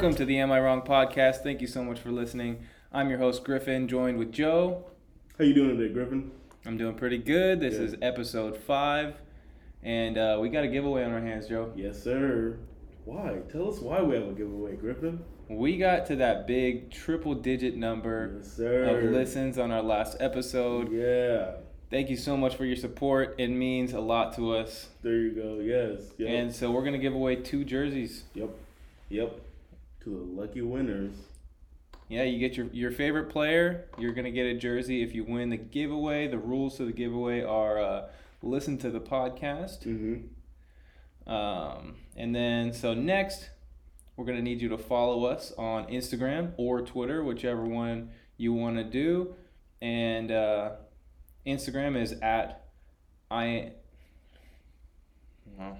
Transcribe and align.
Welcome 0.00 0.16
to 0.16 0.24
the 0.24 0.38
Am 0.38 0.50
I 0.50 0.58
Wrong 0.60 0.80
podcast. 0.80 1.42
Thank 1.42 1.60
you 1.60 1.66
so 1.66 1.84
much 1.84 2.00
for 2.00 2.10
listening. 2.10 2.64
I'm 2.90 3.10
your 3.10 3.18
host 3.18 3.44
Griffin, 3.44 3.86
joined 3.86 4.16
with 4.16 4.32
Joe. 4.32 4.86
How 5.36 5.44
you 5.44 5.52
doing 5.52 5.76
today, 5.76 5.92
Griffin? 5.92 6.30
I'm 6.64 6.78
doing 6.78 6.94
pretty 6.94 7.18
good. 7.18 7.60
This 7.60 7.74
Good. 7.74 7.82
is 7.82 7.96
episode 8.00 8.56
five, 8.56 9.16
and 9.82 10.16
uh, 10.16 10.38
we 10.40 10.48
got 10.48 10.64
a 10.64 10.68
giveaway 10.68 11.04
on 11.04 11.12
our 11.12 11.20
hands, 11.20 11.48
Joe. 11.48 11.70
Yes, 11.76 12.02
sir. 12.02 12.56
Why? 13.04 13.40
Tell 13.52 13.68
us 13.68 13.80
why 13.80 14.00
we 14.00 14.14
have 14.14 14.26
a 14.26 14.32
giveaway, 14.32 14.74
Griffin. 14.76 15.22
We 15.50 15.76
got 15.76 16.06
to 16.06 16.16
that 16.16 16.46
big 16.46 16.90
triple-digit 16.90 17.76
number 17.76 18.36
Yes, 18.38 18.58
of 18.58 19.02
listens 19.02 19.58
on 19.58 19.70
our 19.70 19.82
last 19.82 20.16
episode. 20.18 20.90
Yeah. 20.90 21.56
Thank 21.90 22.08
you 22.08 22.16
so 22.16 22.38
much 22.38 22.54
for 22.56 22.64
your 22.64 22.76
support. 22.76 23.34
It 23.36 23.48
means 23.48 23.92
a 23.92 24.00
lot 24.00 24.34
to 24.36 24.54
us. 24.54 24.88
There 25.02 25.18
you 25.18 25.32
go. 25.32 25.58
Yes. 25.60 26.04
Yep. 26.16 26.26
And 26.26 26.54
so 26.54 26.70
we're 26.70 26.84
gonna 26.84 26.96
give 26.96 27.14
away 27.14 27.36
two 27.36 27.64
jerseys. 27.66 28.24
yep. 28.32 28.48
Yep. 29.10 29.38
To 30.04 30.10
the 30.10 30.40
lucky 30.40 30.62
winners. 30.62 31.12
Yeah, 32.08 32.24
you 32.24 32.38
get 32.38 32.56
your 32.56 32.66
your 32.72 32.90
favorite 32.90 33.30
player. 33.30 33.84
You're 33.98 34.12
gonna 34.12 34.32
get 34.32 34.46
a 34.46 34.54
jersey 34.54 35.02
if 35.02 35.14
you 35.14 35.24
win 35.24 35.50
the 35.50 35.56
giveaway. 35.56 36.26
The 36.26 36.38
rules 36.38 36.76
to 36.78 36.84
the 36.84 36.92
giveaway 36.92 37.42
are 37.42 37.78
uh, 37.78 38.08
listen 38.42 38.78
to 38.78 38.90
the 38.90 39.00
podcast. 39.00 39.86
Mm-hmm. 39.86 41.32
Um, 41.32 41.96
and 42.16 42.34
then 42.34 42.72
so 42.72 42.94
next, 42.94 43.50
we're 44.16 44.24
gonna 44.24 44.42
need 44.42 44.60
you 44.60 44.68
to 44.70 44.78
follow 44.78 45.24
us 45.24 45.52
on 45.56 45.86
Instagram 45.86 46.52
or 46.56 46.80
Twitter, 46.82 47.22
whichever 47.22 47.64
one 47.64 48.10
you 48.36 48.52
want 48.52 48.76
to 48.76 48.84
do. 48.84 49.36
And 49.80 50.32
uh, 50.32 50.70
Instagram 51.46 52.00
is 52.00 52.14
at 52.22 52.64
I. 53.30 53.72
No. 55.58 55.78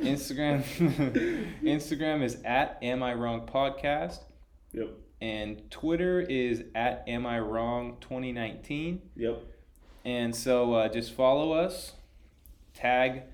Instagram 0.00 0.62
Instagram 1.62 2.22
is 2.22 2.38
at 2.44 2.78
Am 2.82 3.02
I 3.02 3.14
Wrong 3.14 3.46
Podcast. 3.46 4.20
Yep. 4.72 4.90
And 5.20 5.70
Twitter 5.70 6.20
is 6.20 6.64
at 6.74 7.04
Am 7.06 7.26
I 7.26 7.40
Wrong 7.40 7.96
2019. 8.00 9.02
Yep. 9.16 9.42
And 10.04 10.34
so 10.34 10.74
uh, 10.74 10.88
just 10.88 11.12
follow 11.12 11.52
us, 11.52 11.92
tag 12.72 13.24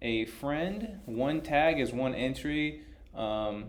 a 0.00 0.24
friend. 0.26 1.00
One 1.06 1.40
tag 1.40 1.80
is 1.80 1.92
one 1.92 2.14
entry. 2.14 2.82
Um, 3.14 3.66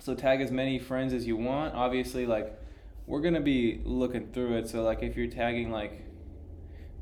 so 0.00 0.14
tag 0.14 0.40
as 0.40 0.50
many 0.50 0.78
friends 0.78 1.12
as 1.12 1.26
you 1.26 1.36
want. 1.36 1.74
Obviously, 1.74 2.26
like 2.26 2.58
we're 3.06 3.20
gonna 3.20 3.40
be 3.40 3.80
looking 3.84 4.32
through 4.32 4.58
it. 4.58 4.68
So 4.68 4.82
like 4.82 5.02
if 5.02 5.16
you're 5.16 5.30
tagging 5.30 5.70
like 5.70 6.02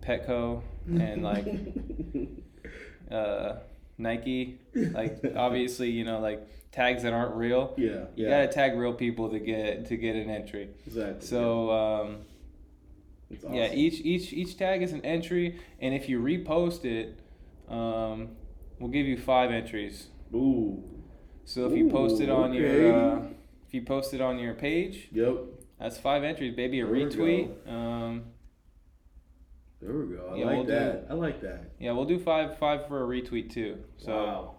Petco 0.00 0.62
and 0.88 1.22
like 1.22 1.46
uh, 3.10 3.56
Nike, 3.98 4.58
like 4.74 5.18
obviously 5.36 5.90
you 5.90 6.04
know 6.04 6.20
like 6.20 6.46
tags 6.72 7.02
that 7.04 7.12
aren't 7.12 7.34
real. 7.34 7.74
yeah. 7.78 7.86
You 8.14 8.26
Yeah. 8.26 8.30
gotta 8.30 8.48
tag 8.52 8.76
real 8.76 8.92
people 8.92 9.30
to 9.30 9.38
get 9.38 9.86
to 9.86 9.96
get 9.96 10.16
an 10.16 10.30
entry. 10.30 10.68
exactly. 10.86 11.26
So. 11.26 11.70
Um, 11.70 12.16
It's 13.30 13.44
yeah, 13.50 13.72
each 13.72 14.00
each 14.12 14.32
each 14.32 14.56
tag 14.56 14.82
is 14.82 14.92
an 14.92 15.00
entry, 15.04 15.58
and 15.80 15.92
if 15.94 16.08
you 16.08 16.20
repost 16.20 16.84
it, 16.84 17.18
um, 17.68 18.28
we'll 18.78 18.90
give 18.92 19.06
you 19.06 19.16
five 19.16 19.50
entries. 19.50 20.06
Ooh. 20.32 20.80
So 21.44 21.66
if 21.66 21.76
you 21.76 21.88
post 21.90 22.20
it 22.20 22.28
Ooh, 22.28 22.36
on 22.42 22.52
your 22.52 22.94
uh, 22.94 23.26
if 23.66 23.74
you 23.74 23.82
post 23.82 24.14
it 24.14 24.20
on 24.20 24.38
your 24.38 24.54
page, 24.54 25.08
Yep. 25.12 25.34
that's 25.80 25.98
five 25.98 26.22
entries, 26.22 26.54
baby. 26.54 26.78
A 26.80 26.84
There 26.86 26.94
we 26.94 27.04
retweet. 27.04 27.48
Um, 27.68 28.24
There 29.86 29.94
we 29.96 30.16
go. 30.16 30.30
I 30.32 30.36
Yeah, 30.36 30.44
like 30.46 30.54
we'll 30.56 30.64
do- 30.64 30.72
that. 30.72 31.06
I 31.08 31.14
like 31.14 31.40
that. 31.42 31.60
yeah, 31.78 31.92
we'll 31.92 32.04
do 32.04 32.18
five 32.18 32.58
five 32.58 32.86
for 32.88 33.02
a 33.04 33.06
retweet 33.06 33.50
too. 33.52 33.78
So 33.98 34.12
wow. 34.12 34.54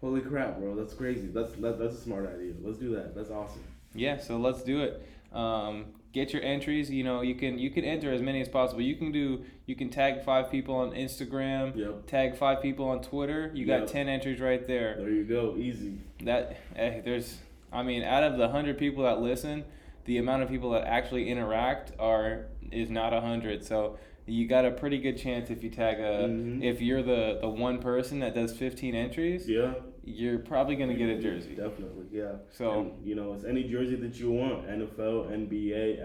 Holy 0.00 0.20
crap, 0.22 0.58
bro. 0.58 0.74
That's 0.74 0.94
crazy. 0.94 1.26
That's 1.28 1.52
that, 1.54 1.78
that's 1.78 1.94
a 1.94 2.00
smart 2.00 2.26
idea. 2.32 2.54
Let's 2.62 2.78
do 2.78 2.94
that. 2.94 3.14
That's 3.14 3.30
awesome. 3.30 3.62
yeah, 3.94 4.18
so 4.18 4.38
let's 4.38 4.62
do 4.62 4.80
it. 4.82 5.06
Um, 5.36 5.86
get 6.12 6.32
your 6.32 6.42
entries. 6.42 6.90
You 6.90 7.04
know, 7.04 7.20
you 7.20 7.34
can 7.34 7.58
you 7.58 7.68
can 7.70 7.84
enter 7.84 8.10
as 8.12 8.22
many 8.22 8.40
as 8.40 8.48
possible. 8.48 8.80
You 8.80 8.96
can 8.96 9.12
do 9.12 9.44
you 9.66 9.76
can 9.76 9.90
tag 9.90 10.22
five 10.24 10.50
people 10.50 10.74
on 10.74 10.92
Instagram. 10.92 11.76
Yep. 11.76 12.06
Tag 12.06 12.36
five 12.36 12.62
people 12.62 12.88
on 12.88 13.02
Twitter. 13.02 13.50
You 13.54 13.66
got 13.66 13.88
ten 13.88 14.08
entries 14.08 14.40
right 14.40 14.66
there. 14.66 14.96
There 14.98 15.10
you 15.10 15.24
go. 15.24 15.54
Easy. 15.58 15.98
that 16.22 16.56
eh, 16.76 17.00
there's 17.04 17.38
i 17.72 17.82
mean 17.84 18.02
out 18.02 18.24
of 18.24 18.32
the 18.32 18.46
100 18.48 18.76
people 18.78 19.04
that 19.04 19.20
listen 19.20 19.64
the 20.04 20.18
amount 20.18 20.42
of 20.42 20.48
people 20.48 20.70
that 20.72 20.84
actually 20.88 21.28
interact 21.30 21.92
are 22.00 22.46
is 22.72 22.90
not 22.90 23.12
a 23.12 23.20
100 23.20 23.64
so 23.64 23.96
you 24.30 24.46
got 24.46 24.64
a 24.64 24.70
pretty 24.70 24.98
good 24.98 25.16
chance 25.18 25.50
if 25.50 25.62
you 25.64 25.70
tag 25.70 25.98
a 25.98 26.28
Mhm. 26.28 26.62
if 26.62 26.80
you're 26.80 27.02
the 27.02 27.38
the 27.40 27.48
one 27.48 27.78
person 27.78 28.20
that 28.20 28.34
does 28.34 28.56
15 28.56 28.94
entries 28.94 29.48
Yeah. 29.48 29.74
you're 30.04 30.38
probably 30.38 30.76
going 30.76 30.88
to 30.90 30.94
get 30.96 31.08
a 31.08 31.18
jersey 31.20 31.54
Definitely, 31.54 32.06
yeah. 32.12 32.36
so 32.50 32.80
And, 32.80 33.06
you 33.06 33.14
know, 33.14 33.32
it's 33.34 33.44
any 33.44 33.64
jersey 33.64 33.96
that 33.96 34.18
you 34.20 34.30
want 34.30 34.66
NFL, 34.68 35.30
NBA, 35.30 35.98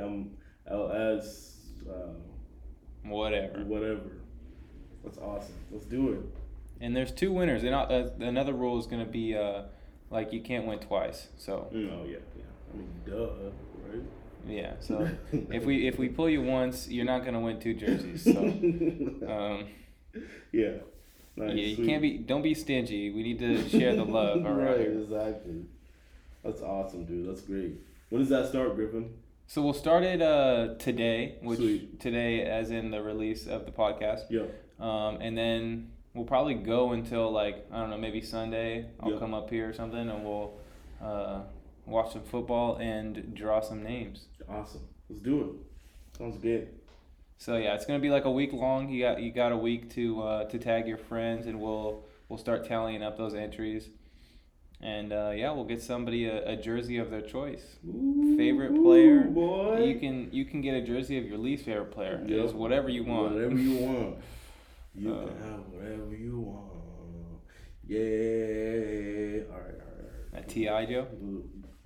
MLS, 0.67 1.55
uh, 1.89 2.13
whatever 3.03 3.63
whatever. 3.65 4.11
That's 5.03 5.17
awesome. 5.19 5.55
Let's 5.71 5.85
do 5.85 6.13
it. 6.13 6.19
and 6.81 6.95
there's 6.95 7.11
two 7.11 7.31
winners 7.31 7.63
and 7.63 7.73
uh, 7.75 8.09
another 8.19 8.53
rule 8.53 8.77
is 8.79 8.85
going 8.87 9.05
to 9.05 9.09
be 9.11 9.35
uh 9.35 9.63
like 10.09 10.33
you 10.33 10.41
can't 10.41 10.65
win 10.67 10.79
twice 10.79 11.29
so 11.37 11.67
No, 11.71 12.03
yeah, 12.05 12.17
yeah. 12.37 12.43
I 12.73 12.77
mean, 12.77 12.89
duh? 13.05 13.51
Yeah 14.47 14.73
so 14.79 15.07
if 15.31 15.65
we 15.65 15.87
if 15.87 15.97
we 15.97 16.07
pull 16.09 16.29
you 16.29 16.41
once 16.41 16.87
you're 16.87 17.05
not 17.05 17.21
going 17.21 17.33
to 17.33 17.39
win 17.39 17.59
two 17.59 17.73
jerseys 17.73 18.23
so 18.23 18.37
um 19.27 19.67
yeah. 20.51 20.71
Nice, 21.37 21.49
yeah, 21.49 21.65
you 21.65 21.75
sweet. 21.75 21.87
can't 21.87 22.01
be. 22.01 22.17
Don't 22.19 22.41
be 22.43 22.53
stingy. 22.53 23.09
We 23.11 23.21
need 23.21 23.39
to 23.39 23.67
share 23.67 23.93
the 23.93 24.05
love 24.05 24.45
around 24.45 24.57
right, 24.57 24.79
exactly. 24.79 25.65
That's 26.45 26.61
awesome, 26.61 27.03
dude. 27.03 27.27
That's 27.27 27.41
great. 27.41 27.73
When 28.09 28.21
does 28.21 28.29
that 28.29 28.47
start, 28.47 28.73
Griffin? 28.75 29.13
So 29.47 29.61
we'll 29.61 29.73
start 29.73 30.03
it 30.03 30.21
uh, 30.21 30.75
today, 30.79 31.35
which 31.41 31.59
Sweet. 31.59 31.99
today, 31.99 32.43
as 32.43 32.71
in 32.71 32.89
the 32.89 33.01
release 33.03 33.47
of 33.47 33.65
the 33.65 33.71
podcast, 33.73 34.21
Yeah. 34.29 34.43
um, 34.79 35.17
and 35.19 35.37
then 35.37 35.91
we'll 36.13 36.23
probably 36.23 36.53
go 36.53 36.93
until 36.93 37.29
like 37.31 37.65
I 37.69 37.81
don't 37.81 37.89
know, 37.89 37.97
maybe 37.97 38.21
Sunday. 38.21 38.85
I'll 39.01 39.19
come 39.19 39.33
up 39.33 39.49
here 39.49 39.67
or 39.69 39.73
something, 39.73 40.09
and 40.09 40.23
we'll 40.23 40.53
uh, 41.03 41.41
watch 41.85 42.13
some 42.13 42.23
football 42.23 42.77
and 42.77 43.33
draw 43.35 43.61
some 43.61 43.83
names. 43.83 44.25
Awesome. 44.49 44.81
Let's 45.09 45.21
do 45.21 45.41
it. 45.41 46.17
Sounds 46.17 46.37
good. 46.37 46.69
So 47.37 47.57
yeah, 47.57 47.73
it's 47.75 47.85
gonna 47.85 47.99
be 47.99 48.09
like 48.09 48.25
a 48.25 48.31
week 48.31 48.53
long. 48.53 48.89
You 48.89 49.03
got 49.03 49.21
you 49.21 49.31
got 49.31 49.51
a 49.51 49.57
week 49.57 49.89
to 49.95 50.21
uh, 50.23 50.43
to 50.45 50.57
tag 50.57 50.87
your 50.87 50.97
friends, 50.97 51.47
and 51.47 51.59
we'll 51.59 52.05
we'll 52.29 52.39
start 52.39 52.65
tallying 52.67 53.03
up 53.03 53.17
those 53.17 53.33
entries. 53.35 53.89
And 54.81 55.11
uh, 55.13 55.31
yeah, 55.35 55.51
we'll 55.51 55.65
get 55.65 55.81
somebody 55.81 56.25
a, 56.25 56.47
a 56.49 56.55
jersey 56.55 56.97
of 56.97 57.09
their 57.09 57.21
choice. 57.21 57.63
Favorite 58.37 58.71
Ooh, 58.71 58.83
player, 58.83 59.21
boy. 59.23 59.83
You 59.83 59.99
can 59.99 60.29
you 60.31 60.45
can 60.45 60.61
get 60.61 60.75
a 60.75 60.81
jersey 60.81 61.17
of 61.17 61.25
your 61.25 61.37
least 61.37 61.65
favorite 61.65 61.91
player. 61.91 62.23
Yep. 62.25 62.39
It's 62.45 62.53
whatever 62.53 62.89
you 62.89 63.03
want. 63.03 63.33
Whatever 63.33 63.55
you 63.57 63.77
want. 63.77 64.17
You 64.97 65.13
Uh, 65.13 65.25
can 65.25 65.37
have 65.43 65.59
whatever 65.73 66.15
you 66.15 66.39
want. 66.39 67.41
Yeah. 67.85 69.43
All 69.51 69.59
right, 69.59 69.75
all 69.75 69.91
right, 69.91 69.97
all 69.99 70.31
right. 70.31 70.31
That 70.33 70.47
Ti 70.47 70.65
Joe. 70.89 71.07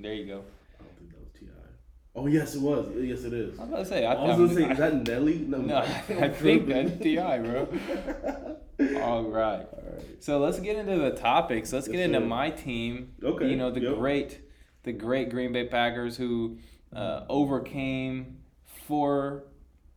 There 0.01 0.13
you 0.13 0.25
go. 0.25 0.43
I 0.79 0.83
don't 0.83 0.97
think 0.97 1.11
that 1.11 1.19
was 1.19 1.29
Ti. 1.39 1.47
Oh 2.15 2.27
yes, 2.27 2.55
it 2.55 2.61
was. 2.61 2.87
Yes, 2.97 3.23
it 3.23 3.33
is. 3.33 3.59
I 3.59 3.63
was 3.65 3.87
to 3.87 3.93
say. 3.93 4.05
I, 4.05 4.13
I 4.13 4.23
was 4.27 4.37
gonna 4.37 4.53
say, 4.53 4.65
I- 4.65 4.71
is 4.71 4.77
that 4.77 5.07
Nelly? 5.07 5.39
no, 5.39 5.57
no 5.61 5.77
I 5.77 6.29
think 6.29 6.67
that's 6.67 6.91
Ti, 7.01 7.15
bro. 7.15 7.67
All 9.01 9.23
right. 9.23 9.65
All 9.65 9.83
right. 9.93 10.05
So 10.19 10.39
let's 10.39 10.59
get 10.59 10.77
into 10.77 10.97
the 10.97 11.11
topics. 11.11 11.71
Let's 11.73 11.87
Yes, 11.87 11.91
get 11.97 12.01
into 12.05 12.19
sir. 12.19 12.25
my 12.25 12.49
team. 12.49 13.13
Okay, 13.23 13.49
You 13.49 13.55
know 13.57 13.71
the 13.71 13.81
yep. 13.81 13.95
great, 13.95 14.39
the 14.83 14.93
great 14.93 15.29
Green 15.29 15.51
Bay 15.51 15.65
Packers 15.67 16.17
who 16.17 16.57
uh, 16.93 17.25
overcame 17.29 18.37
four 18.65 19.43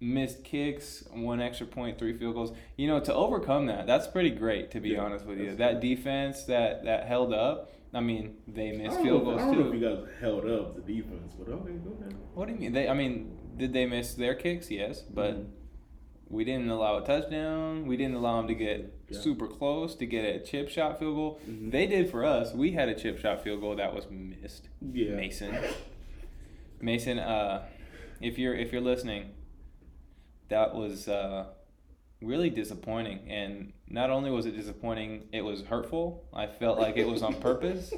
missed 0.01 0.43
kicks, 0.43 1.05
one 1.13 1.41
extra 1.41 1.67
point, 1.67 1.97
three 1.99 2.13
field 2.17 2.35
goals. 2.35 2.53
You 2.77 2.89
know 2.89 2.99
to 3.01 3.15
overcome 3.15 3.67
that, 3.67 3.87
that's 3.87 4.09
pretty 4.09 4.31
great. 4.31 4.73
To 4.73 4.81
be 4.81 4.91
Yeah, 4.91 5.01
honest 5.03 5.25
with 5.27 5.39
you, 5.39 5.55
that 5.57 5.81
defense 5.81 6.43
that 6.45 6.85
that 6.85 7.07
held 7.07 7.33
up. 7.33 7.71
I 7.95 8.01
mean, 8.01 8.37
they 8.49 8.73
missed 8.73 9.01
field 9.01 9.25
goals 9.25 9.41
I 9.43 9.45
don't 9.47 9.61
know 9.61 9.67
if 9.69 9.75
you 9.75 9.81
guys 9.87 9.99
held 10.21 10.49
up 10.49 10.75
the 10.77 10.81
defense, 10.95 11.35
but 11.39 11.49
okay, 11.53 11.73
go 11.73 11.97
ahead. 12.01 12.15
What 12.35 12.49
do 12.49 12.55
you 12.55 12.59
mean? 12.61 12.73
They, 12.73 12.89
I 12.89 12.95
mean, 12.95 13.37
did 13.59 13.73
they 13.75 13.85
miss 13.87 14.15
their 14.15 14.35
kicks? 14.35 14.71
Yes, 14.71 15.03
but 15.03 15.35
Mhm. 15.37 15.47
we 16.31 16.45
didn't 16.45 16.71
allow 16.71 16.97
a 16.97 17.05
touchdown. 17.05 17.87
We 17.87 17.99
didn't 17.99 18.15
allow 18.15 18.39
them 18.39 18.49
to 18.49 18.55
get 18.55 18.95
Yeah. 19.11 19.19
super 19.21 19.47
close 19.47 19.95
to 19.97 20.07
get 20.07 20.25
a 20.25 20.39
chip 20.41 20.71
shot 20.71 20.99
field 20.99 21.17
goal. 21.17 21.41
Mhm. 21.47 21.71
They 21.71 21.87
did 21.87 22.09
for 22.09 22.25
us. 22.25 22.55
We 22.55 22.73
had 22.73 22.89
a 22.89 22.95
chip 22.95 23.19
shot 23.19 23.43
field 23.45 23.61
goal 23.61 23.77
that 23.77 23.95
was 23.95 24.07
missed. 24.11 24.69
Yeah. 24.81 25.15
Mason. 25.17 25.55
Mason, 26.81 27.19
uh, 27.19 27.67
if 28.23 28.39
you're 28.39 28.55
if 28.55 28.73
you're 28.73 28.81
listening, 28.81 29.31
that 30.49 30.75
was 30.75 31.09
uh, 31.09 31.47
really 32.23 32.51
disappointing. 32.51 33.31
And 33.31 33.73
not 33.89 34.11
only 34.11 34.31
was 34.31 34.47
it 34.47 34.57
disappointing, 34.57 35.29
it 35.33 35.43
was 35.43 35.63
hurtful. 35.63 36.25
I 36.33 36.47
felt 36.47 36.79
like 36.79 36.97
it 36.97 37.07
was 37.07 37.23
on 37.23 37.35
purpose, 37.35 37.93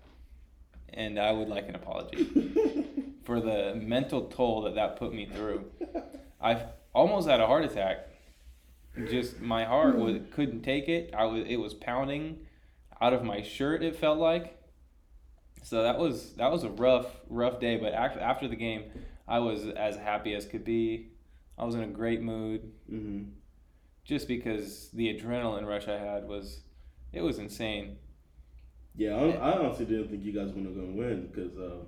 and 0.94 1.18
I 1.18 1.32
would 1.32 1.48
like 1.48 1.68
an 1.68 1.74
apology 1.74 2.84
for 3.24 3.40
the 3.40 3.74
mental 3.74 4.26
toll 4.26 4.62
that 4.62 4.74
that 4.74 4.96
put 4.96 5.12
me 5.12 5.26
through. 5.26 5.64
I 6.40 6.62
almost 6.94 7.28
had 7.28 7.40
a 7.40 7.46
heart 7.46 7.64
attack. 7.64 8.08
Just 9.10 9.40
my 9.40 9.64
heart 9.64 9.96
was 9.96 10.18
couldn't 10.32 10.62
take 10.62 10.88
it. 10.88 11.12
I 11.16 11.24
was 11.24 11.44
it 11.48 11.56
was 11.56 11.74
pounding 11.74 12.46
out 13.00 13.12
of 13.12 13.24
my 13.24 13.42
shirt. 13.42 13.82
It 13.82 13.96
felt 13.96 14.18
like. 14.18 14.58
So 15.62 15.82
that 15.82 15.98
was 15.98 16.34
that 16.34 16.52
was 16.52 16.62
a 16.62 16.70
rough 16.70 17.06
rough 17.28 17.58
day, 17.58 17.76
but 17.76 17.94
after 17.94 18.20
after 18.20 18.46
the 18.46 18.56
game, 18.56 18.84
I 19.26 19.38
was 19.38 19.66
as 19.66 19.96
happy 19.96 20.34
as 20.34 20.46
could 20.46 20.64
be. 20.64 21.08
I 21.58 21.64
was 21.64 21.74
in 21.74 21.82
a 21.82 21.86
great 21.88 22.20
mood, 22.22 22.72
Mm-hmm. 22.92 23.30
just 24.04 24.28
because 24.28 24.90
the 24.92 25.14
adrenaline 25.14 25.66
rush 25.66 25.88
I 25.88 25.98
had 25.98 26.26
was, 26.28 26.60
it 27.12 27.22
was 27.22 27.38
insane. 27.38 27.96
Yeah, 28.96 29.14
I, 29.16 29.30
I 29.30 29.58
honestly 29.58 29.86
didn't 29.86 30.08
think 30.08 30.24
you 30.24 30.32
guys 30.32 30.52
were 30.54 30.60
gonna 30.62 30.92
win 30.94 31.28
because, 31.32 31.56
uh, 31.58 31.84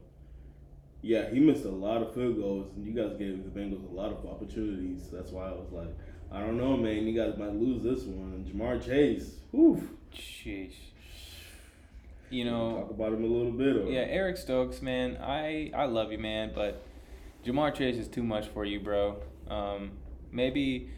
yeah, 1.02 1.30
he 1.30 1.38
missed 1.40 1.64
a 1.64 1.70
lot 1.70 2.02
of 2.02 2.14
field 2.14 2.36
goals, 2.36 2.72
and 2.76 2.84
you 2.86 2.92
guys 2.92 3.16
gave 3.18 3.44
the 3.44 3.50
Bengals 3.60 3.88
a 3.88 3.94
lot 3.94 4.12
of 4.12 4.26
opportunities. 4.26 5.08
That's 5.12 5.30
why 5.30 5.46
I 5.48 5.52
was 5.52 5.68
like, 5.72 5.94
I 6.32 6.40
don't 6.40 6.56
know, 6.58 6.76
man. 6.76 7.06
You 7.06 7.12
guys 7.20 7.38
might 7.38 7.54
lose 7.54 7.82
this 7.84 8.02
one. 8.04 8.44
Ja'Marr 8.52 8.84
Chase, 8.84 9.36
whew. 9.52 9.88
Sheesh. 10.12 10.72
You 12.30 12.44
know, 12.44 12.80
Talk 12.80 12.90
about 12.90 13.12
him 13.12 13.22
a 13.22 13.26
little 13.28 13.52
bit. 13.52 13.76
Or, 13.76 13.88
yeah, 13.88 14.00
Eric 14.08 14.36
Stokes, 14.36 14.82
man, 14.82 15.16
I 15.18 15.70
I 15.74 15.84
love 15.84 16.10
you, 16.10 16.18
man, 16.18 16.50
but 16.52 16.82
Ja'Marr 17.44 17.72
Chase 17.72 17.96
is 17.96 18.08
too 18.08 18.24
much 18.24 18.48
for 18.48 18.64
you, 18.64 18.80
bro. 18.80 19.18
Um, 19.48 19.92
maybe 20.32 20.90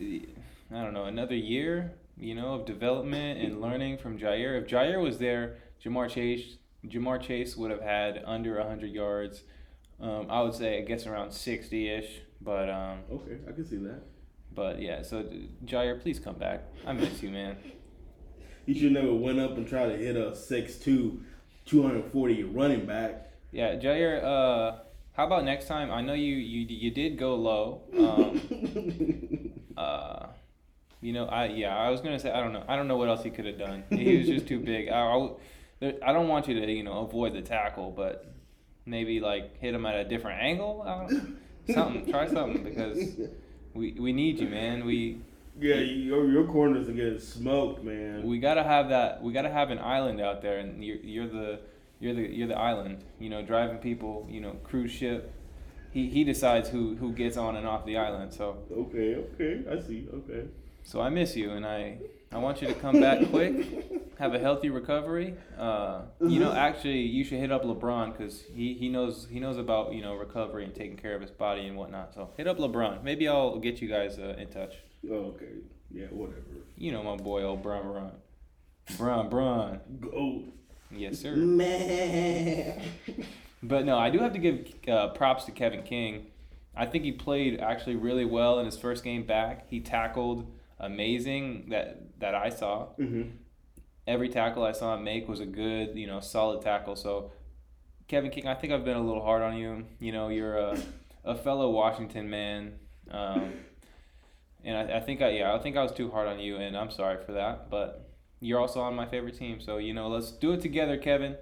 I 0.00 0.82
don't 0.82 0.92
know 0.94 1.04
another 1.04 1.34
year, 1.36 1.92
you 2.16 2.34
know, 2.34 2.54
of 2.54 2.66
development 2.66 3.40
and 3.40 3.60
learning 3.60 3.98
from 3.98 4.18
Jaire. 4.18 4.60
If 4.60 4.68
Jaire 4.68 5.02
was 5.02 5.18
there, 5.18 5.56
Ja'Marr 5.84 6.08
Chase 6.08 6.56
Ja'Marr 6.86 7.20
Chase 7.20 7.56
would 7.56 7.70
have 7.70 7.82
had 7.82 8.22
under 8.26 8.60
hundred 8.62 8.90
yards. 8.92 9.42
Um, 10.00 10.26
I 10.30 10.42
would 10.42 10.54
say 10.54 10.78
I 10.78 10.82
guess 10.82 11.06
around 11.06 11.32
sixty 11.32 11.88
ish, 11.88 12.20
but 12.40 12.68
um, 12.68 12.98
Okay, 13.12 13.38
I 13.48 13.52
can 13.52 13.64
see 13.64 13.76
that. 13.78 14.02
but 14.54 14.80
yeah. 14.82 15.02
So 15.02 15.24
Jaire, 15.64 16.00
please 16.00 16.18
come 16.18 16.36
back. 16.36 16.62
I 16.86 16.92
miss 16.92 17.22
you, 17.22 17.30
man. 17.30 17.56
You 18.66 18.74
should 18.74 18.92
never 18.92 19.12
went 19.12 19.40
up 19.40 19.56
and 19.56 19.66
tried 19.66 19.88
to 19.88 19.96
hit 19.96 20.14
a 20.16 20.30
6'2", 20.30 21.18
240 21.66 22.42
running 22.44 22.86
back. 22.86 23.32
Yeah, 23.50 23.74
Jaire. 23.74 24.22
Uh, 24.22 24.78
how 25.12 25.26
about 25.26 25.44
next 25.44 25.66
time? 25.66 25.90
I 25.90 26.00
know 26.00 26.14
you 26.14 26.34
you 26.36 26.66
you 26.68 26.90
did 26.90 27.18
go 27.18 27.34
low. 27.34 27.82
Um, 27.98 29.52
uh, 29.76 30.26
you 31.00 31.12
know, 31.12 31.26
I 31.26 31.46
yeah, 31.46 31.76
I 31.76 31.90
was 31.90 32.00
gonna 32.00 32.18
say 32.18 32.30
I 32.30 32.40
don't 32.40 32.52
know. 32.52 32.64
I 32.68 32.76
don't 32.76 32.88
know 32.88 32.96
what 32.96 33.08
else 33.08 33.22
he 33.22 33.30
could 33.30 33.44
have 33.46 33.58
done. 33.58 33.84
He 33.90 34.16
was 34.18 34.26
just 34.26 34.46
too 34.46 34.58
big. 34.72 34.88
I, 34.88 35.00
I, 35.08 35.12
w- 35.12 35.36
there- 35.80 35.98
I 36.02 36.12
don't 36.12 36.28
want 36.28 36.48
you 36.48 36.58
to 36.60 36.72
you 36.72 36.82
know 36.82 37.00
avoid 37.00 37.34
the 37.34 37.42
tackle, 37.42 37.90
but 37.90 38.32
maybe 38.86 39.20
like 39.20 39.58
hit 39.58 39.74
him 39.74 39.84
at 39.86 39.96
a 39.96 40.04
different 40.04 40.40
angle. 40.42 40.82
I 40.86 41.06
don't, 41.06 41.38
something. 41.74 42.10
Try 42.10 42.28
something 42.28 42.62
because 42.64 42.98
we 43.74 43.92
we 43.92 44.12
need 44.12 44.38
you, 44.40 44.48
man. 44.48 44.84
We 44.86 45.18
yeah, 45.60 45.74
your 45.76 46.30
your 46.30 46.44
corners 46.46 46.88
are 46.88 46.92
getting 46.92 47.18
smoked, 47.18 47.84
man. 47.84 48.22
we 48.22 48.38
gotta 48.38 48.62
have 48.62 48.88
that. 48.88 49.22
We 49.22 49.32
gotta 49.34 49.50
have 49.50 49.70
an 49.70 49.78
island 49.78 50.20
out 50.20 50.40
there, 50.40 50.58
and 50.58 50.82
you're 50.82 50.96
you're 50.98 51.28
the 51.28 51.60
you're 52.02 52.14
the 52.14 52.22
you're 52.36 52.48
the 52.48 52.58
island. 52.58 53.04
You 53.18 53.30
know, 53.30 53.42
driving 53.42 53.78
people. 53.78 54.26
You 54.28 54.40
know, 54.40 54.52
cruise 54.64 54.90
ship. 54.90 55.32
He 55.92 56.08
he 56.08 56.24
decides 56.24 56.68
who 56.68 56.96
who 56.96 57.12
gets 57.12 57.36
on 57.36 57.56
and 57.56 57.66
off 57.66 57.84
the 57.86 57.96
island. 57.96 58.32
So 58.32 58.58
Okay, 58.70 59.14
okay, 59.16 59.62
I 59.70 59.78
see. 59.80 60.08
Okay. 60.12 60.42
so 60.82 61.00
I 61.00 61.08
miss 61.10 61.36
you, 61.36 61.52
and 61.52 61.64
I 61.64 61.98
I 62.32 62.38
want 62.38 62.60
you 62.62 62.68
to 62.68 62.74
come 62.74 63.00
back 63.00 63.18
quick. 63.30 63.54
Have 64.18 64.34
a 64.34 64.38
healthy 64.38 64.70
recovery. 64.70 65.34
Uh, 65.58 66.02
you 66.20 66.38
know, 66.38 66.52
actually, 66.52 67.00
you 67.00 67.24
should 67.24 67.40
hit 67.40 67.50
up 67.50 67.64
LeBron 67.64 68.16
because 68.16 68.42
he, 68.54 68.74
he 68.74 68.88
knows 68.88 69.26
he 69.30 69.38
knows 69.40 69.58
about 69.58 69.92
you 69.92 70.00
know 70.02 70.14
recovery 70.14 70.64
and 70.64 70.74
taking 70.74 70.96
care 70.96 71.14
of 71.14 71.20
his 71.20 71.30
body 71.30 71.66
and 71.66 71.76
whatnot. 71.76 72.14
So 72.14 72.30
hit 72.36 72.46
up 72.46 72.58
LeBron. 72.58 73.02
Maybe 73.02 73.28
I'll 73.28 73.58
get 73.58 73.80
you 73.82 73.88
guys 73.88 74.18
uh, 74.18 74.36
in 74.38 74.48
touch. 74.48 74.74
Oh, 75.10 75.34
okay. 75.34 75.54
Yeah, 75.90 76.06
whatever. 76.06 76.40
You 76.76 76.92
know 76.92 77.02
my 77.02 77.16
boy, 77.16 77.42
old 77.42 77.62
Bron 77.62 77.82
Bron. 77.82 78.12
Bron 78.96 79.28
Bron. 79.28 79.80
Go. 80.00 80.44
Yes, 80.94 81.18
sir. 81.18 81.34
Man. 81.36 82.82
But 83.62 83.84
no, 83.84 83.96
I 83.96 84.10
do 84.10 84.18
have 84.18 84.32
to 84.32 84.38
give 84.38 84.66
uh, 84.88 85.08
props 85.08 85.44
to 85.44 85.52
Kevin 85.52 85.82
King. 85.82 86.26
I 86.74 86.86
think 86.86 87.04
he 87.04 87.12
played 87.12 87.60
actually 87.60 87.96
really 87.96 88.24
well 88.24 88.58
in 88.58 88.66
his 88.66 88.76
first 88.76 89.04
game 89.04 89.24
back. 89.24 89.68
He 89.68 89.80
tackled 89.80 90.50
amazing 90.80 91.68
that 91.70 92.18
that 92.18 92.34
I 92.34 92.48
saw. 92.48 92.88
Mm-hmm. 92.98 93.30
Every 94.06 94.28
tackle 94.28 94.64
I 94.64 94.72
saw 94.72 94.96
him 94.96 95.04
make 95.04 95.28
was 95.28 95.38
a 95.38 95.46
good, 95.46 95.96
you 95.96 96.08
know, 96.08 96.18
solid 96.18 96.62
tackle. 96.62 96.96
So, 96.96 97.30
Kevin 98.08 98.32
King, 98.32 98.48
I 98.48 98.54
think 98.54 98.72
I've 98.72 98.84
been 98.84 98.96
a 98.96 99.02
little 99.02 99.22
hard 99.22 99.42
on 99.42 99.56
you. 99.56 99.84
You 100.00 100.10
know, 100.10 100.28
you're 100.28 100.58
a, 100.58 100.76
a 101.24 101.36
fellow 101.36 101.70
Washington 101.70 102.28
man, 102.28 102.80
um, 103.12 103.52
and 104.64 104.76
I, 104.76 104.96
I 104.96 105.00
think 105.00 105.22
I 105.22 105.30
yeah 105.30 105.54
I 105.54 105.58
think 105.60 105.76
I 105.76 105.82
was 105.82 105.92
too 105.92 106.10
hard 106.10 106.26
on 106.26 106.40
you, 106.40 106.56
and 106.56 106.76
I'm 106.76 106.90
sorry 106.90 107.22
for 107.24 107.32
that. 107.32 107.70
But 107.70 108.11
you're 108.42 108.60
also 108.60 108.80
on 108.80 108.94
my 108.94 109.06
favorite 109.06 109.38
team, 109.38 109.60
so 109.60 109.78
you 109.78 109.94
know, 109.94 110.08
let's 110.08 110.32
do 110.32 110.52
it 110.52 110.60
together, 110.60 110.98
Kevin, 110.98 111.36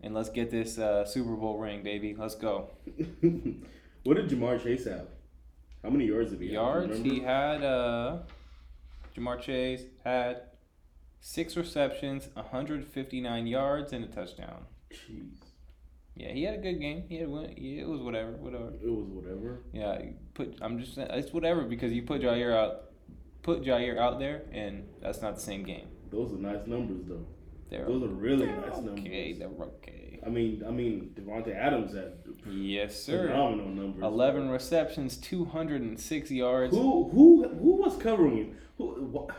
and 0.00 0.14
let's 0.14 0.28
get 0.28 0.50
this 0.50 0.78
uh, 0.78 1.04
Super 1.06 1.34
Bowl 1.34 1.58
ring, 1.58 1.82
baby. 1.82 2.14
Let's 2.16 2.34
go. 2.34 2.70
what 4.04 4.16
did 4.16 4.28
Ja'Marr 4.28 4.62
Chase 4.62 4.84
have? 4.84 5.08
How 5.82 5.90
many 5.90 6.06
yards 6.06 6.30
did 6.30 6.40
he 6.40 6.48
Yards 6.48 6.96
have? 6.96 7.04
he 7.04 7.20
had. 7.20 7.62
Uh, 7.62 8.18
Ja'Marr 9.16 9.40
Chase 9.40 9.82
had 10.04 10.42
six 11.20 11.56
receptions, 11.56 12.28
159 12.34 13.46
yards, 13.46 13.92
and 13.92 14.04
a 14.04 14.08
touchdown. 14.08 14.66
Jeez. 14.92 15.38
Yeah, 16.14 16.32
he 16.32 16.44
had 16.44 16.54
a 16.54 16.58
good 16.58 16.80
game. 16.80 17.04
He 17.08 17.16
had 17.16 17.28
win- 17.28 17.54
yeah, 17.56 17.82
it 17.82 17.88
was 17.88 18.00
whatever, 18.00 18.32
whatever. 18.32 18.72
It 18.82 18.90
was 18.90 19.06
whatever. 19.08 19.60
Yeah, 19.72 20.00
put 20.34 20.56
I'm 20.60 20.78
just 20.78 20.94
saying 20.94 21.08
it's 21.10 21.32
whatever 21.32 21.62
because 21.64 21.92
you 21.92 22.02
put 22.02 22.22
Jaire 22.22 22.54
out, 22.54 22.85
put 23.46 23.62
Jaire 23.62 23.96
out 23.96 24.18
there, 24.18 24.42
and 24.52 24.84
that's 25.00 25.22
not 25.22 25.36
the 25.36 25.40
same 25.40 25.62
game. 25.62 25.86
Those 26.10 26.32
are 26.32 26.36
nice 26.36 26.66
numbers, 26.66 27.02
though. 27.08 27.24
They're 27.70 27.86
Those 27.86 28.02
are 28.02 28.08
really 28.08 28.46
nice 28.46 28.74
numbers. 28.76 29.00
okay. 29.00 29.32
They're 29.32 29.48
okay. 29.48 30.20
I 30.26 30.28
mean, 30.28 30.62
I 30.66 30.70
mean, 30.72 31.12
Davante 31.14 31.54
Adams 31.54 31.94
had 31.94 32.12
Yes, 32.50 33.00
sir. 33.00 33.28
phenomenal 33.28 33.68
numbers. 33.68 34.02
Eleven 34.02 34.48
receptions, 34.50 35.16
206 35.16 36.30
yards. 36.30 36.74
Who 36.74 37.08
who 37.10 37.48
who 37.48 37.72
was 37.82 37.96
covering 37.96 38.36
him? 38.36 38.56
Who 38.78 38.84
what, 39.14 39.30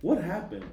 what 0.00 0.22
happened? 0.22 0.64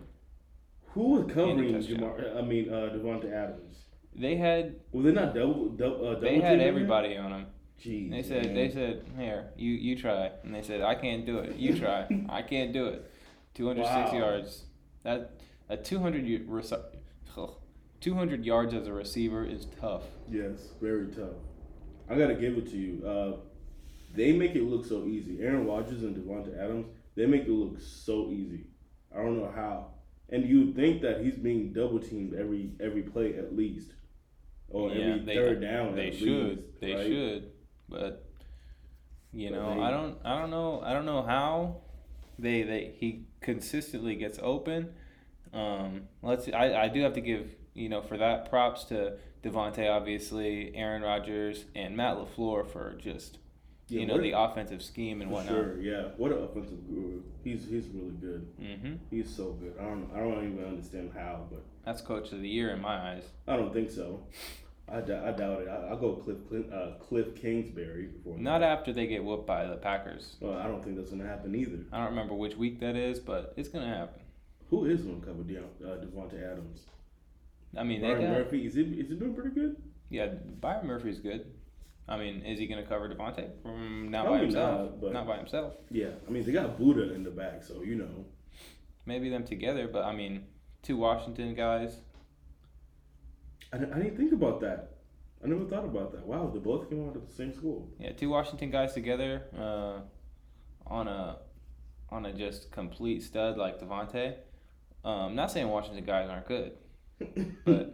Who 0.94 1.04
was 1.16 1.26
covering. 1.34 1.74
Ja'Marr? 1.74 2.38
I 2.38 2.42
mean, 2.42 2.70
uh, 2.72 2.90
Davante 2.96 3.32
Adams. 3.34 3.78
They 4.16 4.36
had 4.36 4.76
Was 4.92 5.06
they 5.06 5.12
not 5.12 5.34
double 5.34 5.70
double? 5.70 5.96
Uh, 6.08 6.10
double 6.14 6.22
they 6.22 6.36
had 6.40 6.52
teaming 6.52 6.60
him? 6.62 6.68
everybody 6.68 7.18
on 7.18 7.32
him. 7.32 7.46
Jeez, 7.84 8.12
They 8.12 8.24
said 8.24 8.46
man. 8.46 8.56
they 8.56 8.70
said 8.70 9.04
here 9.18 9.52
you 9.58 9.72
you 9.72 9.96
try, 9.98 10.32
and 10.44 10.54
they 10.56 10.62
said 10.62 10.82
I 10.82 10.96
can't 10.96 11.26
do 11.26 11.40
it. 11.40 11.56
You 11.58 11.78
try. 11.84 12.08
I 12.30 12.42
can't 12.42 12.72
do 12.74 12.88
it. 12.88 13.10
206 13.56 14.12
Wow. 14.14 14.18
yards. 14.18 14.64
That 15.04 15.32
a 15.70 15.78
200 15.78 16.24
y- 16.24 16.40
rece- 16.48 16.82
ugh, 17.38 17.56
200 18.02 18.46
yards 18.46 18.74
as 18.74 18.88
a 18.88 18.94
receiver 18.94 19.46
is 19.46 19.68
tough. 19.80 20.04
Yes, 20.30 20.74
very 20.82 21.08
tough. 21.08 21.36
I 22.10 22.16
gotta 22.16 22.36
give 22.36 22.58
it 22.58 22.68
to 22.72 22.78
you. 22.78 23.06
Uh, 23.08 23.38
they 24.16 24.32
make 24.34 24.56
it 24.56 24.64
look 24.64 24.86
so 24.86 25.06
easy. 25.06 25.40
Aaron 25.42 25.66
Rodgers 25.66 26.04
and 26.04 26.16
Davante 26.16 26.58
Adams, 26.58 26.86
they 27.16 27.26
make 27.26 27.44
it 27.44 27.50
look 27.50 27.80
so 27.82 28.30
easy. 28.30 28.66
I 29.14 29.18
don't 29.18 29.38
know 29.38 29.52
how. 29.54 29.88
And 30.30 30.46
you 30.48 30.74
think 30.74 31.02
that 31.02 31.22
he's 31.22 31.36
being 31.36 31.74
double 31.74 32.00
teamed 32.00 32.34
every 32.34 32.72
every 32.80 33.02
play 33.04 33.36
at 33.38 33.56
least, 33.56 33.92
or 34.70 34.90
every 34.92 35.20
they, 35.26 35.36
third 35.36 35.62
down. 35.62 35.96
They 35.96 36.08
at 36.10 36.16
should. 36.16 36.28
least, 36.58 36.62
they 36.82 36.94
right? 36.94 37.06
should. 37.06 37.52
But 37.90 38.26
you 39.32 39.50
But 39.50 39.56
know, 39.56 39.76
they- 39.76 39.82
I 39.82 39.92
don't. 39.92 40.18
I 40.26 40.40
don't 40.40 40.50
know. 40.52 40.82
I 40.82 40.94
don't 40.94 41.06
know 41.06 41.22
how 41.24 41.78
they 42.40 42.64
they 42.64 42.94
he 42.98 43.26
consistently 43.42 44.16
gets 44.16 44.40
open. 44.42 44.94
Um, 45.54 46.08
let's. 46.22 46.48
I, 46.50 46.74
I 46.84 46.88
do 46.88 47.02
have 47.02 47.14
to 47.14 47.22
give 47.22 47.56
you 47.74 47.90
know 47.90 48.02
for 48.02 48.18
that 48.18 48.50
props 48.50 48.86
to 48.86 49.18
Davante 49.44 49.90
obviously, 49.92 50.76
Aaron 50.76 51.02
Rodgers, 51.02 51.66
and 51.76 51.96
Matt 51.98 52.18
LaFleur 52.18 52.66
for 52.68 52.96
just 52.98 53.38
Yeah, 53.90 54.00
you 54.02 54.06
know 54.08 54.20
the 54.22 54.32
offensive 54.32 54.82
scheme 54.82 55.22
and 55.22 55.30
whatnot. 55.30 55.54
sure, 55.54 55.82
yeah. 55.82 56.08
What 56.18 56.32
an 56.32 56.44
offensive 56.44 56.88
guru. 56.88 57.22
He's 57.44 57.66
he's 57.70 57.88
really 57.90 58.16
good. 58.22 58.48
hmm 58.60 58.94
He's 59.12 59.30
so 59.30 59.52
good. 59.54 59.74
I 59.80 59.84
don't 59.84 60.10
I 60.16 60.20
don't 60.20 60.52
even 60.54 60.64
understand 60.66 61.12
how, 61.14 61.46
but 61.52 61.62
That's 61.86 62.02
coach 62.02 62.32
of 62.32 62.40
the 62.42 62.48
year 62.50 62.70
in 62.72 62.82
my 62.82 62.96
eyes. 63.14 63.24
I 63.48 63.58
don't 63.58 63.74
think 63.74 63.92
so. 63.92 64.22
I, 64.94 65.02
d- 65.02 65.14
I 65.14 65.32
doubt 65.32 65.62
it. 65.62 65.68
I, 65.68 65.88
I'll 65.90 65.98
go 65.98 66.14
Cliff 66.16 66.38
uh, 66.74 66.92
Cliff 67.00 67.36
Kingsbury 67.36 68.08
before. 68.08 68.38
Not 68.38 68.60
that. 68.60 68.70
after 68.70 68.94
they 68.94 69.08
get 69.08 69.24
whooped 69.24 69.48
by 69.48 69.66
the 69.66 69.76
Packers. 69.78 70.36
Well, 70.40 70.54
I 70.58 70.68
don't 70.68 70.84
think 70.84 70.96
that's 70.98 71.10
gonna 71.10 71.28
happen 71.28 71.56
either. 71.56 71.80
I 71.92 71.98
don't 71.98 72.10
remember 72.10 72.36
which 72.36 72.56
week 72.56 72.80
that 72.82 72.96
is, 72.96 73.20
but 73.20 73.54
it's 73.58 73.70
gonna 73.70 73.88
happen. 73.88 74.22
Who 74.70 74.86
is 74.86 75.02
gonna 75.02 75.20
cover 75.20 75.44
Deon, 75.44 75.64
uh, 75.84 76.04
Davante 76.04 76.44
Adams? 76.52 76.82
I 77.78 77.84
mean, 77.84 78.02
Byron 78.02 78.22
got 78.22 78.30
Murphy. 78.32 78.66
Is 78.68 78.76
he 78.76 78.82
is 78.82 79.10
he 79.10 79.16
doing 79.16 79.34
pretty 79.34 79.50
good? 79.50 79.76
yeah. 80.10 80.28
Byron 80.62 80.86
Murphy's 80.88 81.20
good. 81.20 81.48
I 82.08 82.18
mean, 82.18 82.42
is 82.42 82.60
he 82.60 82.68
gonna 82.68 82.86
cover 82.86 83.10
Davante? 83.10 83.50
Mm, 83.66 84.10
not 84.10 84.28
by 84.28 84.40
himself. 84.40 84.92
not, 85.02 85.14
not 85.14 85.28
by 85.28 85.38
himself. 85.38 85.74
Yeah. 85.90 86.10
I 86.28 86.32
mean, 86.32 86.46
they 86.46 86.52
got 86.52 86.78
Budda 86.78 87.16
in 87.16 87.24
the 87.24 87.32
back, 87.32 87.64
so 87.64 87.82
you 87.82 87.96
know. 87.96 88.26
Maybe 89.06 89.30
them 89.30 89.44
together, 89.44 89.88
but 89.92 90.04
I 90.04 90.14
mean, 90.16 90.46
two 90.82 90.98
Washington 90.98 91.56
guys. 91.56 91.98
I, 93.74 93.78
I 93.78 93.80
didn't 93.80 94.18
think 94.18 94.32
about 94.34 94.62
that. 94.62 94.92
I 95.44 95.48
never 95.48 95.66
thought 95.66 95.84
about 95.84 96.14
that. 96.14 96.26
Wow, 96.26 96.50
they 96.54 96.60
both 96.60 96.90
came 96.90 97.08
out 97.10 97.16
of 97.16 97.28
the 97.28 97.34
same 97.34 97.54
school. 97.54 97.90
Yeah, 98.00 98.14
two 98.14 98.30
Washington 98.30 98.72
guys 98.72 98.94
together 98.94 99.44
uh, 99.58 100.00
on 100.88 101.08
a 101.08 101.40
on 102.10 102.26
a 102.26 102.34
just 102.34 102.72
complete 102.72 103.24
stud 103.24 103.58
like 103.58 103.80
Davante. 103.80 104.36
Um, 105.04 105.36
not 105.36 105.52
saying 105.52 105.68
Washington 105.68 106.06
guys 106.06 106.30
aren't 106.30 106.48
good, 106.48 106.74
but 107.66 107.94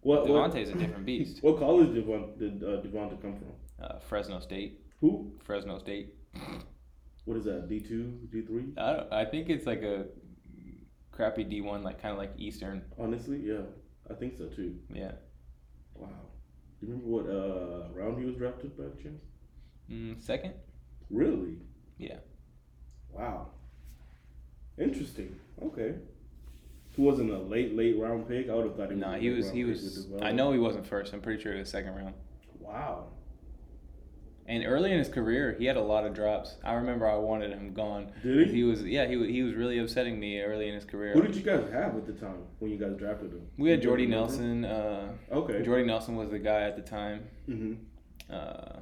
What 0.00 0.28
what, 0.28 0.56
a 0.56 0.64
different 0.64 1.06
beast. 1.06 1.42
what 1.42 1.58
college 1.58 1.94
did 1.94 2.06
Devon, 2.06 2.38
did 2.38 2.64
uh, 2.64 2.80
come 3.20 3.36
from? 3.38 3.52
Uh, 3.80 3.98
Fresno 4.00 4.40
State. 4.40 4.80
Who? 5.00 5.32
Fresno 5.44 5.78
State. 5.78 6.14
What 7.26 7.36
is 7.36 7.44
that? 7.44 7.68
D 7.68 7.80
two, 7.80 8.18
D 8.32 8.42
three? 8.42 8.72
I 8.78 8.92
don't, 8.94 9.12
I 9.12 9.24
think 9.24 9.50
it's 9.50 9.66
like 9.66 9.82
a 9.82 10.06
crappy 11.12 11.44
D 11.44 11.60
one, 11.60 11.82
like 11.82 12.00
kind 12.00 12.12
of 12.12 12.18
like 12.18 12.32
Eastern. 12.38 12.82
Honestly, 12.98 13.40
yeah, 13.44 13.62
I 14.10 14.14
think 14.14 14.36
so 14.36 14.46
too. 14.46 14.76
Yeah. 14.92 15.12
Wow. 15.94 16.08
Do 16.80 16.86
you 16.86 16.92
remember 16.92 17.08
what 17.08 17.26
uh, 17.26 17.88
round 17.94 18.18
he 18.18 18.24
was 18.24 18.36
drafted 18.36 18.76
by 18.76 18.84
chance? 19.02 19.22
Mm, 19.90 20.22
second. 20.22 20.54
Really? 21.10 21.56
Yeah. 21.98 22.18
Wow. 23.12 23.48
Interesting. 24.78 25.36
Okay. 25.62 25.94
He 26.96 27.02
wasn't 27.02 27.30
a 27.30 27.38
late, 27.38 27.76
late 27.76 27.98
round 27.98 28.28
pick. 28.28 28.48
I 28.48 28.54
would 28.54 28.66
have 28.66 28.76
thought 28.76 28.90
he 28.90 28.96
was. 28.96 29.00
No, 29.02 29.12
he 29.12 29.30
was. 29.30 29.50
He 29.50 29.64
was. 29.64 30.06
I 30.22 30.32
know 30.32 30.52
he 30.52 30.58
wasn't 30.58 30.86
first. 30.86 31.12
I'm 31.12 31.20
pretty 31.20 31.42
sure 31.42 31.52
he 31.52 31.58
was 31.58 31.70
second 31.70 31.94
round. 31.94 32.14
Wow. 32.58 33.08
And 34.50 34.64
early 34.66 34.90
in 34.90 34.98
his 34.98 35.08
career, 35.08 35.54
he 35.58 35.64
had 35.66 35.76
a 35.76 35.80
lot 35.80 36.04
of 36.04 36.12
drops. 36.12 36.56
I 36.64 36.72
remember 36.74 37.08
I 37.08 37.14
wanted 37.16 37.52
him 37.52 37.72
gone. 37.72 38.10
Did 38.22 38.48
he? 38.48 38.54
He 38.56 38.64
was. 38.64 38.82
Yeah. 38.82 39.06
He 39.06 39.14
he 39.32 39.42
was 39.44 39.54
really 39.54 39.78
upsetting 39.78 40.18
me 40.18 40.40
early 40.40 40.66
in 40.68 40.74
his 40.74 40.84
career. 40.84 41.12
Who 41.14 41.22
did 41.22 41.36
you 41.36 41.42
guys 41.42 41.70
have 41.70 41.94
at 41.96 42.04
the 42.04 42.12
time 42.14 42.42
when 42.58 42.70
you 42.72 42.76
guys 42.76 42.96
drafted 42.98 43.30
him? 43.30 43.46
we 43.56 43.70
had 43.70 43.80
Jordy? 43.80 44.06
Nelson. 44.06 44.64
Uh, 44.64 45.12
Okay. 45.30 45.62
Jordy 45.62 45.84
Nelson 45.84 46.16
was 46.16 46.30
the 46.30 46.40
guy 46.40 46.62
at 46.62 46.74
the 46.76 46.82
time. 46.82 47.20
hmm 47.46 47.74
Uh, 48.28 48.80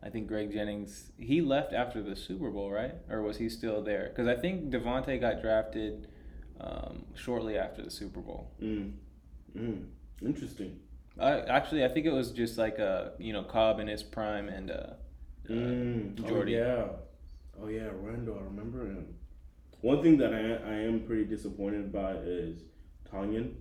I 0.00 0.10
think 0.10 0.28
Greg 0.28 0.52
Jennings. 0.52 1.10
He 1.18 1.40
left 1.42 1.72
after 1.72 2.00
the 2.00 2.14
Super 2.14 2.50
Bowl, 2.50 2.70
right? 2.70 2.94
Or 3.10 3.20
was 3.22 3.36
he 3.38 3.48
still 3.48 3.82
there? 3.82 4.04
Because 4.10 4.28
I 4.28 4.36
think 4.40 4.70
Davante 4.70 5.20
got 5.20 5.42
drafted 5.42 6.06
um, 6.60 7.04
shortly 7.16 7.58
after 7.58 7.82
the 7.82 7.90
Super 7.90 8.20
Bowl. 8.20 8.52
Mm. 8.62 8.92
Mm. 9.56 9.86
Interesting. 10.24 10.78
I, 11.18 11.40
actually, 11.40 11.84
I 11.84 11.88
think 11.88 12.06
it 12.06 12.12
was 12.12 12.30
just 12.30 12.58
like 12.58 12.78
uh, 12.78 13.10
you 13.18 13.32
know 13.32 13.42
Cobb 13.42 13.80
in 13.80 13.88
his 13.88 14.02
prime 14.02 14.48
and 14.48 14.70
uh, 14.70 14.74
uh, 14.74 15.52
Mm. 15.52 16.28
Jordy. 16.28 16.56
Oh 16.56 16.58
yeah. 16.58 16.86
Oh 17.62 17.68
yeah, 17.68 17.88
Randall. 17.92 18.38
I 18.38 18.42
remember 18.44 18.84
him. 18.86 19.14
One 19.80 20.02
thing 20.02 20.16
that 20.18 20.34
I, 20.34 20.70
I 20.70 20.74
am 20.80 21.00
pretty 21.06 21.24
disappointed 21.24 21.92
by 21.92 22.12
is 22.16 22.62
Tanyan. 23.12 23.54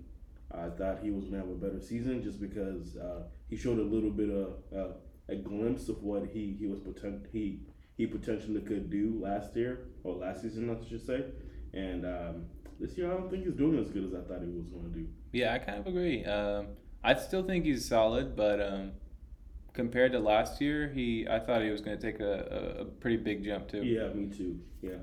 I 0.52 0.70
thought 0.70 1.00
he 1.04 1.12
was 1.12 1.26
gonna 1.26 1.38
have 1.40 1.50
a 1.50 1.56
better 1.56 1.80
season 1.82 2.24
just 2.24 2.40
because 2.40 2.96
uh, 2.98 3.24
he 3.50 3.58
showed 3.58 3.80
a 3.80 3.84
little 3.84 4.12
bit 4.12 4.30
of 4.30 4.54
uh, 4.76 4.94
a 5.30 5.36
glimpse 5.36 5.90
of 5.90 6.02
what 6.04 6.26
he 6.32 6.56
he 6.60 6.68
was 6.68 6.80
potent 6.80 7.26
he 7.32 7.62
he 7.98 8.06
potentially 8.08 8.62
could 8.62 8.90
do 8.90 9.20
last 9.22 9.56
year 9.56 9.88
or 10.04 10.16
last 10.16 10.42
season, 10.44 10.70
I 10.70 10.88
should 10.88 11.06
say. 11.06 11.26
And 11.74 12.06
um, 12.06 12.46
this 12.80 12.98
year, 12.98 13.12
I 13.12 13.16
don't 13.18 13.30
think 13.30 13.46
he's 13.46 13.56
doing 13.56 13.78
as 13.80 13.90
good 13.90 14.06
as 14.06 14.14
I 14.14 14.22
thought 14.28 14.42
he 14.42 14.52
was 14.52 14.68
gonna 14.68 14.90
do. 14.90 15.08
Yeah, 15.34 15.54
I 15.54 15.60
kind 15.60 15.80
of 15.80 15.88
agree. 15.88 16.24
Um, 16.26 16.68
I 17.08 17.16
still 17.16 17.42
think 17.44 17.64
he's 17.64 17.88
solid, 17.88 18.36
but 18.36 18.62
um, 18.62 18.92
compared 19.72 20.12
to 20.12 20.20
last 20.20 20.60
year, 20.60 20.90
he 20.94 21.26
I 21.30 21.40
thought 21.40 21.62
he 21.62 21.70
was 21.70 21.80
going 21.80 21.98
to 21.98 22.04
take 22.12 22.20
a, 22.20 22.76
a, 22.78 22.82
a 22.82 22.86
pretty 22.86 23.16
big 23.16 23.46
jump 23.46 23.70
too. 23.70 23.82
Yeah, 23.84 24.10
me 24.10 24.28
too. 24.28 24.60
Yeah, 24.82 24.98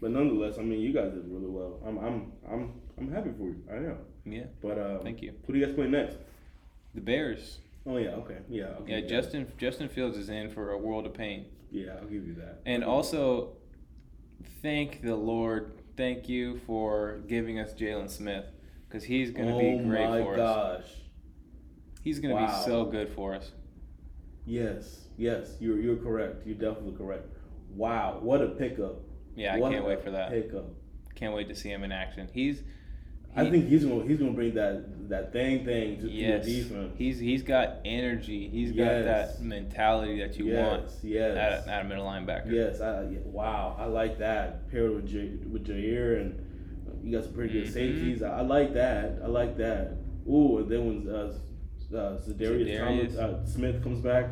but 0.00 0.10
nonetheless, 0.10 0.58
I 0.58 0.62
mean, 0.62 0.80
you 0.80 0.92
guys 0.92 1.12
did 1.12 1.28
really 1.28 1.46
well. 1.46 1.80
I'm 1.86 1.96
I'm 1.98 2.32
I'm 2.50 2.72
I'm 2.98 3.12
happy 3.12 3.30
for 3.38 3.44
you. 3.44 3.62
I 3.70 3.76
am. 3.76 3.98
Yeah, 4.24 4.46
But 4.60 4.78
um, 4.78 4.98
thank 5.04 5.22
you. 5.22 5.32
Who 5.46 5.52
do 5.52 5.58
you 5.60 5.64
guys 5.64 5.74
play 5.74 5.86
next? 5.86 6.16
The 6.94 7.00
Bears. 7.00 7.58
Oh 7.86 7.96
yeah, 7.96 8.10
okay, 8.10 8.38
yeah, 8.48 8.74
I'll 8.76 8.88
Yeah. 8.88 9.00
Justin 9.02 9.50
Justin 9.58 9.88
Fields 9.88 10.18
is 10.18 10.28
in 10.28 10.50
for 10.50 10.72
a 10.72 10.78
world 10.78 11.06
of 11.06 11.14
pain, 11.14 11.46
Yeah, 11.70 11.92
I'll 12.00 12.08
give 12.08 12.26
you 12.26 12.34
that. 12.34 12.62
and 12.66 12.82
also 12.82 13.56
thank 14.60 15.02
the 15.02 15.14
Lord, 15.14 15.72
thank 15.96 16.28
you 16.28 16.58
for 16.66 17.20
giving 17.28 17.58
us 17.60 17.72
Jaylon 17.74 18.10
Smith 18.10 18.46
because 18.88 19.04
he's 19.04 19.30
going 19.30 19.48
to 19.48 19.54
oh 19.54 19.78
be 19.78 19.84
great 19.84 20.24
for 20.24 20.38
us. 20.40 20.84
He's 22.02 22.18
going 22.20 22.34
to 22.34 22.40
Wow. 22.42 22.46
be 22.46 22.64
so 22.64 22.84
good 22.84 23.08
for 23.10 23.34
us. 23.34 23.52
Yes, 24.46 25.08
yes, 25.18 25.56
you're 25.60 25.78
you're 25.78 25.96
correct. 25.96 26.46
You're 26.46 26.54
definitely 26.56 26.96
correct. 26.96 27.26
Wow, 27.74 28.18
what 28.22 28.40
a 28.40 28.48
pickup! 28.48 29.00
Yeah, 29.36 29.54
I 29.54 29.58
What 29.58 29.72
can't 29.72 29.84
wait 29.84 30.02
for 30.02 30.10
that. 30.10 30.30
Pickup. 30.30 30.66
Can't 31.14 31.34
wait 31.34 31.48
to 31.48 31.54
see 31.54 31.68
him 31.68 31.84
in 31.84 31.92
action. 31.92 32.28
He's 32.32 32.62
I 33.36 33.50
think 33.50 33.68
he's 33.68 33.84
gonna 33.84 34.04
he's 34.06 34.18
gonna 34.18 34.32
bring 34.32 34.54
that 34.54 35.10
that 35.10 35.32
thing 35.34 35.66
thing 35.66 36.00
to, 36.00 36.08
Yes, 36.10 36.46
the 36.46 36.62
defense. 36.62 36.94
he's 36.96 37.18
he's 37.18 37.42
got 37.42 37.76
energy. 37.84 38.48
He's 38.48 38.72
got 38.72 38.84
Yes. 38.84 39.36
that 39.36 39.42
mentality 39.44 40.18
that 40.20 40.38
you 40.38 40.46
want 40.56 40.84
yes, 40.84 40.98
yes, 41.02 41.36
at, 41.66 41.68
at 41.68 41.84
a 41.84 41.88
middle 41.88 42.06
linebacker. 42.06 42.50
yes. 42.50 42.80
I, 42.80 43.02
yeah, 43.02 43.18
wow, 43.26 43.76
I 43.78 43.84
like 43.84 44.18
that 44.18 44.70
paired 44.70 44.92
with 44.94 45.06
J, 45.06 45.32
with 45.52 45.66
Jaire 45.66 46.20
and 46.22 46.40
you 47.04 47.12
got 47.12 47.24
some 47.24 47.34
pretty 47.34 47.52
good 47.52 47.66
Mhm. 47.68 47.72
safeties. 47.72 48.22
I, 48.22 48.38
I 48.38 48.40
like 48.40 48.72
that. 48.74 49.18
I 49.22 49.26
like 49.26 49.58
that. 49.58 49.92
Ooh, 50.26 50.58
and 50.58 50.68
then 50.70 50.86
when 51.04 51.14
uh, 51.14 51.34
uh, 51.92 52.18
Za'Darius, 52.18 52.68
Za'Darius. 52.68 53.16
Thomas, 53.16 53.16
uh, 53.16 53.46
Smith 53.46 53.82
comes 53.82 54.00
back, 54.00 54.26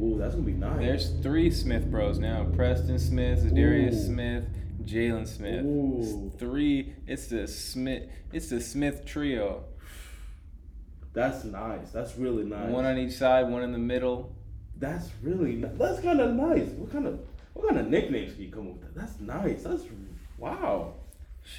ooh, 0.00 0.16
that's 0.18 0.34
gonna 0.34 0.46
be 0.46 0.52
nice. 0.52 0.78
There's 0.78 1.10
three 1.22 1.50
Smith 1.50 1.90
Bros 1.90 2.18
now: 2.18 2.46
Preston 2.54 2.98
Smith, 2.98 3.54
Darius 3.54 3.96
Ooh. 3.96 4.06
Smith, 4.06 4.44
Jaylon 4.84 5.26
Smith. 5.26 5.64
Ooh. 5.64 6.26
It's 6.26 6.36
three. 6.36 6.94
It's 7.06 7.26
the 7.26 7.46
Smith. 7.46 8.08
It's 8.32 8.48
the 8.48 8.60
Smith 8.60 9.04
trio. 9.04 9.64
That's 11.12 11.44
nice. 11.44 11.90
That's 11.90 12.16
really 12.16 12.44
nice. 12.44 12.70
One 12.70 12.84
on 12.84 12.96
each 12.98 13.12
side, 13.12 13.48
one 13.48 13.62
in 13.62 13.72
the 13.72 13.78
middle. 13.78 14.34
That's 14.78 15.08
really 15.22 15.56
ni- 15.56 15.68
that's 15.74 16.00
kind 16.00 16.20
of 16.20 16.34
nice. 16.34 16.68
What 16.68 16.92
kind 16.92 17.06
of 17.06 17.20
what 17.52 17.68
kind 17.68 17.80
of 17.80 17.88
nicknames 17.88 18.34
can 18.34 18.42
you 18.42 18.50
come 18.50 18.68
up 18.68 18.80
with? 18.80 18.94
That's 18.94 19.18
nice. 19.20 19.64
That's 19.64 19.82
wow. 20.38 20.94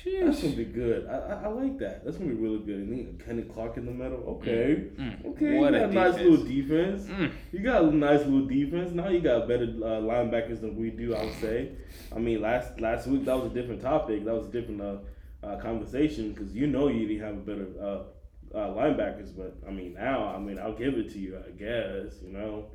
That's 0.05 0.41
gonna 0.41 0.55
be 0.55 0.65
good. 0.65 1.07
I, 1.07 1.15
I, 1.15 1.43
I 1.43 1.47
like 1.47 1.77
that. 1.79 2.03
That's 2.03 2.17
gonna 2.17 2.29
be 2.29 2.35
really 2.35 2.59
good. 2.59 2.75
And 2.75 2.91
then 2.91 3.21
Kenny 3.25 3.43
Clark 3.43 3.77
in 3.77 3.85
the 3.85 3.91
middle. 3.91 4.19
Okay. 4.19 4.87
Mm. 4.97 5.25
Okay. 5.25 5.57
What 5.57 5.73
you 5.73 5.77
a 5.77 5.79
got 5.79 5.89
a 5.89 5.93
nice 5.93 6.15
defense. 6.15 6.29
little 6.29 6.45
defense. 6.45 7.03
Mm. 7.07 7.31
You 7.51 7.59
got 7.59 7.83
a 7.83 7.91
nice 7.91 8.19
little 8.21 8.45
defense. 8.47 8.91
Now 8.91 9.09
you 9.09 9.19
got 9.19 9.47
better 9.47 9.63
uh, 9.65 10.01
linebackers 10.01 10.61
than 10.61 10.75
we 10.75 10.89
do. 10.91 11.15
I 11.15 11.25
would 11.25 11.35
say. 11.35 11.71
I 12.15 12.19
mean, 12.19 12.41
last 12.41 12.79
last 12.79 13.07
week 13.07 13.25
that 13.25 13.35
was 13.35 13.51
a 13.51 13.53
different 13.53 13.81
topic. 13.81 14.25
That 14.25 14.33
was 14.33 14.47
a 14.47 14.51
different 14.51 14.81
uh, 14.81 14.97
uh, 15.43 15.57
conversation 15.57 16.33
because 16.33 16.53
you 16.53 16.67
know 16.67 16.87
you 16.87 17.07
didn't 17.07 17.23
have 17.23 17.45
better 17.45 17.67
uh, 17.81 18.57
uh, 18.57 18.69
linebackers. 18.69 19.35
But 19.35 19.57
I 19.67 19.71
mean, 19.71 19.95
now 19.95 20.27
I 20.27 20.39
mean, 20.39 20.57
I'll 20.59 20.77
give 20.77 20.93
it 20.95 21.11
to 21.11 21.19
you. 21.19 21.37
I 21.37 21.51
guess 21.51 22.21
you 22.23 22.31
know. 22.31 22.67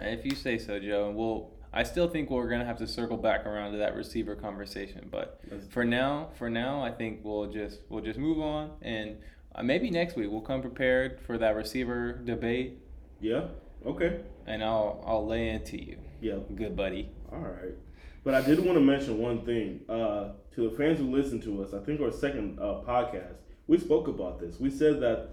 If 0.00 0.24
you 0.24 0.34
say 0.34 0.58
so, 0.58 0.78
Joe, 0.78 1.08
and 1.08 1.16
we'll. 1.16 1.53
I 1.76 1.82
still 1.82 2.08
think 2.08 2.30
we're 2.30 2.48
gonna 2.48 2.64
have 2.64 2.78
to 2.78 2.86
circle 2.86 3.16
back 3.16 3.46
around 3.46 3.72
to 3.72 3.78
that 3.78 3.96
receiver 3.96 4.36
conversation, 4.36 5.08
but 5.10 5.40
for 5.70 5.84
now, 5.84 6.28
for 6.38 6.48
now, 6.48 6.80
I 6.82 6.92
think 6.92 7.20
we'll 7.24 7.46
just 7.50 7.80
we'll 7.88 8.02
just 8.04 8.18
move 8.18 8.38
on, 8.40 8.70
and 8.80 9.16
uh, 9.56 9.62
maybe 9.64 9.90
next 9.90 10.14
week 10.16 10.30
we'll 10.30 10.40
come 10.40 10.60
prepared 10.62 11.18
for 11.26 11.36
that 11.38 11.56
receiver 11.56 12.12
debate, 12.12 12.78
Yeah. 13.20 13.48
Okay. 13.84 14.20
and 14.46 14.62
I'll 14.62 15.02
I'll 15.04 15.26
lay 15.26 15.48
into 15.48 15.76
you, 15.82 15.98
Yeah. 16.20 16.38
good 16.54 16.76
buddy. 16.76 17.10
All 17.32 17.38
right. 17.40 17.74
But 18.22 18.34
I 18.34 18.40
did 18.40 18.58
want 18.64 18.78
to 18.78 18.84
mention 18.84 19.18
one 19.18 19.44
thing 19.44 19.80
uh, 19.88 20.30
to 20.54 20.70
the 20.70 20.76
fans 20.76 20.98
who 20.98 21.10
listen 21.10 21.40
to 21.42 21.62
us. 21.62 21.74
I 21.74 21.80
think 21.80 22.00
our 22.00 22.12
second 22.12 22.58
uh, 22.60 22.80
podcast, 22.86 23.34
we 23.66 23.78
spoke 23.78 24.06
about 24.08 24.38
this. 24.38 24.58
We 24.60 24.70
said 24.70 25.00
that 25.00 25.30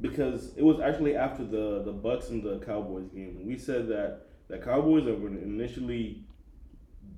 because 0.00 0.52
it 0.56 0.62
was 0.62 0.78
actually 0.78 1.16
after 1.16 1.42
the 1.44 1.82
the 1.84 1.92
Bucs 1.94 2.28
and 2.28 2.42
the 2.42 2.58
Cowboys 2.60 3.08
game. 3.08 3.40
We 3.46 3.56
said 3.58 3.88
that 3.88 4.26
the 4.50 4.58
Cowboys 4.58 5.06
are 5.06 5.14
going 5.14 5.36
to 5.36 5.42
initially 5.42 6.24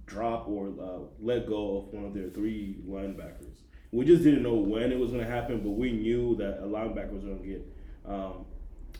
drop 0.06 0.46
or 0.48 0.68
uh, 0.80 0.98
let 1.20 1.46
go 1.46 1.78
of 1.78 1.94
one 1.94 2.04
of 2.04 2.14
their 2.14 2.28
three 2.28 2.76
linebackers. 2.86 3.56
We 3.90 4.04
just 4.04 4.22
didn't 4.22 4.42
know 4.42 4.54
when 4.54 4.92
it 4.92 4.98
was 4.98 5.10
going 5.10 5.24
to 5.24 5.30
happen, 5.30 5.60
but 5.60 5.70
we 5.70 5.92
knew 5.92 6.36
that 6.36 6.58
a 6.62 6.66
linebacker 6.66 7.12
was 7.12 7.24
going 7.24 7.40
to 7.40 7.46
get 7.46 7.66
um, 8.06 8.44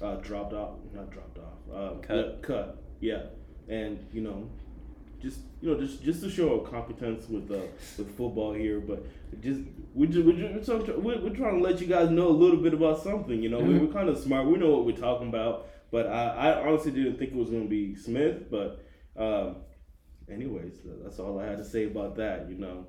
uh, 0.01 0.17
dropped 0.17 0.53
off, 0.55 0.77
not 0.95 1.11
dropped 1.11 1.39
off, 1.39 1.75
uh, 1.75 2.01
Cut. 2.43 2.83
Yeah, 3.01 3.23
and 3.69 4.05
you 4.13 4.21
know, 4.21 4.49
just 5.21 5.41
you 5.61 5.71
know, 5.71 5.81
just 5.81 6.03
just 6.03 6.23
to 6.23 6.31
show 6.31 6.61
our 6.61 6.69
competence 6.69 7.29
with 7.29 7.51
uh, 7.51 7.61
with 7.99 8.17
football 8.17 8.53
here, 8.53 8.81
but 8.81 9.05
just 9.43 9.61
we 9.95 10.07
just 10.07 10.27
we're, 10.27 10.33
just, 10.33 10.69
we're, 10.69 10.83
trying- 10.85 11.03
we're, 11.03 11.21
we're 11.21 11.37
trying 11.37 11.57
to 11.59 11.63
let 11.63 11.81
you 11.81 11.87
guys 11.87 12.11
know 12.11 12.29
a 12.29 12.31
little 12.45 12.59
bit 12.61 12.75
about 12.75 13.03
something. 13.03 13.43
You 13.43 13.49
know, 13.49 13.61
we, 13.61 13.79
we're 13.79 13.93
kind 13.93 14.09
of 14.09 14.19
smart. 14.19 14.47
We 14.47 14.59
know 14.59 14.71
what 14.71 14.85
we're 14.87 14.97
talking 14.97 15.29
about. 15.29 15.69
But 15.93 16.09
I, 16.09 16.51
I 16.51 16.67
honestly 16.67 16.91
didn't 16.91 17.19
think 17.19 17.31
it 17.31 17.37
was 17.37 17.51
going 17.51 17.63
to 17.65 17.69
be 17.69 17.95
Smith. 17.95 18.51
But 18.51 18.85
um, 19.17 19.57
anyways, 20.29 20.81
that's 21.05 21.21
all 21.21 21.39
I 21.39 21.47
had 21.47 21.59
to 21.59 21.65
say 21.65 21.85
about 21.85 22.17
that. 22.17 22.49
You 22.51 22.57
know, 22.57 22.87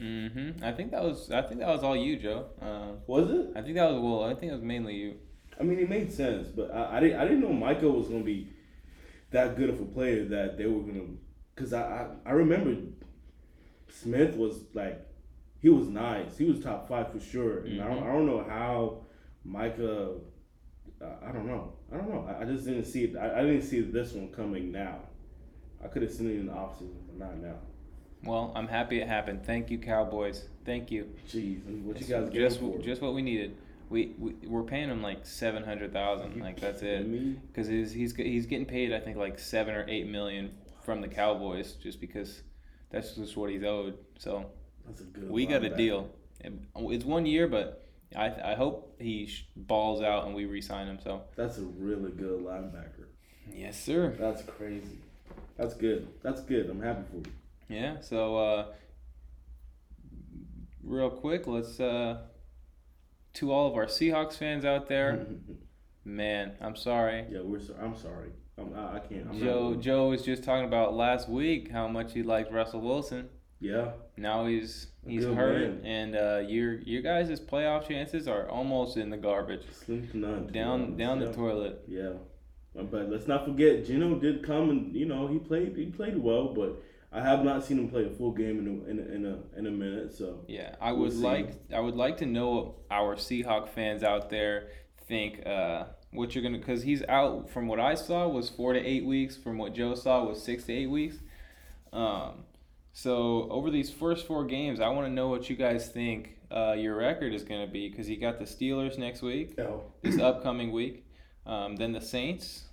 Mm-hmm. 0.00 0.64
I 0.64 0.72
think 0.72 0.90
that 0.90 1.02
was 1.02 1.30
I 1.30 1.42
think 1.42 1.60
that 1.60 1.68
was 1.68 1.82
all 1.82 1.96
you, 1.96 2.16
Joe. 2.16 2.46
Uh, 2.60 2.96
was 3.06 3.30
it? 3.30 3.50
I 3.54 3.62
think 3.62 3.76
that 3.76 3.90
was 3.90 4.00
well. 4.00 4.24
I 4.24 4.34
think 4.34 4.50
it 4.50 4.54
was 4.54 4.62
mainly 4.64 4.94
you. 4.94 5.16
I 5.60 5.62
mean, 5.64 5.78
it 5.78 5.88
made 5.88 6.12
sense, 6.12 6.48
but 6.48 6.74
I, 6.74 6.96
I 6.96 7.00
didn't 7.00 7.20
I 7.20 7.24
didn't 7.24 7.40
know 7.40 7.52
Micah 7.52 7.88
was 7.88 8.08
going 8.08 8.20
to 8.20 8.24
be 8.26 8.48
that 9.30 9.56
good 9.56 9.70
of 9.70 9.80
a 9.80 9.84
player 9.84 10.24
that 10.24 10.58
they 10.58 10.66
were 10.66 10.80
going 10.80 10.94
to. 10.94 11.18
Because 11.54 11.72
I, 11.72 11.82
I 11.82 12.30
I 12.30 12.32
remember 12.32 12.74
Smith 13.88 14.34
was 14.34 14.64
like 14.74 15.06
he 15.60 15.68
was 15.68 15.88
nice. 15.88 16.36
He 16.36 16.44
was 16.44 16.60
top 16.60 16.88
five 16.88 17.12
for 17.12 17.20
sure. 17.20 17.58
And 17.60 17.80
I, 17.80 17.86
don't, 17.88 18.02
I 18.02 18.12
don't 18.12 18.26
know 18.26 18.44
how 18.48 19.04
Micah. 19.44 20.14
I, 21.02 21.28
I 21.28 21.32
don't 21.32 21.46
know. 21.46 21.72
I 21.92 21.96
don't 21.96 22.08
know. 22.08 22.26
I, 22.28 22.42
I 22.42 22.44
just 22.44 22.64
didn't 22.64 22.84
see 22.84 23.04
it. 23.04 23.16
I, 23.16 23.40
I 23.40 23.42
didn't 23.42 23.62
see 23.62 23.80
this 23.80 24.12
one 24.12 24.28
coming 24.28 24.70
now. 24.72 24.96
I 25.84 25.88
could 25.88 26.02
have 26.02 26.12
seen 26.12 26.28
it 26.30 26.34
in 26.34 26.46
the 26.46 26.52
offseason, 26.52 26.94
but 27.08 27.18
not 27.18 27.36
now. 27.38 27.54
Well, 28.24 28.52
I'm 28.54 28.68
happy 28.68 29.00
it 29.00 29.08
happened. 29.08 29.44
Thank 29.44 29.70
you, 29.70 29.78
Cowboys. 29.78 30.44
Thank 30.64 30.92
you. 30.92 31.08
Jeez, 31.28 31.60
what 31.82 32.00
you 32.00 32.06
guys 32.06 32.30
get 32.30 32.34
just 32.40 32.60
for? 32.60 32.78
just 32.78 33.02
what 33.02 33.14
we 33.14 33.22
needed. 33.22 33.56
We, 33.90 34.14
we 34.18 34.32
we're 34.46 34.62
paying 34.62 34.88
him 34.88 35.02
like 35.02 35.26
seven 35.26 35.64
hundred 35.64 35.92
thousand. 35.92 36.40
Like 36.40 36.60
that's 36.60 36.82
it. 36.82 37.04
Because 37.48 37.66
he's 37.66 37.92
he's 37.92 38.14
he's 38.14 38.46
getting 38.46 38.64
paid 38.64 38.92
I 38.92 39.00
think 39.00 39.16
like 39.16 39.38
seven 39.40 39.74
or 39.74 39.84
eight 39.88 40.06
million 40.06 40.52
from 40.84 41.00
the 41.00 41.08
Cowboys 41.08 41.72
just 41.72 42.00
because 42.00 42.42
that's 42.90 43.16
just 43.16 43.36
what 43.36 43.50
he's 43.50 43.64
owed. 43.64 43.98
So 44.18 44.46
that's 44.86 45.00
a 45.00 45.04
good. 45.04 45.28
we 45.28 45.44
got 45.44 45.64
a 45.64 45.70
linebacker. 45.70 45.76
deal. 45.76 46.10
It- 46.40 46.52
oh, 46.76 46.90
It's 46.90 47.04
one 47.04 47.26
year, 47.26 47.48
but 47.48 47.81
I 48.16 48.52
I 48.52 48.54
hope 48.54 48.94
he 49.00 49.28
balls 49.56 50.02
out 50.02 50.26
and 50.26 50.34
we 50.34 50.44
re-sign 50.46 50.86
him. 50.86 50.98
So 51.02 51.22
That's 51.36 51.58
a 51.58 51.62
really 51.62 52.10
good 52.12 52.40
linebacker. 52.44 53.06
yes, 53.52 53.78
sir. 53.80 54.14
That's 54.18 54.42
crazy. 54.42 54.98
That's 55.56 55.74
good. 55.74 56.08
That's 56.22 56.40
good. 56.42 56.68
I'm 56.70 56.80
happy 56.80 57.02
for 57.10 57.16
you. 57.16 57.24
Yeah. 57.68 58.00
So 58.00 58.36
uh, 58.36 58.66
real 60.82 61.10
quick, 61.10 61.46
let's 61.46 61.80
uh, 61.80 62.18
to 63.34 63.52
all 63.52 63.68
of 63.68 63.74
our 63.74 63.86
Seahawks 63.86 64.34
fans 64.34 64.64
out 64.64 64.88
there, 64.88 65.26
man, 66.04 66.52
I'm 66.60 66.76
sorry. 66.76 67.26
yeah, 67.30 67.40
we're. 67.42 67.60
So, 67.60 67.74
I'm 67.80 67.96
sorry. 67.96 68.30
I'm, 68.58 68.74
I, 68.74 68.96
I 68.96 68.98
can't. 69.00 69.28
I'm 69.30 69.38
Joe 69.38 69.74
Joe 69.76 70.08
was 70.10 70.22
just 70.22 70.44
talking 70.44 70.66
about 70.66 70.94
last 70.94 71.28
week 71.28 71.70
how 71.70 71.88
much 71.88 72.12
he 72.12 72.22
liked 72.22 72.52
Russell 72.52 72.80
Wilson. 72.80 73.28
Yeah. 73.62 73.92
Now 74.16 74.46
he's 74.46 74.88
he's 75.06 75.24
hurt, 75.24 75.82
man. 75.82 75.86
and 75.86 76.16
uh, 76.16 76.42
your 76.46 76.74
your 76.80 77.00
guys' 77.02 77.40
playoff 77.40 77.88
chances 77.88 78.26
are 78.28 78.48
almost 78.48 78.96
in 78.96 79.08
the 79.10 79.16
garbage, 79.16 79.62
Slim 79.84 80.08
to 80.08 80.16
none. 80.18 80.46
down 80.48 80.96
down 80.96 81.20
yeah. 81.20 81.26
the 81.28 81.32
toilet. 81.32 81.82
Yeah. 81.88 82.12
Uh, 82.78 82.82
But 82.82 83.08
let's 83.10 83.28
not 83.28 83.44
forget, 83.44 83.84
Geno 83.86 84.18
did 84.18 84.42
come 84.44 84.70
and 84.70 84.94
you 84.94 85.06
know 85.06 85.28
he 85.28 85.38
played 85.38 85.76
he 85.76 85.86
played 85.86 86.18
well, 86.18 86.52
but 86.52 86.82
I 87.12 87.20
have 87.22 87.44
not 87.44 87.64
seen 87.64 87.78
him 87.78 87.88
play 87.88 88.04
a 88.06 88.10
full 88.10 88.32
game 88.32 88.58
in 88.58 88.66
a 88.66 88.90
in 88.90 88.98
a 88.98 89.14
in 89.14 89.26
a, 89.26 89.58
in 89.58 89.66
a 89.66 89.70
minute. 89.70 90.12
So 90.14 90.40
Yeah, 90.48 90.74
I 90.80 90.90
We'll 90.92 91.02
would 91.02 91.12
see. 91.12 91.18
like 91.18 91.48
I 91.72 91.80
would 91.80 91.96
like 91.96 92.16
to 92.18 92.26
know 92.26 92.50
what 92.54 92.74
our 92.90 93.14
Seahawk 93.16 93.68
fans 93.68 94.02
out 94.02 94.28
there 94.30 94.68
think 95.08 95.46
uh, 95.46 95.84
what 96.12 96.34
you're 96.34 96.42
gonna 96.42 96.58
because 96.58 96.82
he's 96.82 97.02
out 97.08 97.48
from 97.50 97.66
what 97.68 97.78
I 97.80 97.94
saw 97.94 98.26
was 98.28 98.48
four 98.50 98.72
to 98.72 98.80
eight 98.80 99.04
weeks. 99.04 99.36
From 99.36 99.56
what 99.58 99.74
Joe 99.74 99.94
saw 99.94 100.24
was 100.24 100.42
six 100.42 100.64
to 100.64 100.72
eight 100.72 100.88
weeks. 100.90 101.16
Um, 101.92 102.44
so 102.92 103.48
over 103.50 103.70
these 103.70 103.90
first 103.90 104.26
four 104.26 104.44
games, 104.44 104.80
I 104.80 104.88
want 104.88 105.06
to 105.06 105.12
know 105.12 105.28
what 105.28 105.48
you 105.48 105.56
guys 105.56 105.88
think 105.88 106.36
uh, 106.50 106.72
your 106.72 106.96
record 106.96 107.32
is 107.32 107.44
gonna 107.44 107.66
be 107.66 107.88
because 107.88 108.08
you 108.08 108.18
got 108.18 108.38
the 108.38 108.44
Steelers 108.44 108.98
next 108.98 109.22
week, 109.22 109.58
oh. 109.58 109.84
this 110.02 110.18
upcoming 110.18 110.72
week, 110.72 111.06
um, 111.46 111.76
then 111.76 111.92
the 111.92 112.00
Saints, 112.00 112.64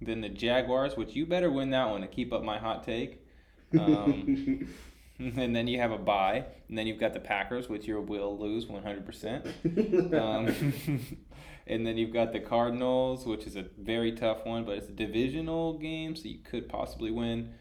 then 0.00 0.20
the 0.20 0.28
Jaguars, 0.28 0.96
which 0.96 1.14
you 1.14 1.26
better 1.26 1.50
win 1.50 1.70
that 1.70 1.90
one 1.90 2.00
to 2.02 2.06
keep 2.06 2.32
up 2.32 2.42
my 2.42 2.58
hot 2.58 2.84
take. 2.84 3.24
Um, 3.78 4.68
and 5.18 5.54
then 5.54 5.66
you 5.66 5.80
have 5.80 5.90
a 5.90 5.98
bye, 5.98 6.44
and 6.68 6.78
then 6.78 6.86
you've 6.86 7.00
got 7.00 7.12
the 7.12 7.20
Packers, 7.20 7.68
which 7.68 7.86
you 7.86 8.00
will 8.00 8.38
lose 8.38 8.66
100%. 8.66 9.48
Um, 10.18 11.26
and 11.66 11.86
then 11.86 11.98
you've 11.98 12.12
got 12.12 12.32
the 12.32 12.40
Cardinals, 12.40 13.26
which 13.26 13.46
is 13.46 13.56
a 13.56 13.66
very 13.78 14.12
tough 14.12 14.46
one, 14.46 14.64
but 14.64 14.78
it's 14.78 14.88
a 14.88 14.92
divisional 14.92 15.78
game, 15.78 16.16
so 16.16 16.28
you 16.28 16.38
could 16.38 16.68
possibly 16.68 17.10
win. 17.10 17.52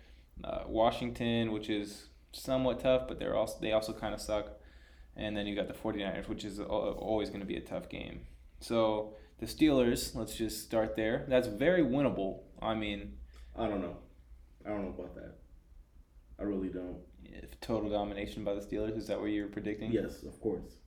Uh, 0.48 0.64
Washington, 0.68 1.52
which 1.52 1.70
is 1.70 2.08
somewhat 2.32 2.80
tough, 2.80 3.08
but 3.08 3.20
they're 3.20 3.36
also 3.36 3.58
they 3.60 3.74
also 3.74 3.92
kind 3.92 4.14
of 4.14 4.22
suck. 4.22 4.52
And 5.16 5.36
then 5.36 5.46
you 5.46 5.56
got 5.56 5.68
the 5.68 5.74
49ers, 5.74 6.30
which 6.30 6.46
is 6.46 6.60
always 6.60 7.30
going 7.30 7.42
to 7.42 7.46
be 7.46 7.58
a 7.58 7.62
tough 7.62 7.90
game. 7.90 8.22
So 8.60 9.16
the 9.40 9.46
Steelers, 9.46 10.16
let's 10.16 10.36
just 10.36 10.64
start 10.64 10.96
there. 10.96 11.26
That's 11.28 11.48
very 11.48 11.82
winnable. 11.82 12.42
I 12.62 12.76
mean, 12.76 13.18
I 13.58 13.68
don't 13.68 13.82
know. 13.82 13.98
I 14.66 14.70
don't 14.70 14.84
know 14.84 14.94
about 14.98 15.16
that. 15.16 15.36
I 16.40 16.44
really 16.44 16.70
don't. 16.70 17.00
if 17.24 17.60
total 17.60 17.90
domination 17.90 18.44
by 18.44 18.54
the 18.54 18.62
Steelers, 18.62 18.96
is 18.98 19.08
that 19.08 19.20
what 19.20 19.32
you're 19.32 19.48
predicting? 19.48 19.92
Yes, 19.92 20.24
of 20.24 20.40
course. 20.40 20.78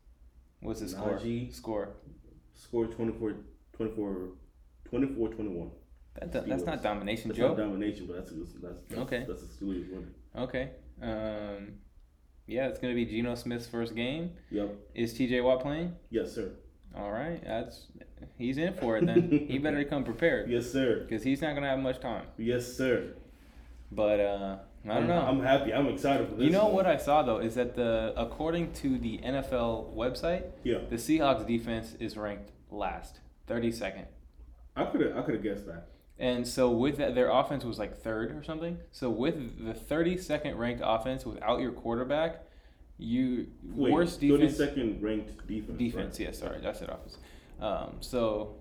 What's 0.60 0.80
the 0.80 0.88
score? 0.88 1.18
Najee. 1.18 1.52
Score. 1.54 1.96
Score 2.54 2.86
24, 2.86 3.34
24, 3.76 4.28
24 4.88 5.28
21. 5.28 5.70
That, 6.18 6.32
that, 6.32 6.48
that's 6.48 6.64
not 6.64 6.82
domination, 6.82 7.28
That's 7.28 7.38
Joe. 7.38 7.48
not 7.48 7.56
domination, 7.58 8.06
but 8.06 8.16
that's 8.16 8.32
that's 8.32 8.52
that's, 8.88 9.00
Okay. 9.02 9.24
That's 9.28 9.42
a 9.42 9.46
Steelers 9.46 9.88
winning. 9.90 10.10
Okay. 10.36 10.70
Um, 11.00 11.74
yeah, 12.46 12.66
it's 12.66 12.78
gonna 12.80 12.94
be 12.94 13.06
Geno 13.06 13.34
Smith's 13.36 13.66
first 13.66 13.94
game. 13.94 14.32
Yep. 14.50 14.74
Is 14.94 15.14
T.J. 15.14 15.40
Watt 15.40 15.60
playing? 15.60 15.94
Yes, 16.10 16.34
sir. 16.34 16.50
All 16.96 17.12
right, 17.12 17.40
that's 17.44 17.86
he's 18.36 18.58
in 18.58 18.74
for 18.74 18.96
it 18.96 19.06
then. 19.06 19.46
he 19.48 19.58
better 19.58 19.84
come 19.92 20.02
prepared 20.02 20.50
Yes, 20.50 20.70
sir. 20.70 21.06
because 21.08 21.22
he's 21.22 21.40
not 21.40 21.54
gonna 21.54 21.68
have 21.68 21.78
much 21.78 22.00
time. 22.00 22.26
Yes, 22.36 22.66
sir. 22.76 23.14
But 23.92 24.18
uh, 24.20 24.56
I 24.88 24.94
don't 24.94 25.06
know. 25.06 25.20
I'm 25.20 25.40
happy. 25.40 25.72
I'm 25.72 25.86
excited 25.86 26.28
for 26.28 26.34
this. 26.34 26.44
you 26.44 26.50
know 26.50 26.64
one. 26.64 26.74
what 26.74 26.86
I 26.86 26.96
saw 26.96 27.22
though 27.22 27.38
is 27.38 27.54
that 27.54 27.76
the 27.76 28.12
according 28.16 28.72
to 28.74 28.98
the 28.98 29.18
NFL 29.18 29.94
website, 29.94 30.46
Yeah, 30.64 30.78
the 30.88 30.96
Seahawks 30.96 31.46
defense 31.46 31.94
is 32.00 32.16
ranked 32.16 32.50
last, 32.72 33.20
thirty 33.46 33.70
second. 33.70 34.06
I 34.74 34.84
could. 34.86 35.12
I 35.16 35.22
could 35.22 35.34
have 35.34 35.42
guessed 35.44 35.66
that. 35.66 35.86
And 36.20 36.46
so 36.46 36.70
with 36.70 36.98
that, 36.98 37.14
their 37.14 37.30
offense 37.30 37.64
was 37.64 37.78
like 37.78 37.96
third 38.02 38.30
or 38.36 38.44
something. 38.44 38.76
So 38.92 39.08
with 39.08 39.36
the 39.64 39.72
32nd 39.72 40.56
ranked 40.58 40.82
offense 40.84 41.24
without 41.24 41.60
your 41.60 41.72
quarterback, 41.72 42.42
you 42.98 43.46
Wait, 43.64 43.90
worst 43.90 44.20
defense. 44.20 44.56
second 44.58 45.02
ranked 45.02 45.46
defense. 45.48 45.78
Defense, 45.78 46.20
yeah, 46.20 46.32
sorry, 46.32 46.60
that's 46.62 46.82
it, 46.82 46.90
offense. 46.90 47.16
Um, 47.58 47.96
so 48.00 48.56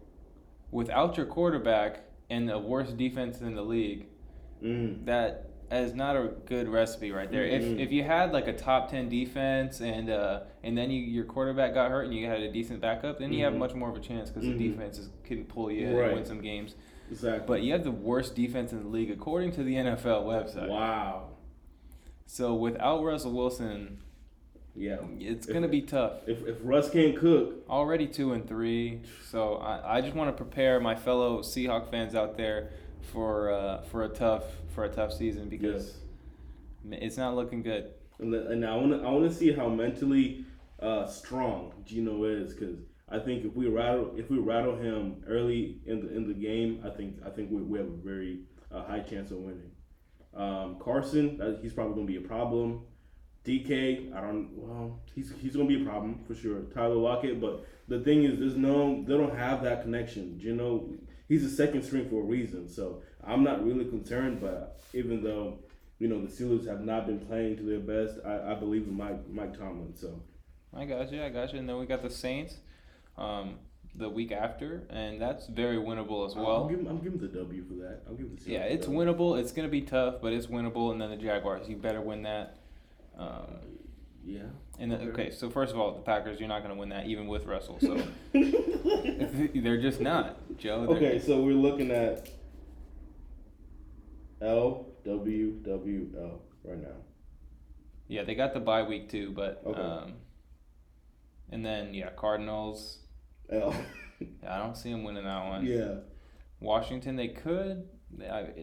without 0.71 1.17
your 1.17 1.25
quarterback 1.25 2.03
and 2.29 2.47
the 2.47 2.57
worst 2.57 2.95
defense 2.97 3.41
in 3.41 3.53
the 3.55 3.61
league, 3.63 4.05
Mm. 4.63 5.05
that 5.05 5.49
is 5.71 5.93
not 5.93 6.15
a 6.17 6.31
good 6.45 6.67
recipe 6.67 7.11
right 7.11 7.31
there. 7.31 7.43
Mhm. 7.45 7.73
If 7.75 7.79
if 7.79 7.91
you 7.93 8.03
had 8.03 8.33
like 8.33 8.47
a 8.47 8.53
top 8.53 8.89
ten 8.89 9.07
defense 9.07 9.79
and 9.81 10.09
uh 10.09 10.41
and 10.63 10.77
then 10.77 10.89
you 10.91 10.99
your 11.01 11.23
quarterback 11.25 11.73
got 11.73 11.91
hurt 11.91 12.05
and 12.05 12.13
you 12.13 12.25
had 12.25 12.41
a 12.41 12.51
decent 12.51 12.81
backup, 12.81 13.19
then 13.19 13.31
you 13.31 13.43
have 13.45 13.53
Mhm. 13.53 13.57
much 13.59 13.73
more 13.75 13.89
of 13.89 13.95
a 13.95 13.99
chance 14.01 14.29
because 14.29 14.47
Mhm. 14.49 14.57
the 14.57 14.67
defense 14.69 14.97
is, 14.97 15.09
can 15.23 15.45
pull 15.45 15.71
you 15.71 15.87
in 15.87 15.95
Right. 15.95 16.05
and 16.07 16.15
win 16.15 16.25
some 16.25 16.41
games. 16.41 16.75
Exactly. 17.09 17.43
But 17.47 17.61
you 17.63 17.73
have 17.73 17.83
the 17.83 17.91
worst 17.91 18.35
defense 18.35 18.71
in 18.71 18.83
the 18.83 18.89
league 18.89 19.11
according 19.11 19.51
to 19.53 19.63
the 19.63 19.75
NFL 19.75 20.25
website. 20.25 20.69
wow. 20.69 21.29
So 22.25 22.53
without 22.53 23.03
Russell 23.03 23.31
Wilson, 23.33 23.97
Yeah. 24.75 24.97
it's 25.19 25.47
If- 25.47 25.53
gonna 25.53 25.67
be 25.67 25.81
tough. 25.81 26.27
If 26.27 26.45
if 26.47 26.57
Russ 26.63 26.89
can't 26.91 27.17
cook, 27.17 27.65
Already 27.69 28.07
two 28.07 28.33
and 28.33 28.47
three. 28.47 29.01
So 29.25 29.55
I, 29.55 29.97
I 29.97 30.01
just 30.01 30.15
want 30.15 30.29
to 30.35 30.43
prepare 30.43 30.79
my 30.79 30.95
fellow 30.95 31.39
Seahawk 31.39 31.89
fans 31.89 32.13
out 32.15 32.37
there 32.37 32.69
for 33.01 33.51
uh, 33.51 33.81
for 33.83 34.03
a 34.03 34.09
tough 34.09 34.43
for 34.75 34.83
a 34.83 34.89
tough 34.89 35.11
season 35.13 35.49
because 35.49 35.95
yes. 36.87 36.99
it's 37.01 37.17
not 37.17 37.35
looking 37.35 37.63
good. 37.63 37.91
And, 38.19 38.33
and 38.35 38.65
I 38.65 38.75
want 38.75 38.91
to 38.91 38.99
I 39.07 39.09
want 39.11 39.27
to 39.29 39.35
see 39.35 39.51
how 39.51 39.67
mentally 39.69 40.45
uh, 40.79 41.07
strong 41.07 41.73
Geno 41.85 42.23
is 42.25 42.53
because 42.53 42.77
I 43.11 43.19
think 43.19 43.45
if 43.45 43.55
we 43.55 43.67
rattle 43.67 44.13
if 44.15 44.29
we 44.29 44.37
rattle 44.37 44.75
him 44.75 45.23
early 45.27 45.81
in 45.85 46.01
the 46.01 46.15
in 46.15 46.27
the 46.27 46.33
game, 46.33 46.83
I 46.85 46.89
think 46.89 47.17
I 47.25 47.29
think 47.29 47.49
we, 47.51 47.61
we 47.61 47.77
have 47.79 47.87
a 47.87 47.97
very 48.03 48.41
uh, 48.71 48.83
high 48.83 48.99
chance 48.99 49.31
of 49.31 49.37
winning. 49.37 49.71
Um, 50.35 50.77
Carson, 50.79 51.41
uh, 51.41 51.61
he's 51.61 51.73
probably 51.73 51.95
gonna 51.95 52.05
be 52.05 52.17
a 52.17 52.27
problem. 52.27 52.83
DK, 53.45 54.13
I 54.13 54.21
don't. 54.21 54.49
Well, 54.53 54.99
he's 55.15 55.33
he's 55.41 55.55
gonna 55.55 55.67
be 55.67 55.81
a 55.81 55.85
problem 55.85 56.23
for 56.27 56.35
sure. 56.35 56.61
Tyler 56.73 56.95
Lockett, 56.95 57.41
but 57.41 57.65
the 57.87 57.99
thing 58.01 58.23
is, 58.23 58.39
there's 58.39 58.55
no 58.55 59.03
they 59.03 59.17
don't 59.17 59.35
have 59.35 59.63
that 59.63 59.81
connection. 59.81 60.39
You 60.39 60.55
know, 60.55 60.93
he's 61.27 61.43
a 61.43 61.49
second 61.49 61.83
string 61.83 62.09
for 62.09 62.21
a 62.21 62.25
reason. 62.25 62.69
So 62.69 63.01
I'm 63.25 63.43
not 63.43 63.65
really 63.65 63.85
concerned. 63.85 64.39
But 64.39 64.79
even 64.93 65.23
though 65.23 65.59
you 65.97 66.07
know 66.07 66.23
the 66.23 66.27
Steelers 66.27 66.67
have 66.67 66.81
not 66.81 67.07
been 67.07 67.19
playing 67.19 67.57
to 67.57 67.63
their 67.63 67.79
best, 67.79 68.19
I, 68.25 68.51
I 68.51 68.55
believe 68.55 68.83
in 68.83 68.95
Mike 68.95 69.27
Mike 69.29 69.57
Tomlin. 69.57 69.95
So 69.95 70.21
I 70.73 70.85
got 70.85 71.11
you. 71.11 71.23
I 71.23 71.29
got 71.29 71.51
you. 71.53 71.59
And 71.59 71.67
then 71.67 71.79
we 71.79 71.85
got 71.85 72.01
the 72.01 72.09
Saints, 72.09 72.57
um, 73.19 73.55
the 73.95 74.09
week 74.09 74.31
after, 74.31 74.83
and 74.89 75.21
that's 75.21 75.47
very 75.47 75.77
winnable 75.77 76.25
as 76.25 76.35
I'll 76.35 76.45
well. 76.45 76.63
I'm 76.89 76.99
giving 77.03 77.19
the 77.19 77.27
W 77.27 77.63
for 77.65 77.73
that. 77.75 78.01
I'll 78.07 78.13
give 78.15 78.29
the 78.29 78.37
Steelers 78.41 78.47
Yeah, 78.47 78.63
it's 78.63 78.85
W. 78.87 78.99
winnable. 78.99 79.39
It's 79.39 79.51
gonna 79.51 79.67
be 79.67 79.81
tough, 79.81 80.15
but 80.21 80.31
it's 80.33 80.47
winnable. 80.47 80.91
And 80.91 81.01
then 81.01 81.09
the 81.09 81.17
Jaguars, 81.17 81.67
you 81.67 81.75
better 81.75 82.01
win 82.01 82.23
that. 82.23 82.57
Um, 83.17 83.55
Yeah. 84.25 84.43
and 84.79 84.91
then, 84.91 85.01
Okay. 85.01 85.09
okay, 85.23 85.31
so 85.31 85.49
first 85.49 85.73
of 85.73 85.79
all, 85.79 85.93
the 85.93 86.01
Packers, 86.01 86.39
you're 86.39 86.47
not 86.49 86.61
gonna 86.61 86.75
win 86.75 86.89
that 86.89 87.07
even 87.07 87.27
with 87.27 87.45
Russell. 87.45 87.77
So 87.81 88.01
they're 88.33 89.81
just 89.81 89.99
not, 89.99 90.37
Joe. 90.57 90.85
Okay, 90.89 91.19
so 91.19 91.43
we're 91.43 91.53
looking 91.53 91.91
at 91.91 92.29
L 94.41 94.85
W 95.03 95.51
W 95.63 96.07
L 96.17 96.41
right 96.63 96.81
now. 96.81 96.95
Yeah, 98.07 98.23
they 98.23 98.35
got 98.35 98.53
the 98.53 98.59
bye 98.59 98.83
week 98.83 99.09
too, 99.09 99.31
but 99.31 99.61
Okay. 99.65 99.81
um, 99.81 100.13
and 101.51 101.65
then 101.65 101.93
yeah, 101.93 102.09
Cardinals. 102.11 102.99
L. 103.51 103.75
I 104.47 104.57
don't 104.57 104.75
see 104.75 104.91
them 104.91 105.03
winning 105.03 105.23
that 105.25 105.45
one. 105.45 105.65
yeah. 105.65 105.95
Washington, 106.61 107.15
they 107.15 107.29
could, 107.29 107.87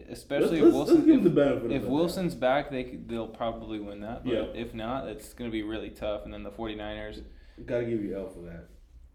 especially 0.09 0.61
let's, 0.61 0.67
if 0.67 0.73
let's, 0.73 0.73
Wilson. 0.75 0.95
let's 0.95 1.05
give 1.07 1.17
if- 1.17 1.23
the 1.23 1.29
benefit 1.31 1.65
of 1.65 1.71
If 1.71 1.83
Wilson's 1.85 2.35
back, 2.35 2.69
they 2.69 2.83
could, 2.83 3.09
they'll 3.09 3.27
probably 3.27 3.79
win 3.79 4.01
that. 4.01 4.23
But 4.23 4.33
Yeah. 4.33 4.41
if 4.53 4.73
not, 4.75 5.07
it's 5.07 5.33
going 5.33 5.49
to 5.49 5.51
be 5.51 5.63
really 5.63 5.89
tough. 5.89 6.25
And 6.25 6.33
then 6.33 6.43
the 6.43 6.51
49ers. 6.51 7.23
gotta 7.65 7.85
give 7.85 8.03
you 8.03 8.15
L 8.15 8.29
for 8.29 8.41
that. 8.41 8.67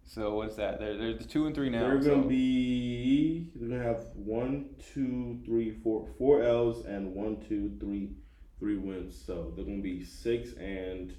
So 0.04 0.34
what's 0.34 0.56
that? 0.56 0.80
They're 0.80 0.96
they're 0.98 1.14
the 1.14 1.22
two 1.24 1.46
and 1.46 1.54
three 1.54 1.70
now. 1.70 1.78
they're 1.82 1.98
gonna 2.00 2.22
so- 2.24 2.28
be 2.28 3.52
they're 3.54 3.68
gonna 3.68 3.84
have 3.84 4.04
one, 4.16 4.70
two, 4.92 5.40
three, 5.44 5.70
four, 5.70 6.08
four 6.18 6.42
L's 6.42 6.84
and 6.84 7.14
one, 7.14 7.36
two, 7.48 7.76
three, 7.78 8.10
three 8.58 8.76
wins. 8.78 9.16
So 9.24 9.52
they're 9.54 9.64
gonna 9.64 9.80
be 9.80 10.02
six 10.04 10.54
and 10.54 11.14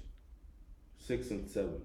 six 0.98 1.30
and 1.30 1.48
seven. 1.48 1.80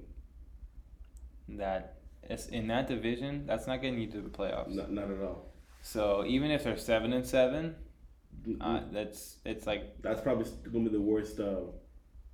that 1.48 1.99
it's 2.24 2.48
in 2.48 2.68
that 2.68 2.88
division, 2.88 3.46
that's 3.46 3.68
not 3.68 3.82
getting 3.82 4.00
you 4.00 4.10
to 4.12 4.22
the 4.22 4.30
playoffs. 4.30 4.70
Not, 4.70 4.92
not 4.92 5.10
at 5.12 5.22
all. 5.22 5.54
So 5.82 6.24
even 6.28 6.52
if 6.52 6.64
they're 6.64 6.78
seven 6.78 7.14
and 7.14 7.26
seven, 7.26 7.76
uh, 8.62 8.82
that's 8.92 9.38
it's 9.46 9.66
like 9.66 10.02
That's 10.02 10.22
probably 10.22 10.46
gonna 10.72 10.86
be 10.86 10.92
the 10.92 11.02
worst, 11.02 11.40
uh, 11.40 11.62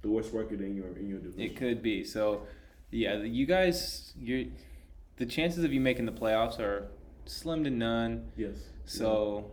the 0.01 0.09
worst 0.09 0.33
record 0.33 0.61
in 0.61 0.75
your 0.75 0.97
in 0.97 1.07
your 1.07 1.19
division. 1.19 1.41
it 1.41 1.55
could 1.55 1.81
be. 1.81 2.03
So 2.03 2.47
yeah, 2.91 3.17
you 3.17 3.45
guys, 3.45 4.13
you're, 4.17 4.45
the 5.17 5.25
chances 5.25 5.63
of 5.63 5.73
you 5.73 5.81
making 5.81 6.05
the 6.05 6.11
playoffs 6.11 6.59
are 6.59 6.89
slim 7.25 7.63
to 7.63 7.69
none. 7.69 8.31
Yes. 8.35 8.55
So 8.85 9.51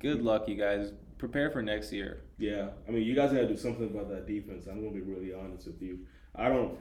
good 0.00 0.22
luck, 0.22 0.48
you 0.48 0.56
guys. 0.56 0.92
Prepare 1.18 1.50
for 1.50 1.62
next 1.62 1.92
year. 1.92 2.22
Yeah, 2.38 2.68
I 2.86 2.92
mean, 2.92 3.02
you 3.02 3.14
guys 3.16 3.32
gotta 3.32 3.48
do 3.48 3.56
something 3.56 3.86
about 3.86 4.08
that 4.10 4.26
defense. 4.28 4.66
I'm 4.68 4.80
gonna 4.80 4.94
be 4.94 5.00
really 5.00 5.34
honest 5.34 5.66
with 5.66 5.82
you. 5.82 6.00
I 6.36 6.48
don't. 6.48 6.78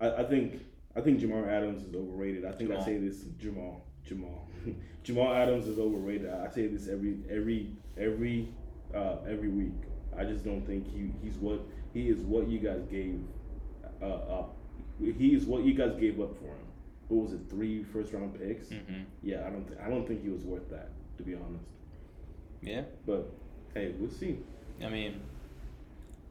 I, 0.00 0.10
I 0.22 0.24
think 0.24 0.60
I 1.00 1.02
think 1.02 1.18
Jamal 1.18 1.46
Adams 1.46 1.82
is 1.82 1.94
overrated. 1.94 2.44
I 2.44 2.52
think 2.52 2.70
I 2.72 2.84
say 2.84 2.98
this 2.98 3.24
Jamal 3.38 3.86
Jamal 4.04 4.46
Jamal 5.02 5.32
Adams 5.32 5.66
is 5.66 5.78
overrated. 5.78 6.28
I 6.30 6.50
say 6.50 6.66
this 6.66 6.88
every 6.88 7.16
every 7.30 7.70
every 7.96 8.48
uh, 8.94 9.16
every 9.26 9.48
week. 9.48 9.72
I 10.14 10.24
just 10.24 10.44
don't 10.44 10.60
think 10.66 10.86
he 10.86 11.10
he's 11.22 11.36
what 11.36 11.60
he 11.94 12.08
is 12.10 12.18
what 12.20 12.48
you 12.48 12.58
guys 12.58 12.82
gave 12.90 13.18
uh, 14.02 14.38
up. 14.40 14.56
He 15.00 15.34
is 15.34 15.46
what 15.46 15.64
you 15.64 15.72
guys 15.72 15.96
gave 15.98 16.20
up 16.20 16.36
for 16.36 16.48
him. 16.48 16.66
What 17.08 17.22
was 17.24 17.32
it? 17.32 17.40
Three 17.48 17.82
first 17.82 18.12
round 18.12 18.38
picks. 18.38 18.66
Mm-hmm. 18.68 19.04
Yeah, 19.22 19.46
I 19.46 19.50
don't 19.50 19.66
th- 19.66 19.80
I 19.82 19.88
don't 19.88 20.06
think 20.06 20.22
he 20.22 20.28
was 20.28 20.42
worth 20.42 20.68
that 20.68 20.90
to 21.16 21.22
be 21.22 21.34
honest. 21.34 21.64
Yeah, 22.60 22.82
But 23.06 23.32
hey, 23.72 23.94
we'll 23.98 24.10
see. 24.10 24.36
I 24.84 24.90
mean, 24.90 25.22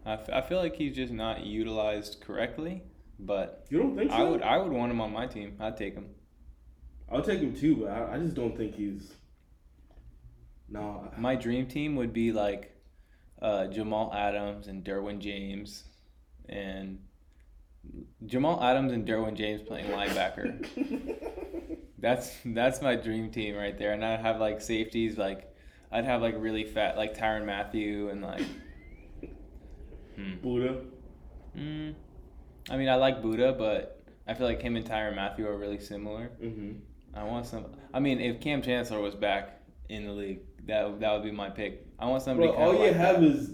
I, 0.05 0.13
f- 0.13 0.29
I 0.31 0.41
feel 0.41 0.59
like 0.59 0.75
he's 0.75 0.95
just 0.95 1.11
not 1.11 1.43
utilized 1.43 2.21
correctly. 2.21 2.83
But 3.19 3.65
You 3.69 3.79
don't 3.79 3.95
think 3.97 4.11
so? 4.11 4.17
I 4.17 4.23
would 4.23 4.41
I 4.41 4.57
would 4.57 4.71
want 4.71 4.91
him 4.91 5.01
on 5.01 5.11
my 5.11 5.27
team. 5.27 5.57
I'd 5.59 5.75
take 5.77 5.93
him. 5.93 6.09
I'll 7.11 7.21
take 7.21 7.39
him 7.39 7.53
too, 7.55 7.75
but 7.75 7.89
I, 7.89 8.15
I 8.15 8.19
just 8.19 8.35
don't 8.35 8.55
think 8.55 8.75
he's. 8.75 9.11
No, 10.71 11.11
My 11.17 11.35
dream 11.35 11.65
team 11.65 11.95
would 11.95 12.13
be 12.13 12.31
like 12.31 12.75
uh, 13.41 13.65
Jamal 13.67 14.13
Adams 14.13 14.67
and 14.67 14.83
Derwin 14.85 15.17
James, 15.17 15.83
and 16.47 16.99
Jamal 18.25 18.63
Adams 18.63 18.91
and 18.91 19.07
Derwin 19.07 19.35
James 19.35 19.63
playing 19.63 19.87
linebacker. 19.87 20.67
That's 22.01 22.37
that's 22.45 22.81
my 22.81 22.95
dream 22.95 23.29
team 23.29 23.55
right 23.55 23.77
there, 23.77 23.91
and 23.91 24.05
I'd 24.05 24.21
have 24.21 24.39
like 24.39 24.61
safeties 24.61 25.17
like 25.17 25.53
I'd 25.91 26.05
have 26.05 26.21
like 26.21 26.35
really 26.37 26.63
fat 26.63 26.95
like 26.95 27.17
Tyrann 27.17 27.45
Mathieu 27.45 28.09
and 28.09 28.21
like. 28.21 28.41
Hmm. 30.15 30.33
Budda. 30.45 30.85
Mm, 31.57 31.95
I 32.69 32.77
mean, 32.77 32.89
I 32.89 32.95
like 32.95 33.21
Budda, 33.21 33.57
but 33.57 34.03
I 34.27 34.33
feel 34.33 34.47
like 34.47 34.61
him 34.61 34.75
and 34.75 34.85
Tyrann 34.85 35.15
Mathieu 35.15 35.47
are 35.47 35.57
really 35.57 35.79
similar. 35.79 36.31
Mm-hmm. 36.41 36.73
I 37.15 37.23
want 37.23 37.45
some. 37.47 37.65
I 37.93 37.99
mean, 37.99 38.19
if 38.19 38.39
Kam 38.39 38.61
Chancellor 38.61 38.99
was 39.01 39.15
back 39.15 39.61
in 39.89 40.05
the 40.05 40.11
league, 40.13 40.39
that 40.67 40.99
that 40.99 41.11
would 41.13 41.23
be 41.23 41.31
my 41.31 41.49
pick. 41.49 41.85
I 41.97 42.05
want 42.05 42.21
somebody. 42.23 42.49
Bro, 42.49 42.57
all 42.57 42.73
you 42.73 42.79
like 42.79 42.93
have 42.93 43.21
that. 43.21 43.27
is 43.29 43.51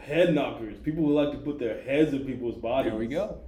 head 0.00 0.34
knockers. 0.34 0.78
People 0.78 1.04
would 1.04 1.12
like 1.14 1.32
to 1.32 1.38
put 1.38 1.58
their 1.58 1.82
heads 1.82 2.12
in 2.14 2.24
people's 2.24 2.56
bodies. 2.56 2.90
There 2.92 2.98
we 2.98 3.06
go. 3.06 3.40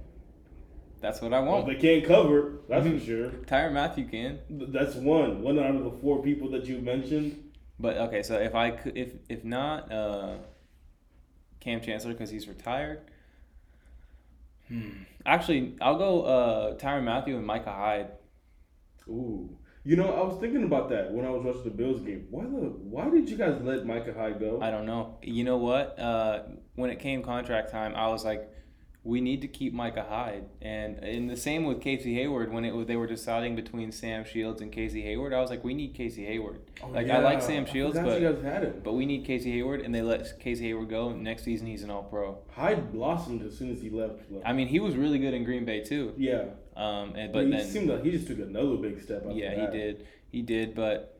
That's 1.01 1.21
what 1.21 1.33
I 1.33 1.39
Well, 1.41 1.63
want. 1.63 1.65
they 1.67 1.75
can't 1.75 2.05
cover. 2.05 2.59
That's 2.69 2.85
Mhm. 2.85 2.99
for 2.99 3.05
sure. 3.05 3.29
Tyrann 3.45 3.73
Mathieu 3.73 4.05
can, 4.05 4.39
That's 4.49 4.95
one. 4.95 5.41
One 5.41 5.59
out 5.59 5.75
of 5.75 5.83
the 5.83 5.91
four 5.91 6.21
people 6.23 6.49
that 6.51 6.65
you 6.65 6.79
mentioned. 6.79 7.51
but 7.79 7.97
okay. 7.97 8.21
So 8.23 8.35
if 8.39 8.53
I 8.55 8.71
could, 8.71 8.95
if 8.97 9.13
if 9.27 9.43
not, 9.43 9.91
uh, 9.91 10.35
Kam 11.59 11.81
Chancellor 11.81 12.13
because 12.13 12.29
he's 12.29 12.47
retired. 12.47 13.01
Hmm. 14.73 15.03
Actually, 15.25 15.75
I'll 15.79 15.97
go 15.97 16.23
uh, 16.23 16.77
Tyrann 16.77 17.03
Mathieu 17.03 17.37
and 17.37 17.45
Micah 17.45 17.71
Hyde. 17.71 18.11
Ooh. 19.07 19.57
You 19.85 19.97
know, 19.97 20.09
I 20.09 20.23
was 20.23 20.39
thinking 20.39 20.63
about 20.63 20.89
that 20.89 21.11
when 21.11 21.25
I 21.25 21.29
was 21.29 21.43
watching 21.43 21.65
the 21.65 21.69
Bills 21.69 22.01
game. 22.01 22.27
Why 22.31 22.43
the? 22.43 22.49
Why 22.49 23.09
did 23.09 23.29
you 23.29 23.37
guys 23.37 23.59
let 23.61 23.85
Micah 23.85 24.13
Hyde 24.17 24.39
go? 24.39 24.59
I 24.61 24.71
don't 24.71 24.85
know. 24.85 25.17
You 25.21 25.43
know 25.43 25.57
what? 25.57 25.99
Uh, 25.99 26.43
when 26.75 26.89
it 26.89 26.99
came 26.99 27.21
contract 27.21 27.69
time, 27.69 27.93
I 27.95 28.07
was 28.07 28.23
like, 28.23 28.49
we 29.05 29.19
need 29.19 29.41
to 29.41 29.47
keep 29.49 29.73
Micah 29.73 30.05
Hyde. 30.07 30.45
And 30.61 30.97
in 31.03 31.27
the 31.27 31.35
same 31.35 31.65
with 31.65 31.81
Casey 31.81 32.13
Hayward, 32.15 32.53
when 32.53 32.63
it 32.63 32.73
was 32.73 32.87
they 32.87 32.95
were 32.95 33.07
deciding 33.07 33.55
between 33.55 33.91
Sam 33.91 34.23
Shields 34.23 34.61
and 34.61 34.71
Casey 34.71 35.01
Hayward, 35.01 35.33
I 35.33 35.41
was 35.41 35.49
like, 35.49 35.63
we 35.63 35.73
need 35.73 35.93
Casey 35.93 36.25
Hayward. 36.25 36.61
Oh, 36.81 36.87
like 36.87 37.09
I 37.09 37.19
like. 37.19 37.41
Sam 37.41 37.65
Shields, 37.65 37.97
but 37.99 38.21
you 38.21 38.31
guys 38.31 38.41
had 38.43 38.63
him. 38.63 38.81
but 38.83 38.93
we 38.93 39.05
need 39.05 39.25
Casey 39.25 39.51
Hayward, 39.51 39.81
and 39.81 39.93
they 39.93 40.01
let 40.01 40.39
Casey 40.39 40.67
Hayward 40.67 40.89
go. 40.89 41.11
Next 41.11 41.43
season, 41.43 41.67
he's 41.67 41.83
an 41.83 41.89
All 41.91 42.03
Pro. 42.03 42.37
Hyde 42.51 42.93
blossomed 42.93 43.41
as 43.45 43.57
soon 43.57 43.71
as 43.71 43.81
he 43.81 43.89
left. 43.89 44.21
I 44.45 44.53
mean, 44.53 44.67
he 44.67 44.79
was 44.79 44.95
really 44.95 45.19
good 45.19 45.33
in 45.33 45.43
Green 45.43 45.65
Bay 45.65 45.81
too. 45.83 46.13
yeah, 46.17 46.45
Um, 46.77 47.13
and 47.15 47.33
but 47.33 47.45
he 47.45 47.51
then 47.51 47.65
seemed 47.67 47.89
like 47.89 48.03
he 48.03 48.11
just 48.11 48.27
took 48.27 48.39
another 48.39 48.77
big 48.77 49.01
step. 49.01 49.23
Yeah, 49.29 49.69
he 49.69 49.77
did, 49.77 50.07
he 50.31 50.41
did, 50.41 50.75
but. 50.75 51.12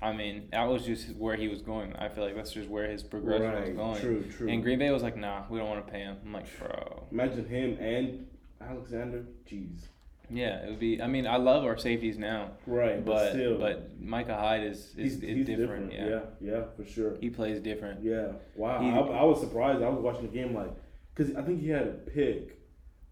I 0.00 0.12
mean, 0.12 0.48
that 0.52 0.64
was 0.68 0.84
just 0.86 1.14
where 1.16 1.34
he 1.36 1.48
was 1.48 1.60
going. 1.60 1.94
I 1.96 2.08
feel 2.08 2.24
like 2.24 2.36
that's 2.36 2.52
just 2.52 2.68
where 2.68 2.88
his 2.88 3.02
progression 3.02 3.50
was 3.60 3.70
going. 3.70 4.00
True. 4.00 4.24
True. 4.36 4.48
And 4.48 4.62
Green 4.62 4.78
Bay 4.78 4.90
was 4.92 5.02
like, 5.02 5.16
nah, 5.16 5.42
we 5.50 5.58
don't 5.58 5.68
want 5.68 5.84
to 5.84 5.92
pay 5.92 6.00
him. 6.00 6.16
I'm 6.24 6.32
like, 6.32 6.46
bro. 6.58 7.06
Imagine 7.10 7.48
him 7.48 7.76
and 7.80 8.26
Alexander. 8.60 9.24
Jeez. 9.50 9.86
Yeah, 10.30 10.62
it 10.64 10.68
would 10.70 10.78
be. 10.78 11.00
I 11.02 11.06
mean, 11.06 11.26
I 11.26 11.36
love 11.36 11.64
our 11.64 11.78
safeties 11.78 12.18
now, 12.18 12.50
Right, 12.66 13.02
but, 13.04 13.14
but 13.14 13.30
still, 13.32 13.58
but 13.58 13.98
Micah 13.98 14.36
Hyde 14.36 14.62
is 14.64 14.78
is, 14.78 14.94
he's, 14.96 15.14
is 15.14 15.20
he's 15.22 15.46
different. 15.46 15.90
different. 15.90 15.92
Yeah. 15.92 16.20
yeah, 16.40 16.52
yeah, 16.58 16.64
for 16.76 16.84
sure. 16.84 17.16
he 17.18 17.30
plays 17.30 17.60
different. 17.60 18.04
Yeah, 18.04 18.32
wow. 18.54 18.78
He- 18.80 18.90
I, 18.90 18.98
I 19.20 19.24
was 19.24 19.40
surprised. 19.40 19.82
I 19.82 19.88
was 19.88 20.00
watching 20.02 20.26
the 20.30 20.36
game 20.36 20.54
like, 20.54 20.70
cause 21.14 21.34
I 21.34 21.40
think 21.42 21.60
he 21.62 21.70
had 21.70 21.86
a 21.86 21.92
pick 22.10 22.58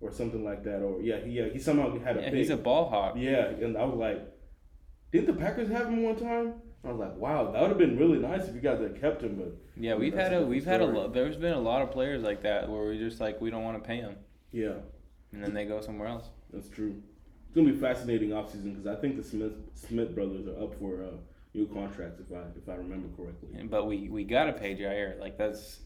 or 0.02 0.12
something 0.12 0.44
like 0.44 0.62
that, 0.64 0.82
or 0.82 1.00
yeah, 1.00 1.16
he 1.24 1.30
yeah, 1.30 1.48
he 1.48 1.58
somehow 1.58 1.98
had 2.00 2.18
a 2.18 2.20
Yeah, 2.20 2.26
pick. 2.28 2.34
he's 2.34 2.50
a 2.50 2.56
ball 2.58 2.90
hawk. 2.90 3.14
yeah, 3.16 3.46
and 3.46 3.78
I 3.78 3.84
was 3.84 3.96
like, 3.98 4.20
didn't 5.10 5.26
the 5.26 5.32
Packers 5.42 5.70
have 5.70 5.86
him 5.86 6.02
one 6.02 6.16
time? 6.16 6.54
I 6.86 6.90
was 6.92 7.00
like, 7.00 7.16
wow, 7.16 7.50
that 7.50 7.60
would 7.60 7.68
have 7.70 7.78
been 7.78 7.98
really 7.98 8.18
nice 8.18 8.46
if 8.48 8.54
you 8.54 8.60
guys 8.60 8.80
had 8.80 9.00
kept 9.00 9.22
him, 9.22 9.34
but 9.36 9.56
Yeah, 9.76 9.94
we've 9.96 10.14
had 10.14 10.32
a 10.32 10.42
we've 10.46 10.64
had 10.64 10.80
a 10.80 10.84
story. 10.84 10.98
lot. 10.98 11.12
There's 11.12 11.36
been 11.36 11.52
a 11.54 11.60
lot 11.60 11.82
of 11.82 11.90
players 11.90 12.22
like 12.22 12.42
that 12.42 12.68
where 12.68 12.88
we 12.88 12.98
just 12.98 13.20
like 13.20 13.40
we 13.40 13.50
don't 13.50 13.64
want 13.64 13.82
to 13.82 13.86
pay 13.86 14.00
them, 14.00 14.16
yeah, 14.52 14.74
and 15.32 15.42
then 15.42 15.52
they 15.54 15.64
go 15.64 15.80
somewhere 15.80 16.08
else. 16.08 16.28
that's 16.52 16.68
true. 16.68 17.02
It's 17.46 17.54
gonna 17.54 17.72
be 17.72 17.76
fascinating 17.78 18.30
offseason 18.30 18.74
because 18.74 18.86
I 18.86 18.94
think 19.00 19.16
the 19.16 19.22
Smith 19.24 19.52
Smith 19.74 20.14
brothers 20.14 20.46
are 20.46 20.62
up 20.62 20.78
for 20.78 21.02
uh, 21.02 21.16
new 21.54 21.66
contracts 21.66 22.20
if 22.20 22.30
I 22.36 22.42
if 22.56 22.68
I 22.68 22.74
remember 22.74 23.08
correctly. 23.16 23.48
And- 23.58 23.70
But 23.70 23.86
we 23.86 24.08
we 24.08 24.24
gotta 24.24 24.52
pay 24.52 24.76
Jaire. 24.76 25.18
Like 25.18 25.36
that's 25.38 25.80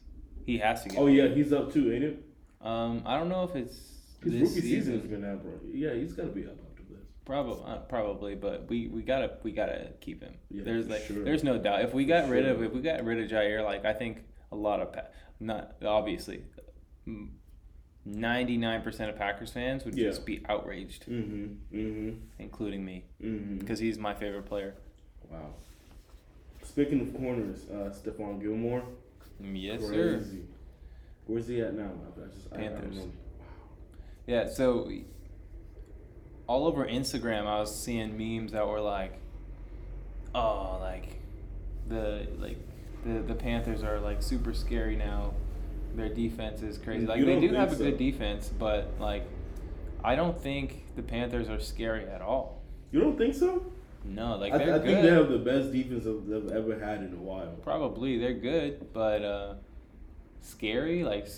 he 0.46 0.58
has 0.58 0.82
to 0.82 0.88
get. 0.90 0.98
Oh 0.98 1.06
paid. 1.06 1.16
yeah, 1.16 1.28
he's 1.28 1.52
up 1.52 1.72
too, 1.72 1.92
ain't 1.92 2.04
it? 2.04 2.24
Um, 2.60 3.02
I 3.06 3.18
don't 3.18 3.28
know 3.28 3.44
if 3.44 3.56
it's 3.56 3.76
His 4.22 4.32
this 4.32 4.40
rookie 4.50 4.60
season. 4.60 5.00
season's 5.00 5.06
gonna 5.10 5.26
happen. 5.28 5.60
Yeah, 5.72 5.94
he's 5.94 6.12
gotta 6.12 6.28
be 6.28 6.44
up. 6.46 6.56
Probably, 7.24 7.62
uh, 7.64 7.78
probably, 7.80 8.34
but 8.34 8.68
we, 8.68 8.88
we 8.88 9.02
gotta 9.02 9.32
we 9.42 9.52
gotta 9.52 9.88
keep 10.00 10.22
him. 10.22 10.34
Yeah, 10.50 10.64
there's 10.64 10.88
like 10.88 11.02
sure. 11.02 11.22
there's 11.22 11.44
no 11.44 11.58
doubt. 11.58 11.82
If 11.82 11.94
we 11.94 12.04
For 12.04 12.08
got 12.08 12.28
rid 12.28 12.46
of 12.46 12.62
if 12.62 12.72
we 12.72 12.80
got 12.80 13.04
rid 13.04 13.20
of 13.22 13.30
Jaire, 13.30 13.62
like 13.64 13.84
I 13.84 13.92
think 13.92 14.24
a 14.50 14.56
lot 14.56 14.80
of 14.80 14.92
pa- 14.92 15.08
not 15.38 15.74
obviously, 15.84 16.42
ninety 18.04 18.56
nine 18.56 18.82
percent 18.82 19.10
of 19.10 19.16
Packers 19.16 19.50
fans 19.50 19.84
would 19.84 19.96
Yeah. 19.96 20.08
just 20.08 20.24
be 20.26 20.42
outraged, 20.48 21.06
Mm-hmm. 21.06 21.76
Mm-hmm. 21.76 22.16
including 22.38 22.84
me, 22.84 23.04
Mm-hmm. 23.22 23.58
because 23.58 23.78
he's 23.78 23.98
my 23.98 24.14
favorite 24.14 24.46
player. 24.46 24.74
Wow. 25.30 25.54
Speaking 26.62 27.00
of 27.00 27.14
corners, 27.16 27.66
uh, 27.70 27.90
Stephon 27.90 28.40
Gilmore. 28.40 28.82
Mm, 29.42 29.60
Yes, 29.62 29.80
sir. 29.82 30.22
Where's 31.26 31.46
he 31.46 31.60
at 31.60 31.74
now? 31.74 31.90
I 32.16 32.28
just 32.28 32.52
I- 32.52 32.56
I 32.56 32.58
Panthers. 32.68 32.96
know. 32.96 33.12
Yeah, 34.26 34.48
so 34.48 34.90
all 36.50 36.66
over 36.66 36.84
Instagram, 36.84 37.46
I 37.46 37.60
was 37.60 37.72
seeing 37.72 38.18
memes 38.18 38.50
that 38.50 38.66
were 38.66 38.80
like, 38.80 39.12
"Oh, 40.34 40.78
like 40.80 41.20
the 41.88 42.26
like 42.40 42.58
the 43.04 43.20
the 43.20 43.36
Panthers 43.36 43.84
are 43.84 44.00
like 44.00 44.20
super 44.20 44.52
scary 44.52 44.96
now. 44.96 45.32
Their 45.94 46.08
defense 46.08 46.62
is 46.62 46.76
crazy. 46.76 47.02
You 47.02 47.06
Like 47.06 47.20
they 47.24 47.32
don't 47.34 47.40
do 47.40 47.54
have 47.54 47.72
a 47.72 47.76
good 47.76 47.98
defense, 47.98 48.50
but 48.58 48.88
like 48.98 49.22
I 50.02 50.16
don't 50.16 50.36
think 50.42 50.96
the 50.96 51.02
Panthers 51.02 51.48
are 51.48 51.60
scary 51.60 52.04
at 52.06 52.20
all. 52.20 52.60
You 52.90 53.00
don't 53.00 53.16
think 53.16 53.36
so? 53.36 53.64
No, 54.02 54.36
like 54.36 54.52
I, 54.52 54.58
they're 54.58 54.74
I 54.74 54.78
good. 54.78 54.86
think 54.86 55.02
they 55.02 55.10
have 55.10 55.28
the 55.28 55.38
best 55.38 55.70
defense 55.70 56.04
they've 56.04 56.50
ever 56.50 56.84
had 56.84 56.98
in 57.04 57.12
a 57.12 57.22
while. 57.22 57.54
Probably 57.62 58.18
they're 58.18 58.34
good, 58.34 58.92
but 58.92 59.22
uh, 59.22 59.54
scary. 60.40 61.04
Like, 61.04 61.28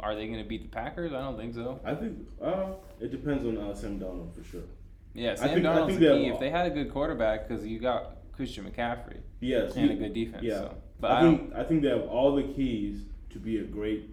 are 0.00 0.14
they 0.14 0.26
going 0.26 0.38
to 0.42 0.48
beat 0.48 0.62
the 0.62 0.68
Packers? 0.68 1.12
I 1.12 1.20
don't 1.20 1.36
think 1.36 1.54
so. 1.54 1.80
I 1.84 1.94
think 1.94 2.18
uh, 2.42 2.66
it 3.00 3.10
depends 3.10 3.44
on 3.44 3.56
uh, 3.58 3.74
Sam 3.74 3.98
Darnold 3.98 4.34
for 4.34 4.42
sure. 4.44 4.62
Yeah, 5.14 5.32
I 5.32 5.34
Sam 5.36 5.48
think- 5.54 5.66
I 5.66 5.86
think 5.86 6.00
the 6.00 6.06
key. 6.10 6.24
have- 6.26 6.34
If 6.34 6.40
they 6.40 6.50
had 6.50 6.66
a 6.66 6.70
good 6.70 6.92
quarterback, 6.92 7.48
because 7.48 7.66
you 7.66 7.78
got 7.78 8.16
Christian 8.32 8.64
McCaffrey 8.70 9.18
Yes, 9.40 9.74
and 9.76 9.90
he- 9.90 9.96
a 9.96 9.98
good 9.98 10.12
defense. 10.14 10.42
yeah. 10.44 10.54
So. 10.60 10.74
But 11.00 11.10
I 11.12 11.18
I, 11.18 11.22
think 11.22 11.52
I 11.54 11.62
think 11.64 11.82
they 11.82 11.88
have 11.90 12.06
all 12.08 12.34
the 12.34 12.42
keys 12.42 13.02
to 13.30 13.38
be 13.38 13.58
a 13.58 13.64
great 13.64 14.10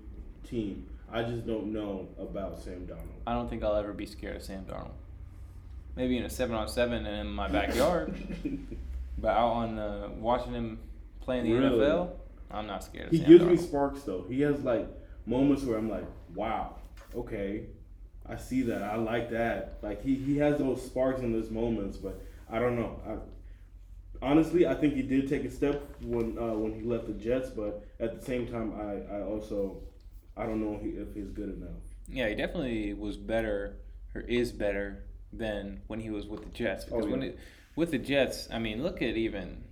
team. 0.47 0.88
I 1.12 1.23
just 1.23 1.45
don't 1.47 1.71
know 1.73 2.08
about 2.19 2.60
Sam 2.60 2.88
Darnold. 2.88 3.21
I 3.25 3.34
don't 3.34 3.49
think 3.49 3.63
I'll 3.63 3.75
ever 3.75 3.93
be 3.93 4.06
scared 4.06 4.36
of 4.36 4.43
Sam 4.43 4.65
Darnold. 4.65 4.91
Maybe 5.95 6.17
in 6.17 6.23
a 6.25 6.30
seven 6.30 6.56
on 6.56 6.67
seven 6.67 7.06
and 7.06 7.28
in 7.28 7.34
my 7.34 7.47
backyard, 7.47 8.13
but 9.17 9.30
out 9.30 9.51
on 9.54 9.80
uh, 9.80 10.10
watching 10.19 10.54
him 10.54 10.80
play 11.21 11.39
in 11.39 11.45
the 11.45 11.54
Really? 11.54 11.78
NFL, 11.86 12.10
I'm 12.51 12.67
not 12.67 12.84
scared 12.84 13.06
of 13.08 13.12
he 13.12 13.19
Sam 13.19 13.28
gives 13.30 13.43
Darnold. 13.43 13.49
me 13.51 13.58
sparks 13.58 14.01
though. 14.04 14.25
He 14.28 14.41
has 14.41 14.62
like 14.63 14.88
moments 15.26 15.64
where 15.64 15.78
I'm 15.78 15.90
like, 15.90 16.06
wow, 16.34 16.76
okay. 17.16 17.66
I 18.28 18.38
see 18.38 18.64
that. 18.64 18.82
I 18.82 18.96
like 18.96 19.30
that. 19.32 19.78
Like 19.84 20.04
he, 20.04 20.16
he 20.16 20.38
has 20.38 20.58
those 20.58 20.84
sparks 20.84 21.22
in 21.22 21.32
those 21.32 21.52
moments, 21.52 21.98
but 21.98 22.20
I 22.50 22.58
don't 22.60 22.76
know. 22.76 23.00
I, 23.08 24.26
honestly, 24.26 24.66
I 24.68 24.74
think 24.74 24.96
he 24.96 25.04
did 25.04 25.28
take 25.30 25.46
a 25.46 25.52
step 25.52 25.84
when 26.02 26.38
uh, 26.38 26.54
when 26.54 26.74
he 26.74 26.82
left 26.82 27.06
the 27.08 27.14
Jets, 27.14 27.50
but 27.50 27.86
at 28.00 28.20
the 28.20 28.26
same 28.26 28.48
time, 28.48 28.74
I, 28.80 29.18
I 29.18 29.22
also 29.22 29.82
I 30.36 30.46
don't 30.48 30.60
know 30.60 30.80
if 30.82 31.14
he's 31.14 31.30
good 31.30 31.50
enough. 31.56 31.78
Yeah, 32.08 32.28
he 32.30 32.36
definitely 32.36 32.94
was 32.94 33.18
better 33.18 33.78
or 34.16 34.22
is 34.22 34.52
better 34.52 35.04
than 35.32 35.82
when 35.88 36.00
he 36.00 36.10
was 36.10 36.26
with 36.26 36.42
the 36.44 36.50
Jets. 36.50 36.86
Because 36.86 37.04
Oh, 37.04 37.08
yeah. 37.08 37.12
when 37.12 37.24
it, 37.24 37.40
with 37.76 37.92
the 37.92 37.98
Jets, 38.00 38.48
I 38.52 38.58
mean, 38.58 38.82
look 38.82 39.02
at 39.02 39.16
even 39.18 39.64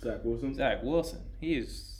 Zach 0.00 0.24
Wilson. 0.24 0.54
Zach 0.54 0.82
Wilson. 0.82 1.20
He 1.40 1.56
is 1.56 1.99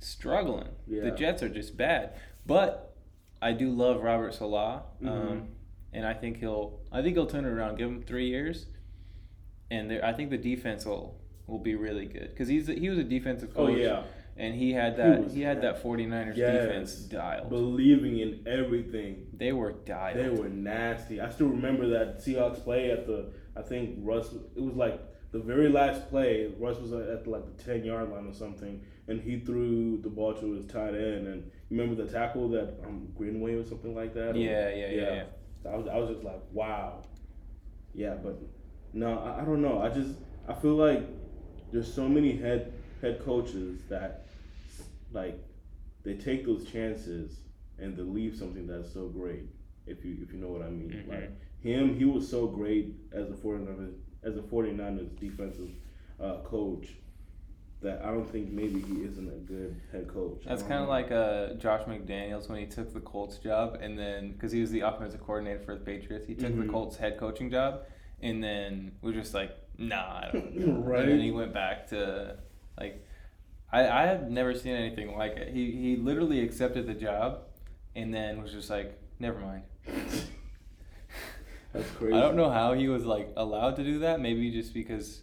struggling. 0.00 0.68
Yeah. 0.86 1.02
The 1.04 1.10
Jets 1.12 1.42
are 1.42 1.48
just 1.48 1.76
bad. 1.76 2.14
But 2.46 2.96
I 3.40 3.52
do 3.52 3.70
love 3.70 4.02
Robert 4.02 4.34
Saleh, 4.34 4.82
um, 5.02 5.08
Mhm. 5.08 5.46
and 5.92 6.06
I 6.06 6.14
think 6.14 6.38
he'll. 6.38 6.80
I 6.92 7.02
think 7.02 7.16
he'll 7.16 7.26
turn 7.26 7.44
it 7.44 7.48
around. 7.50 7.76
Give 7.78 7.88
him 7.88 8.02
three 8.02 8.28
years, 8.28 8.66
and 9.70 9.90
there, 9.90 10.04
I 10.04 10.12
think 10.12 10.30
the 10.30 10.38
defense 10.38 10.84
will 10.84 11.18
will 11.46 11.58
be 11.58 11.74
really 11.74 12.06
good 12.06 12.28
because 12.30 12.46
he's 12.48 12.68
a, 12.68 12.74
he 12.74 12.88
was 12.88 12.98
a 12.98 13.02
defensive 13.04 13.50
Oh 13.56 13.66
coach. 13.66 13.78
yeah, 13.78 14.04
And 14.36 14.54
he 14.54 14.72
had 14.72 14.96
that 14.98 15.24
was- 15.24 15.34
he, 15.34 15.40
had 15.42 15.62
that 15.62 15.82
49ers 15.82 16.36
Yes. 16.36 16.64
defense 16.64 16.94
dialed. 17.06 17.48
believing 17.50 18.20
in 18.20 18.40
everything. 18.46 19.26
they 19.32 19.52
were 19.52 19.72
dialed. 19.72 20.16
They 20.18 20.28
were 20.28 20.48
nasty. 20.48 21.20
I 21.20 21.28
still 21.30 21.48
remember 21.48 21.88
that 21.88 22.18
Seahawks 22.18 22.62
play 22.62 22.90
at 22.92 23.06
the. 23.06 23.32
I 23.56 23.62
think 23.62 23.98
Russ. 24.02 24.32
It 24.54 24.60
was 24.62 24.76
like 24.76 25.00
the 25.32 25.40
very 25.40 25.68
last 25.68 26.08
play. 26.08 26.52
Russ 26.58 26.78
was 26.78 26.92
at 26.92 27.26
like 27.26 27.56
the 27.56 27.62
ten 27.64 27.84
yard 27.84 28.10
line 28.10 28.26
or 28.26 28.32
something, 28.32 28.80
and 29.10 29.20
he 29.20 29.40
threw 29.40 29.98
the 30.02 30.08
ball 30.08 30.32
to 30.34 30.52
his 30.52 30.64
tight 30.66 30.94
end. 30.94 31.26
And 31.26 31.50
remember 31.70 32.02
the 32.02 32.10
tackle 32.10 32.48
that 32.50 32.74
um, 32.86 33.08
Greenway 33.16 33.54
or 33.56 33.64
something 33.64 33.94
like 33.94 34.14
that. 34.14 34.30
Or- 34.36 34.38
Yeah, 34.38 34.68
yeah, 34.70 34.90
yeah, 34.90 35.24
yeah. 35.64 35.70
I 35.72 35.76
was, 35.76 35.88
I 35.88 35.96
was 35.96 36.10
just 36.10 36.24
like, 36.24 36.40
wow. 36.52 37.02
Yeah, 37.92 38.14
but 38.14 38.40
no, 38.92 39.18
I, 39.18 39.42
I 39.42 39.44
don't 39.44 39.60
know. 39.60 39.80
I 39.82 39.88
just 39.90 40.14
I 40.48 40.54
feel 40.54 40.76
like 40.76 41.02
there's 41.72 41.92
so 41.92 42.08
many 42.08 42.36
head 42.36 42.72
head 43.02 43.20
coaches 43.24 43.80
that 43.88 44.26
like 45.12 45.38
they 46.04 46.14
take 46.14 46.46
those 46.46 46.64
chances 46.64 47.40
and 47.78 47.96
they 47.96 48.02
leave 48.02 48.36
something 48.36 48.66
that's 48.66 48.92
so 48.92 49.08
great. 49.08 49.44
If 49.86 50.04
you 50.04 50.18
if 50.22 50.32
you 50.32 50.38
know 50.38 50.48
what 50.48 50.62
I 50.62 50.70
mean. 50.70 51.04
Mhm. 51.04 51.08
Like 51.08 51.30
him, 51.60 51.96
he 51.98 52.04
was 52.04 52.28
so 52.28 52.46
great 52.46 52.94
as 53.12 53.28
a 53.28 53.34
49ers 53.34 53.94
as 54.22 54.36
a 54.36 54.40
49ers 54.42 55.18
defensive 55.18 55.70
uh, 56.20 56.38
coach 56.44 56.86
that 57.82 58.02
I 58.04 58.08
don't 58.08 58.30
think 58.30 58.50
maybe 58.52 58.80
he 58.80 59.02
isn't 59.04 59.26
a 59.28 59.38
good 59.38 59.80
head 59.90 60.06
coach. 60.08 60.42
That's 60.46 60.62
kind 60.62 60.82
of 60.82 60.88
like 60.88 61.10
uh, 61.10 61.54
Josh 61.54 61.82
McDaniels 61.86 62.48
when 62.48 62.58
he 62.58 62.66
took 62.66 62.92
the 62.92 63.00
Colts 63.00 63.38
job, 63.38 63.78
and 63.80 63.98
then 63.98 64.32
because 64.32 64.52
he 64.52 64.60
was 64.60 64.70
the 64.70 64.80
offensive 64.80 65.20
coordinator 65.22 65.60
for 65.60 65.74
the 65.74 65.80
Patriots, 65.84 66.26
he 66.26 66.34
took 66.34 66.52
Mhm. 66.52 66.66
the 66.66 66.68
Colts 66.72 66.96
head 66.96 67.16
coaching 67.18 67.50
job, 67.50 67.80
and 68.20 68.42
then 68.44 68.92
was 69.00 69.14
just 69.14 69.32
like, 69.32 69.56
nah, 69.78 69.96
I 69.96 70.30
don't. 70.32 70.56
know. 70.56 70.72
Right. 70.82 71.00
And 71.02 71.12
then 71.12 71.20
he 71.20 71.30
went 71.30 71.54
back 71.54 71.88
to 71.88 72.36
like, 72.78 73.02
I 73.72 73.88
I 73.88 74.06
have 74.06 74.30
never 74.30 74.54
seen 74.54 74.74
anything 74.74 75.16
like 75.16 75.32
it. 75.36 75.48
He 75.54 75.70
he 75.72 75.96
literally 75.96 76.40
accepted 76.42 76.86
the 76.86 76.94
job, 76.94 77.44
and 77.96 78.12
then 78.12 78.42
was 78.42 78.52
just 78.52 78.68
like, 78.68 78.98
never 79.18 79.38
mind. 79.38 79.62
That's 81.72 81.90
crazy. 81.92 82.14
I 82.16 82.20
don't 82.20 82.36
know 82.36 82.50
how 82.50 82.74
he 82.74 82.88
was 82.88 83.04
like 83.06 83.32
allowed 83.36 83.76
to 83.76 83.84
do 83.84 84.00
that. 84.00 84.20
Maybe 84.20 84.50
just 84.50 84.74
because 84.74 85.22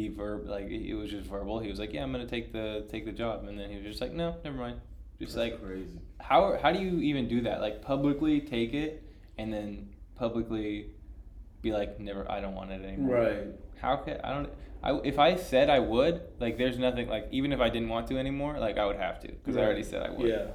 he 0.00 0.08
verb 0.08 0.46
like 0.46 0.66
it 0.70 0.94
was 0.94 1.10
just 1.10 1.26
verbal. 1.28 1.58
He 1.60 1.68
was 1.68 1.78
like, 1.78 1.92
"Yeah, 1.92 2.02
I'm 2.02 2.12
gonna 2.12 2.26
take 2.26 2.52
the 2.52 2.86
take 2.88 3.04
the 3.04 3.12
job," 3.12 3.44
and 3.46 3.58
then 3.58 3.70
he 3.70 3.76
was 3.76 3.84
just 3.84 4.00
like, 4.00 4.12
"No, 4.12 4.36
never 4.44 4.56
mind." 4.56 4.80
Just 5.18 5.34
That's 5.34 5.52
like 5.52 5.62
crazy. 5.62 6.00
how 6.18 6.58
how 6.60 6.72
do 6.72 6.80
you 6.80 6.98
even 7.00 7.28
do 7.28 7.42
that? 7.42 7.60
Like 7.60 7.82
publicly 7.82 8.40
take 8.40 8.72
it 8.72 9.02
and 9.36 9.52
then 9.52 9.90
publicly 10.14 10.90
be 11.62 11.72
like, 11.72 12.00
"Never, 12.00 12.30
I 12.30 12.40
don't 12.40 12.54
want 12.54 12.70
it 12.72 12.82
anymore." 12.82 13.16
Right. 13.16 13.46
How 13.80 13.96
could 13.96 14.20
I 14.22 14.32
don't. 14.32 14.50
I, 14.82 14.98
if 15.04 15.18
I 15.18 15.36
said 15.36 15.68
I 15.68 15.78
would, 15.78 16.22
like, 16.38 16.56
there's 16.56 16.78
nothing 16.78 17.08
like 17.08 17.28
even 17.30 17.52
if 17.52 17.60
I 17.60 17.68
didn't 17.68 17.90
want 17.90 18.06
to 18.08 18.18
anymore, 18.18 18.58
like 18.58 18.78
I 18.78 18.86
would 18.86 18.96
have 18.96 19.20
to 19.20 19.28
because 19.28 19.56
I 19.56 19.62
already 19.62 19.82
said 19.82 20.02
I 20.02 20.10
would. 20.10 20.26
Yeah, 20.26 20.46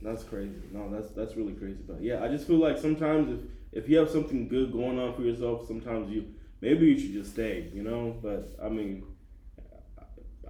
that's 0.00 0.22
crazy. 0.22 0.62
No, 0.72 0.88
that's 0.88 1.10
that's 1.10 1.36
really 1.36 1.54
crazy. 1.54 1.80
But 1.86 2.00
yeah, 2.00 2.22
I 2.22 2.28
just 2.28 2.46
feel 2.46 2.58
like 2.58 2.78
sometimes 2.78 3.32
if 3.32 3.40
if 3.82 3.88
you 3.88 3.98
have 3.98 4.10
something 4.10 4.48
good 4.48 4.72
going 4.72 4.98
on 5.00 5.14
for 5.14 5.22
yourself, 5.22 5.66
sometimes 5.66 6.10
you 6.10 6.26
maybe 6.60 6.86
you 6.86 6.98
should 6.98 7.12
just 7.12 7.32
stay. 7.32 7.70
You 7.74 7.82
know, 7.82 8.16
but 8.22 8.52
I 8.62 8.68
mean, 8.68 9.04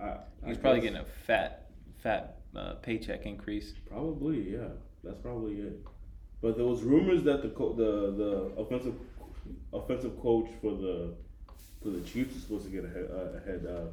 I, 0.01 0.05
I 0.05 0.19
He's 0.47 0.59
probably 0.59 0.81
getting 0.81 0.99
a 0.99 1.05
fat 1.27 1.71
fat 2.03 2.39
uh, 2.57 2.75
paycheck 2.75 3.27
increase. 3.27 3.75
probably 3.89 4.53
yeah. 4.53 4.69
That's 5.03 5.19
probably 5.19 5.55
it. 5.61 5.79
But 6.43 6.57
there 6.57 6.67
was 6.67 6.83
rumors 6.83 7.23
that 7.25 7.43
the 7.43 7.49
co- 7.51 7.73
the 7.75 8.13
the 8.17 8.61
offensive 8.61 8.95
offensive 9.73 10.19
coach 10.21 10.49
for 10.61 10.73
the 10.75 11.15
for 11.83 11.89
the 11.91 12.01
Chiefs 12.03 12.37
is 12.37 12.43
supposed 12.43 12.65
to 12.65 12.71
get 12.71 12.85
a 12.85 12.89
head 12.89 13.09
a 13.11 13.41
head 13.47 13.67
uh, 13.67 13.87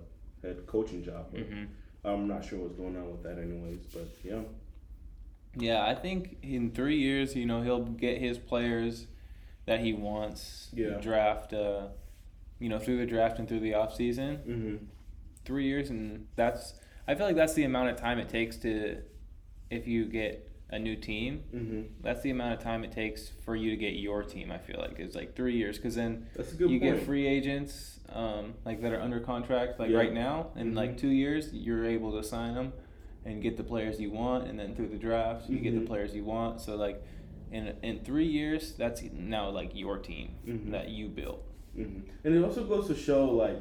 head 0.45 0.65
coaching 0.67 1.03
job. 1.03 1.27
But 1.31 1.41
hmm 1.41 1.65
I'm 2.05 2.27
not 2.27 2.45
sure 2.45 2.59
what's 2.59 2.75
going 2.75 2.95
on 2.95 3.11
with 3.11 3.23
that, 3.23 3.37
anyways. 3.37 3.85
But 3.93 4.07
yeah. 4.23 4.41
Yeah, 5.55 5.85
I 5.85 5.95
think 5.95 6.37
in 6.43 6.71
three 6.71 6.97
years, 6.99 7.35
you 7.35 7.45
know, 7.45 7.61
he'll 7.63 7.83
get 7.83 8.19
his 8.19 8.37
players 8.37 9.07
that 9.65 9.79
he 9.81 9.91
wants. 9.93 10.69
Yeah. 10.73 10.99
Draft, 11.01 11.53
uh, 11.53 11.87
you 12.59 12.69
know, 12.69 12.79
through 12.79 12.97
the 12.97 13.05
draft 13.05 13.39
and 13.39 13.47
through 13.47 13.59
the 13.61 13.73
off 13.73 13.95
season. 13.95 14.37
Mm-hmm. 14.47 14.75
Three 15.45 15.65
years, 15.65 15.89
and 15.89 16.27
that's. 16.35 16.73
I 17.07 17.15
feel 17.15 17.25
like 17.25 17.35
that's 17.37 17.53
the 17.53 17.63
amount 17.63 17.89
of 17.89 17.95
time 17.95 18.19
it 18.19 18.27
takes 18.27 18.57
to, 18.57 18.97
if 19.69 19.87
you 19.87 20.05
get 20.05 20.43
a 20.69 20.77
new 20.77 20.97
team, 20.97 21.43
Mm-hmm. 21.55 21.81
that's 22.03 22.21
the 22.21 22.31
amount 22.31 22.53
of 22.55 22.59
time 22.59 22.83
it 22.83 22.91
takes 22.91 23.29
for 23.45 23.55
you 23.55 23.69
to 23.69 23.77
get 23.77 23.93
your 23.93 24.23
team. 24.23 24.51
I 24.51 24.57
feel 24.57 24.77
like 24.79 24.99
it's 24.99 25.15
like 25.15 25.33
three 25.35 25.55
years, 25.55 25.77
because 25.77 25.95
then 25.95 26.27
That's 26.35 26.51
a 26.51 26.55
good 26.55 26.69
you 26.69 26.79
point. 26.81 26.97
get 26.97 27.05
free 27.05 27.25
agents, 27.25 28.01
um, 28.09 28.55
like 28.65 28.81
that 28.81 28.91
are 28.91 28.99
under 28.99 29.21
contract, 29.21 29.79
like 29.79 29.89
Yeah. 29.91 29.99
right 29.99 30.13
now. 30.13 30.47
In 30.57 30.75
like 30.75 30.91
Mhm. 30.95 30.97
two 30.97 31.07
years, 31.09 31.53
you're 31.53 31.85
able 31.85 32.11
to 32.11 32.23
sign 32.27 32.55
them 32.55 32.73
and 33.23 33.41
get 33.41 33.55
the 33.55 33.63
players 33.63 34.01
you 34.01 34.11
want, 34.11 34.49
and 34.49 34.59
then 34.59 34.75
through 34.75 34.89
the 34.89 34.97
draft, 34.97 35.49
you 35.49 35.59
get 35.59 35.73
the 35.75 35.81
Mhm. 35.81 35.87
players 35.87 36.13
you 36.13 36.25
want. 36.25 36.59
So 36.59 36.75
like, 36.75 37.01
in 37.53 37.73
in 37.81 37.99
three 37.99 38.27
years, 38.27 38.73
that's 38.75 39.01
now 39.13 39.49
like 39.49 39.73
your 39.73 39.97
team 39.97 40.31
Mhm. 40.45 40.71
that 40.71 40.89
you 40.89 41.07
built. 41.07 41.45
Hmm 41.77 41.99
And 42.23 42.35
it 42.35 42.43
also 42.43 42.63
goes 42.65 42.87
to 42.87 42.95
show 42.95 43.29
like, 43.31 43.57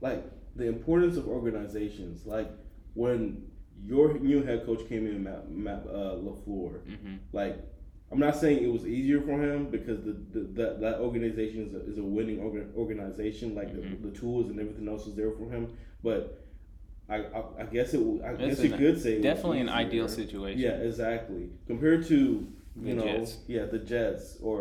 like 0.00 0.24
the 0.56 0.66
importance 0.66 1.16
of 1.16 1.28
organizations. 1.28 2.26
Like 2.26 2.50
when 2.94 3.44
your 3.84 4.14
new 4.18 4.42
head 4.42 4.64
coach 4.66 4.88
came 4.88 5.06
in, 5.06 5.22
Matt, 5.24 5.50
Matt 5.50 5.82
uh, 5.88 6.16
LaFleur. 6.26 6.80
Mm-hmm. 6.86 7.14
Like, 7.32 7.58
I'm 8.12 8.18
not 8.20 8.36
saying 8.36 8.62
it 8.62 8.72
was 8.72 8.86
easier 8.86 9.20
for 9.20 9.32
him 9.42 9.66
because 9.70 9.98
the, 10.04 10.12
the 10.32 10.40
that, 10.62 10.80
that 10.80 10.98
organization 11.00 11.66
is 11.66 11.74
a, 11.74 11.80
is 11.90 11.98
a 11.98 12.02
winning 12.02 12.38
orga- 12.38 12.72
organization. 12.76 13.54
Like 13.54 13.68
Mhm. 13.74 14.02
the, 14.02 14.10
the 14.10 14.16
tools 14.16 14.50
and 14.50 14.60
everything 14.60 14.86
else 14.88 15.04
was 15.06 15.16
there 15.16 15.32
for 15.32 15.50
him. 15.50 15.68
But 16.02 16.40
I 17.08 17.16
I, 17.16 17.40
I 17.60 17.64
guess 17.64 17.92
it 17.94 18.00
I 18.24 18.28
It's 18.30 18.60
guess 18.60 18.60
you 18.70 18.76
could 18.76 19.00
say 19.02 19.20
Definitely 19.20 19.60
an 19.60 19.68
ideal 19.68 20.08
situation. 20.08 20.60
Yeah, 20.60 20.76
exactly. 20.88 21.50
Compared 21.66 22.06
to 22.06 22.14
you 22.16 22.50
The 22.76 22.94
know, 22.94 23.04
Jets. 23.04 23.38
yeah, 23.48 23.64
the 23.66 23.78
Jets 23.80 24.38
or 24.42 24.56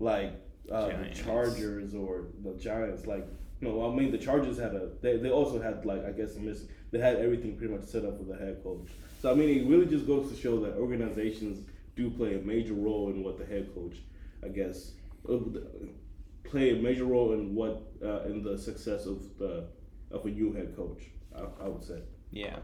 like 0.00 0.32
uh, 0.70 0.88
the 0.88 1.10
Chargers 1.14 1.94
or 1.94 2.26
the 2.42 2.54
Giants. 2.54 3.06
Like, 3.06 3.26
no, 3.60 3.90
I 3.90 3.94
mean 3.94 4.10
the 4.10 4.18
Chargers 4.18 4.58
had 4.58 4.74
a 4.74 4.90
they, 5.00 5.16
they 5.16 5.30
also 5.30 5.60
had 5.60 5.84
like 5.84 6.04
I 6.04 6.12
guess 6.12 6.36
a 6.36 6.40
miss. 6.40 6.64
They 6.90 6.98
had 6.98 7.16
everything 7.16 7.56
pretty 7.56 7.74
much 7.74 7.84
set 7.84 8.04
up 8.04 8.18
for 8.18 8.24
the 8.24 8.36
head 8.36 8.62
coach. 8.62 8.88
So 9.20 9.30
I 9.30 9.34
mean, 9.34 9.48
it 9.48 9.68
really 9.68 9.86
just 9.86 10.06
goes 10.06 10.30
to 10.30 10.36
show 10.36 10.60
that 10.60 10.74
organizations 10.74 11.66
do 11.96 12.10
play 12.10 12.34
a 12.34 12.38
major 12.38 12.74
role 12.74 13.10
in 13.10 13.24
what 13.24 13.38
the 13.38 13.46
head 13.46 13.74
coach, 13.74 13.96
I 14.44 14.48
guess, 14.48 14.92
uh, 15.28 15.38
play 16.44 16.78
a 16.78 16.82
major 16.82 17.04
role 17.04 17.32
in 17.32 17.54
what 17.54 17.82
uh, 18.04 18.22
in 18.24 18.42
the 18.42 18.58
success 18.58 19.06
of 19.06 19.38
the 19.38 19.68
of 20.10 20.24
a 20.24 20.28
new 20.28 20.52
head 20.52 20.76
coach. 20.76 21.04
I, 21.34 21.64
I 21.64 21.68
would 21.68 21.84
say. 21.84 22.00
Yeah. 22.30 22.58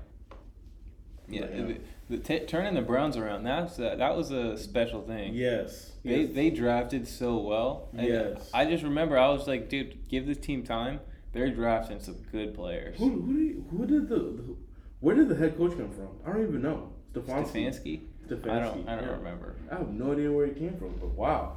Yeah, 1.28 1.46
yeah. 1.52 1.62
the, 1.62 1.80
the 2.10 2.18
t- 2.18 2.46
turning 2.46 2.74
the 2.74 2.82
Browns 2.82 3.16
around 3.16 3.44
that's 3.44 3.78
uh, 3.78 3.94
that 3.96 4.16
was 4.16 4.30
a 4.30 4.56
special 4.58 5.02
thing. 5.02 5.34
Yes. 5.34 5.92
They 6.04 6.22
yes. 6.22 6.34
they 6.34 6.50
drafted 6.50 7.06
so 7.08 7.38
well. 7.38 7.88
And 7.96 8.06
Yes. 8.06 8.50
I 8.52 8.64
just 8.64 8.82
remember 8.84 9.16
I 9.18 9.28
was 9.28 9.46
like, 9.46 9.68
dude, 9.68 10.08
give 10.08 10.26
this 10.26 10.38
team 10.38 10.62
time. 10.64 11.00
They're 11.32 11.50
drafting 11.50 12.00
some 12.00 12.16
good 12.30 12.54
players. 12.54 12.98
Who 12.98 13.08
who 13.22 13.32
did, 13.34 13.64
who 13.70 13.86
did 13.86 14.08
the, 14.08 14.16
the 14.16 14.56
where 15.00 15.16
did 15.16 15.28
the 15.28 15.36
head 15.36 15.56
coach 15.56 15.72
come 15.76 15.90
from? 15.90 16.08
I 16.26 16.32
don't 16.32 16.46
even 16.46 16.62
know. 16.62 16.92
Stefanski. 17.14 18.02
Stefanski? 18.28 18.50
I 18.50 18.58
don't 18.60 18.88
I 18.88 18.94
don't 18.96 19.04
yeah. 19.04 19.10
remember. 19.12 19.56
I 19.70 19.76
have 19.76 19.88
no 19.88 20.12
idea 20.12 20.30
where 20.30 20.46
he 20.46 20.52
came 20.52 20.76
from, 20.76 20.94
but 21.00 21.10
wow, 21.10 21.56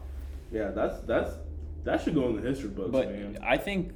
yeah, 0.52 0.70
that's 0.70 1.02
that's 1.02 1.32
that 1.84 2.02
should 2.02 2.16
go 2.16 2.30
in 2.30 2.42
the 2.42 2.48
history 2.48 2.70
books, 2.70 2.92
But 2.92 3.12
man. 3.12 3.38
I 3.44 3.58
think 3.58 3.92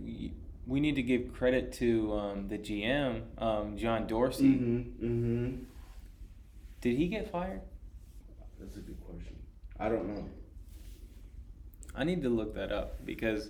we 0.70 0.80
need 0.80 0.96
to 0.96 1.04
give 1.04 1.34
credit 1.34 1.74
to 1.74 2.14
um, 2.14 2.48
the 2.48 2.58
GM, 2.58 3.24
um, 3.38 3.78
John 3.78 4.08
Dorsey. 4.08 4.46
Mm-hmm. 4.54 5.06
Mm-hmm. 5.06 5.56
Did 6.82 6.96
he 6.98 7.08
get 7.08 7.32
fired? 7.32 7.62
That's 8.60 8.78
a 8.78 8.80
good 8.80 9.00
question. 9.06 9.36
I 9.80 9.90
don't 9.90 10.08
know. 10.08 10.26
I 11.96 12.04
need 12.04 12.22
to 12.24 12.30
look 12.30 12.56
that 12.56 12.72
up 12.72 13.06
because 13.06 13.50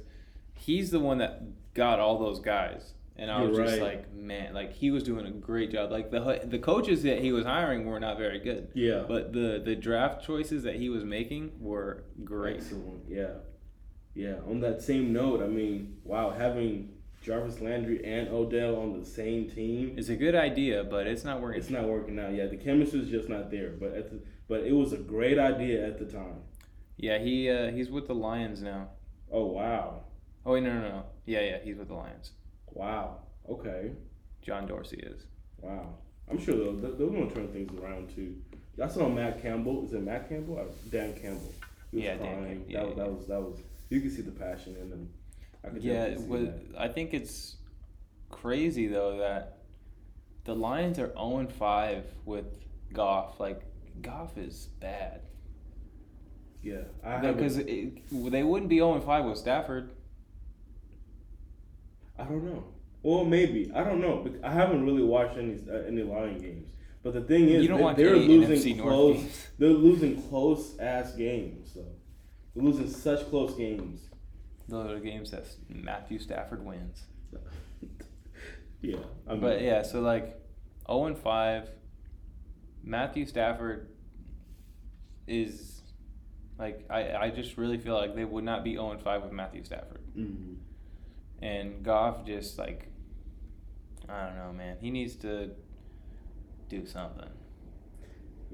he's 0.54 0.92
the 0.92 1.00
one 1.00 1.18
that 1.20 1.74
got 1.74 2.00
all 2.00 2.18
those 2.20 2.40
guys. 2.40 2.94
and 3.18 3.30
I 3.30 3.42
You're 3.42 3.50
was 3.50 3.58
just 3.58 3.72
right. 3.82 3.82
like, 3.98 4.14
man, 4.14 4.54
like 4.54 4.74
he 4.74 4.92
was 4.92 5.04
doing 5.04 5.26
a 5.26 5.32
great 5.32 5.72
job. 5.72 5.92
Like 5.92 6.10
the 6.10 6.42
the 6.46 6.58
coaches 6.60 7.04
that 7.04 7.20
he 7.22 7.32
was 7.32 7.46
hiring 7.46 7.86
were 7.86 8.00
not 8.00 8.18
very 8.18 8.40
good, 8.40 8.70
Yeah. 8.74 9.04
but 9.08 9.34
the 9.34 9.62
the 9.64 9.76
draft 9.76 10.24
choices 10.26 10.64
that 10.64 10.76
he 10.76 10.90
was 10.90 11.04
making 11.04 11.52
were 11.60 12.06
great. 12.24 12.58
Excellent. 12.58 13.04
Yeah. 13.10 13.34
Yeah. 14.16 14.36
On 14.48 14.60
that 14.62 14.82
same 14.82 15.12
note, 15.14 15.42
I 15.44 15.48
mean, 15.48 15.98
wow, 16.04 16.30
having 16.32 16.94
Jarvis 17.22 17.60
Landry 17.62 18.04
and 18.06 18.30
Odell 18.30 18.76
on 18.78 19.00
the 19.00 19.06
same 19.06 19.50
team, 19.50 19.96
It's 19.98 20.10
a 20.10 20.16
good 20.16 20.36
idea, 20.36 20.84
but 20.84 21.06
it's 21.08 21.24
not 21.24 21.42
working. 21.42 21.60
it's 21.60 21.70
not 21.70 21.84
working 21.86 22.18
out. 22.20 22.34
Yeah, 22.34 22.48
the 22.48 22.58
chemistry's 22.58 23.10
just 23.10 23.28
not 23.30 23.52
there. 23.52 23.72
But 23.80 23.94
at 23.94 24.10
the, 24.10 24.20
but 24.48 24.62
it 24.62 24.72
was 24.74 24.94
a 24.94 24.98
great 24.98 25.38
idea 25.38 25.86
at 25.86 26.00
the 26.00 26.06
time. 26.06 26.42
Yeah, 26.98 27.18
he 27.20 27.50
uh, 27.50 27.72
he's 27.72 27.90
with 27.90 28.08
the 28.08 28.16
Lions 28.16 28.62
now. 28.62 28.90
Oh 29.32 29.46
wow, 29.46 30.02
Oh 30.46 30.54
wait, 30.54 30.64
no, 30.64 30.74
no, 30.74 30.82
no. 30.82 31.04
Yeah, 31.26 31.42
yeah, 31.42 31.58
he's 31.64 31.78
with 31.78 31.88
the 31.90 31.94
Lions. 31.94 32.32
wow. 32.68 33.20
Okay, 33.50 33.92
John 34.42 34.68
Dorsey 34.68 34.98
is. 34.98 35.26
wow. 35.60 35.96
I'm 36.30 36.38
sure 36.40 36.56
they'll 36.56 36.74
they're 36.74 36.92
going 37.08 37.28
to 37.28 37.34
turn 37.36 37.48
things 37.48 37.72
around 37.82 38.14
too. 38.16 38.36
I 38.82 38.88
saw 38.88 39.10
Matt 39.10 39.42
Campbell. 39.42 39.84
Is 39.86 39.94
it 39.94 40.04
Matt 40.04 40.30
Campbell? 40.30 40.60
Or 40.60 40.68
Dan 40.92 41.14
Campbell. 41.16 41.52
Yeah, 41.92 42.16
Dan 42.18 42.20
crying. 42.20 42.46
Campbell. 42.46 42.66
that 42.66 42.72
Yeah, 42.72 42.84
was 42.84 42.90
yeah. 42.98 43.04
that 43.04 43.12
was 43.12 43.28
that 43.28 43.42
was. 43.42 43.60
You 43.90 44.00
can 44.02 44.12
see 44.12 44.22
the 44.22 44.32
passion 44.32 44.76
in 44.80 44.90
him. 44.92 45.10
I 45.64 45.70
could 45.70 45.84
Yeah, 45.84 46.10
definitely 46.10 46.28
was, 46.28 46.48
that. 46.48 46.62
I 46.78 46.88
think 46.88 47.14
it's 47.14 47.58
crazy 48.30 48.88
though 48.88 49.18
that 49.18 49.60
the 50.46 50.56
Lions 50.56 51.00
are 51.00 51.12
0 51.14 51.48
5 51.58 52.04
with 52.26 52.46
Goff. 52.94 53.40
Like 53.40 53.62
Goff 54.02 54.38
is 54.38 54.70
bad 54.80 55.22
Yeah, 56.62 56.84
because 57.22 57.58
they 57.58 58.44
wouldn't 58.44 58.70
be 58.70 58.78
0 58.78 59.00
5 59.02 59.26
with 59.26 59.38
Stafford. 59.38 59.92
I 62.18 62.24
don't 62.24 62.44
know. 62.44 62.66
Well, 63.02 63.24
maybe 63.24 63.72
I 63.74 63.84
don't 63.84 64.02
know. 64.02 64.28
I 64.44 64.52
haven't 64.52 64.86
really 64.86 65.04
watched 65.04 65.38
any 65.38 65.58
uh, 65.70 65.88
any 65.88 66.04
Lion 66.04 66.38
games. 66.38 66.70
But 67.02 67.14
the 67.14 67.22
thing 67.22 67.48
is, 67.48 67.66
they, 67.66 67.94
they're 67.94 68.18
losing 68.18 68.78
close. 68.78 69.48
They're 69.58 69.70
losing 69.70 70.22
close 70.24 70.78
ass 70.80 71.14
games. 71.14 71.72
So 71.74 71.86
they're 72.54 72.64
losing 72.64 72.90
such 72.90 73.30
close 73.30 73.56
games. 73.56 74.09
Those 74.70 74.90
are 74.92 74.96
the 74.96 75.02
games 75.02 75.32
that 75.32 75.46
Matthew 75.68 76.20
Stafford 76.20 76.64
wins. 76.66 77.04
Yeah, 78.82 79.00
I 79.28 79.32
mean, 79.34 79.42
But 79.42 79.62
yeah, 79.62 79.82
so 79.82 80.00
like 80.00 80.40
0 80.88 81.06
and 81.08 81.18
5, 81.18 81.70
Matthew 82.82 83.26
Stafford 83.26 83.90
is 85.28 85.82
like 86.58 86.86
I, 86.90 87.14
I 87.14 87.30
just 87.30 87.58
really 87.58 87.78
feel 87.78 87.96
like 87.96 88.16
they 88.16 88.24
would 88.24 88.46
not 88.46 88.64
be 88.64 88.76
0 88.76 88.92
and 88.92 89.02
5 89.02 89.24
with 89.24 89.32
Matthew 89.34 89.64
Stafford. 89.66 90.00
mhm. 90.18 90.56
And 91.42 91.84
Goff 91.84 92.26
just 92.26 92.58
like 92.58 92.88
I 94.08 94.26
don't 94.28 94.38
know, 94.38 94.54
man. 94.54 94.78
He 94.80 94.92
needs 94.92 95.16
to 95.18 95.52
do 96.70 96.86
something. 96.86 97.30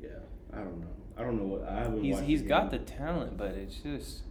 yeah, 0.01 0.10
I 0.51 0.58
don't 0.58 0.80
know. 0.82 0.88
I 1.17 1.21
don't 1.23 1.38
know 1.38 1.45
what 1.45 1.67
I 1.69 1.75
haven't. 1.80 2.04
He's 2.04 2.19
he's 2.21 2.41
got 2.41 2.71
the 2.71 2.80
talent, 2.80 3.38
but 3.38 3.51
it's 3.51 3.75
just 3.75 4.23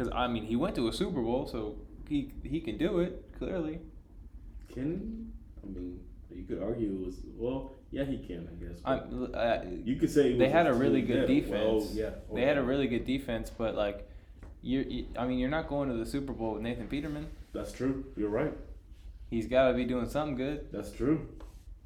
cuz 0.00 0.08
I 0.14 0.26
mean, 0.28 0.44
he 0.44 0.56
went 0.56 0.74
to 0.76 0.88
a 0.88 0.92
Super 0.92 1.20
Bowl, 1.20 1.46
so 1.46 1.76
he 2.08 2.32
he 2.42 2.60
can 2.60 2.78
do 2.78 3.00
it, 3.00 3.12
clearly. 3.38 3.80
Can? 4.72 5.32
I 5.62 5.66
mean, 5.66 6.00
you 6.34 6.44
could 6.44 6.62
argue 6.62 6.92
it 6.92 7.06
was 7.06 7.16
well. 7.36 7.72
Yeah, 7.90 8.04
he 8.04 8.18
can. 8.18 8.48
I 8.52 8.64
guess. 8.64 8.78
I'm 8.84 9.30
uh, 9.34 9.58
you 9.84 9.96
could 9.96 10.10
say 10.10 10.36
they 10.36 10.48
had 10.48 10.66
a 10.66 10.72
really 10.72 11.02
good 11.02 11.26
defense. 11.26 11.84
Well, 11.84 11.88
yeah, 11.92 12.10
They 12.34 12.42
had 12.42 12.56
a 12.56 12.62
really 12.62 12.86
good 12.86 13.04
defense, 13.04 13.50
but 13.50 13.74
like, 13.74 14.08
you're, 14.62 14.84
you, 14.84 15.06
I 15.18 15.26
mean, 15.26 15.38
you're 15.38 15.50
not 15.50 15.68
going 15.68 15.88
to 15.88 15.96
the 15.96 16.06
Super 16.06 16.32
Bowl 16.32 16.54
with 16.54 16.62
Nathan 16.62 16.86
Peterman. 16.86 17.26
That's 17.52 17.72
true. 17.72 18.04
You're 18.16 18.30
right. 18.30 18.54
He's 19.28 19.48
got 19.48 19.68
to 19.68 19.74
be 19.74 19.84
doing 19.84 20.08
something 20.08 20.36
good. 20.36 20.68
That's 20.72 20.92
true. 20.92 21.28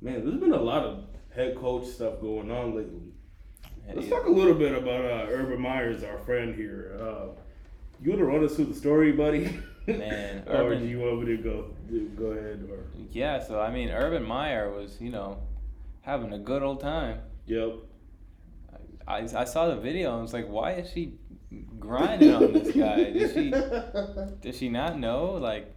Man, 0.03 0.24
there's 0.24 0.40
been 0.40 0.53
a 0.53 0.61
lot 0.61 0.85
of 0.85 1.05
head 1.35 1.57
coach 1.57 1.87
stuff 1.87 2.20
going 2.20 2.50
on 2.50 2.74
lately. 2.77 3.12
Let's 3.94 4.09
talk 4.09 4.27
a 4.27 4.31
little 4.31 4.55
bit 4.55 4.74
about 4.77 5.05
uh, 5.05 5.27
Urban 5.29 5.61
Myers, 5.61 6.03
our 6.05 6.18
friend 6.18 6.55
here. 6.55 6.98
Uh, 7.00 7.40
you 8.02 8.11
want 8.11 8.20
to 8.20 8.26
run 8.26 8.44
us 8.44 8.57
through 8.57 8.66
the 8.66 8.74
story, 8.74 9.12
buddy? 9.12 9.59
Man, 9.87 10.44
or 10.48 10.54
Urban- 10.54 10.80
do 10.83 10.87
you 10.88 11.00
want 11.00 11.20
me 11.20 11.37
to 11.37 11.42
go 11.42 11.66
go 12.16 12.26
ahead? 12.26 12.66
Or 12.70 12.78
Yeah, 13.12 13.38
so 13.42 13.61
I 13.61 13.70
mean, 13.72 13.90
Urban 13.90 14.22
Meyer 14.24 14.70
was, 14.70 14.96
you 15.00 15.11
know, 15.11 15.38
having 16.02 16.33
a 16.33 16.38
good 16.38 16.62
old 16.62 16.80
time. 16.80 17.20
yep. 17.46 17.74
I, 19.07 19.18
I 19.37 19.44
saw 19.44 19.68
the 19.68 19.76
video 19.76 20.14
and 20.14 20.22
was 20.22 20.33
like, 20.33 20.48
why 20.48 20.72
is 20.72 20.90
she 20.90 21.18
grinding 21.78 22.33
on 22.33 22.52
this 22.54 22.74
guy? 22.74 23.11
Does 23.11 23.35
she 23.35 23.50
does 24.40 24.57
she 24.57 24.70
not 24.70 24.98
know? 24.98 25.33
Like, 25.33 25.74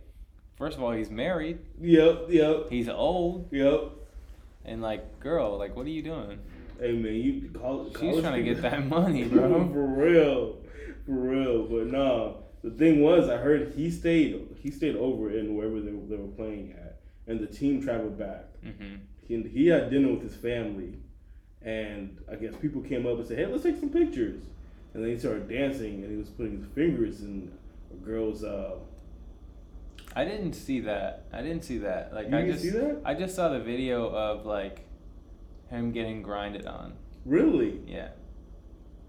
first 0.55 0.77
of 0.77 0.83
all, 0.83 0.93
he's 0.93 1.09
married, 1.11 1.59
Yep. 1.81 2.27
Yep. 2.29 2.69
he's 2.69 2.87
old, 2.87 3.49
Yep. 3.51 3.91
and 4.63 4.81
like, 4.81 5.19
girl, 5.19 5.57
like, 5.57 5.75
what 5.75 5.85
are 5.85 5.89
you 5.89 6.01
doing? 6.03 6.39
Hey 6.79 6.93
man, 6.93 7.15
you 7.15 7.49
call. 7.59 7.87
She's 7.99 8.21
trying 8.21 8.41
to 8.41 8.43
get 8.43 8.61
that 8.61 8.87
money, 8.87 9.25
bro. 9.25 9.67
for 9.73 9.85
real, 9.87 10.55
for 11.07 11.13
real. 11.13 11.63
But 11.63 11.87
nah, 11.87 12.33
the 12.63 12.69
thing 12.69 13.01
was, 13.01 13.27
I 13.29 13.37
heard 13.37 13.73
he 13.75 13.89
stayed. 13.89 14.47
He 14.61 14.69
stayed 14.69 14.95
over 14.95 15.31
in 15.31 15.55
wherever 15.57 15.79
they, 15.79 15.91
they 15.91 16.17
were 16.17 16.27
playing 16.35 16.75
at, 16.77 16.99
and 17.25 17.39
the 17.39 17.47
team 17.47 17.81
traveled 17.81 18.19
back. 18.19 18.45
hmm 18.63 18.97
He, 19.27 19.41
he 19.43 19.67
had 19.67 19.89
dinner 19.89 20.09
with 20.13 20.21
his 20.21 20.35
family, 20.35 20.99
and 21.63 22.17
I 22.31 22.35
guess 22.35 22.53
people 22.61 22.81
came 22.81 23.07
up 23.07 23.17
and 23.17 23.27
said, 23.27 23.37
"Hey, 23.39 23.45
let's 23.47 23.63
take 23.63 23.79
some 23.79 23.89
pictures." 23.89 24.41
And 24.93 25.03
then 25.03 25.11
he 25.11 25.17
started 25.19 25.47
dancing, 25.49 26.03
and 26.03 26.11
he 26.11 26.17
was 26.17 26.29
putting 26.29 26.57
his 26.57 26.65
fingers 26.75 27.21
in 27.21 27.51
a 27.91 27.95
girl's. 28.05 28.43
Uh, 28.43 28.75
I 30.15 30.23
didn't 30.25 30.53
see 30.53 30.79
that. 30.81 31.25
I 31.31 31.41
didn't 31.41 31.63
see 31.63 31.79
that. 31.79 32.13
Like, 32.13 32.29
You 32.31 32.37
I 32.37 32.45
just 32.47 32.61
see 32.63 32.69
that? 32.71 33.01
I 33.05 33.13
just 33.13 33.35
saw 33.35 33.49
the 33.49 33.59
video 33.59 34.07
of 34.09 34.45
like 34.45 34.85
him 35.69 35.91
getting 35.91 36.21
grinded 36.21 36.65
on. 36.65 36.93
really, 37.25 37.81
Yeah. 37.87 38.09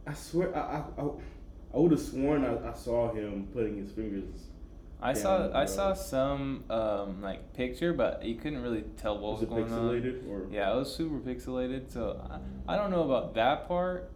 I 0.07 0.15
swear, 0.15 0.55
I 0.57 0.61
I, 0.61 1.03
I, 1.03 1.05
I 1.75 1.79
would 1.79 1.93
have 1.93 2.01
sworn 2.01 2.45
I, 2.45 2.71
I 2.71 2.75
saw 2.75 3.13
him 3.13 3.49
putting 3.53 3.77
his 3.77 3.91
fingers. 3.93 4.25
I 5.01 5.13
saw 5.13 5.51
I 5.55 5.67
saw 5.67 5.95
some 5.95 6.65
um 6.71 7.23
like 7.23 7.53
picture, 7.55 7.93
but 7.93 8.25
you 8.25 8.35
couldn't 8.35 8.63
really 8.63 8.83
tell 8.97 9.19
what 9.19 9.41
Was 9.41 9.41
was, 9.41 9.43
it 9.43 9.69
going 9.69 9.73
on. 9.73 10.23
or? 10.29 10.47
Yeah, 10.51 10.73
it 10.73 10.77
was 10.77 10.95
super 10.95 11.19
pixelated. 11.19 11.93
So 11.93 12.21
I, 12.69 12.75
I 12.75 12.77
don't 12.77 12.91
know 12.91 13.05
about 13.05 13.35
that 13.35 13.69
part, 13.69 14.11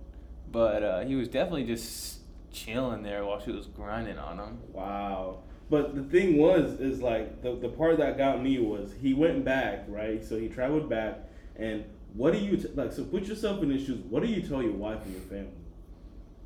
but 0.50 0.82
uh, 0.82 1.00
he 1.04 1.14
was 1.14 1.28
definitely 1.28 1.64
just 1.64 2.18
chilling 2.52 3.02
there 3.02 3.24
while 3.24 3.40
she 3.40 3.52
was 3.52 3.66
grinding 3.66 4.18
on 4.18 4.38
him. 4.38 4.58
Wow. 4.72 5.38
But 5.70 5.94
the 5.94 6.02
thing 6.02 6.36
was, 6.36 6.80
is 6.80 7.00
like 7.00 7.42
the, 7.42 7.54
the 7.54 7.68
part 7.68 7.96
that 7.98 8.18
got 8.18 8.42
me 8.42 8.58
was 8.58 8.92
he 9.00 9.14
went 9.14 9.44
back, 9.44 9.84
right? 9.88 10.22
So 10.22 10.38
he 10.38 10.48
traveled 10.48 10.90
back, 10.90 11.20
and 11.56 11.84
what 12.12 12.32
do 12.32 12.40
you 12.40 12.56
t- 12.56 12.68
like? 12.74 12.92
So 12.92 13.04
put 13.04 13.24
yourself 13.24 13.62
in 13.62 13.70
his 13.70 13.86
shoes. 13.86 14.00
What 14.10 14.22
do 14.22 14.28
you 14.28 14.42
tell 14.42 14.62
your 14.62 14.72
wife 14.72 15.02
and 15.04 15.12
your 15.12 15.22
family? 15.22 15.52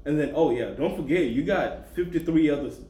And 0.06 0.18
then, 0.18 0.32
oh 0.34 0.50
yeah, 0.50 0.70
don't 0.70 0.96
forget 0.96 1.24
you 1.24 1.42
got 1.42 1.88
fifty 1.94 2.18
three 2.20 2.48
other 2.48 2.68
s- 2.68 2.80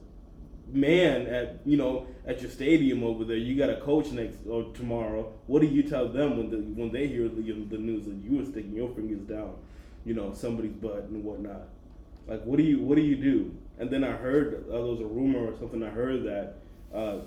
man 0.71 1.25
at 1.27 1.59
you 1.65 1.77
know 1.77 2.05
at 2.25 2.41
your 2.41 2.51
stadium 2.51 3.03
over 3.03 3.23
there. 3.25 3.37
You 3.37 3.55
got 3.57 3.69
a 3.69 3.77
coach 3.81 4.11
next 4.11 4.37
or 4.47 4.63
tomorrow. 4.73 5.33
What 5.47 5.61
do 5.61 5.67
you 5.67 5.83
tell 5.83 6.07
them 6.07 6.37
when 6.37 6.49
the 6.51 6.57
when 6.57 6.91
they 6.91 7.07
hear 7.07 7.27
the, 7.27 7.41
the 7.41 7.77
news 7.77 8.05
that 8.05 8.15
you 8.23 8.37
were 8.37 8.45
sticking 8.45 8.73
your 8.75 8.89
fingers 8.93 9.21
down, 9.21 9.55
you 10.05 10.13
know, 10.13 10.33
somebody's 10.33 10.73
butt 10.73 11.05
and 11.09 11.23
whatnot? 11.23 11.67
Like, 12.27 12.43
what 12.43 12.57
do 12.57 12.63
you 12.63 12.79
what 12.79 12.95
do 12.95 13.01
you 13.01 13.15
do? 13.15 13.55
And 13.79 13.89
then 13.89 14.03
I 14.03 14.11
heard 14.11 14.65
uh, 14.69 14.73
there 14.73 14.81
was 14.81 14.99
a 15.01 15.05
rumor 15.05 15.51
or 15.51 15.57
something. 15.57 15.81
I 15.83 15.89
heard 15.89 16.23
that 16.25 16.55
uh, 16.93 17.19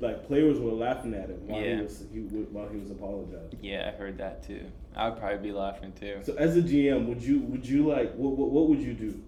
like 0.00 0.26
players 0.26 0.58
were 0.58 0.72
laughing 0.72 1.14
at 1.14 1.30
him 1.30 1.46
while 1.46 1.62
Yeah. 1.62 1.76
he 1.76 1.82
was 1.82 2.04
he, 2.12 2.20
while 2.20 2.68
he 2.68 2.78
was 2.78 2.90
apologizing. 2.90 3.58
Yeah, 3.62 3.90
I 3.92 3.96
heard 3.96 4.18
that 4.18 4.46
too. 4.46 4.66
I'd 4.96 5.18
probably 5.18 5.38
be 5.38 5.52
laughing 5.52 5.92
too. 5.98 6.18
So 6.24 6.34
as 6.34 6.56
a 6.56 6.62
GM, 6.62 7.06
would 7.06 7.22
you 7.22 7.38
would 7.40 7.66
you 7.66 7.86
like 7.88 8.12
what 8.16 8.36
what, 8.36 8.50
what 8.50 8.68
would 8.68 8.80
you 8.80 8.92
do? 8.92 9.20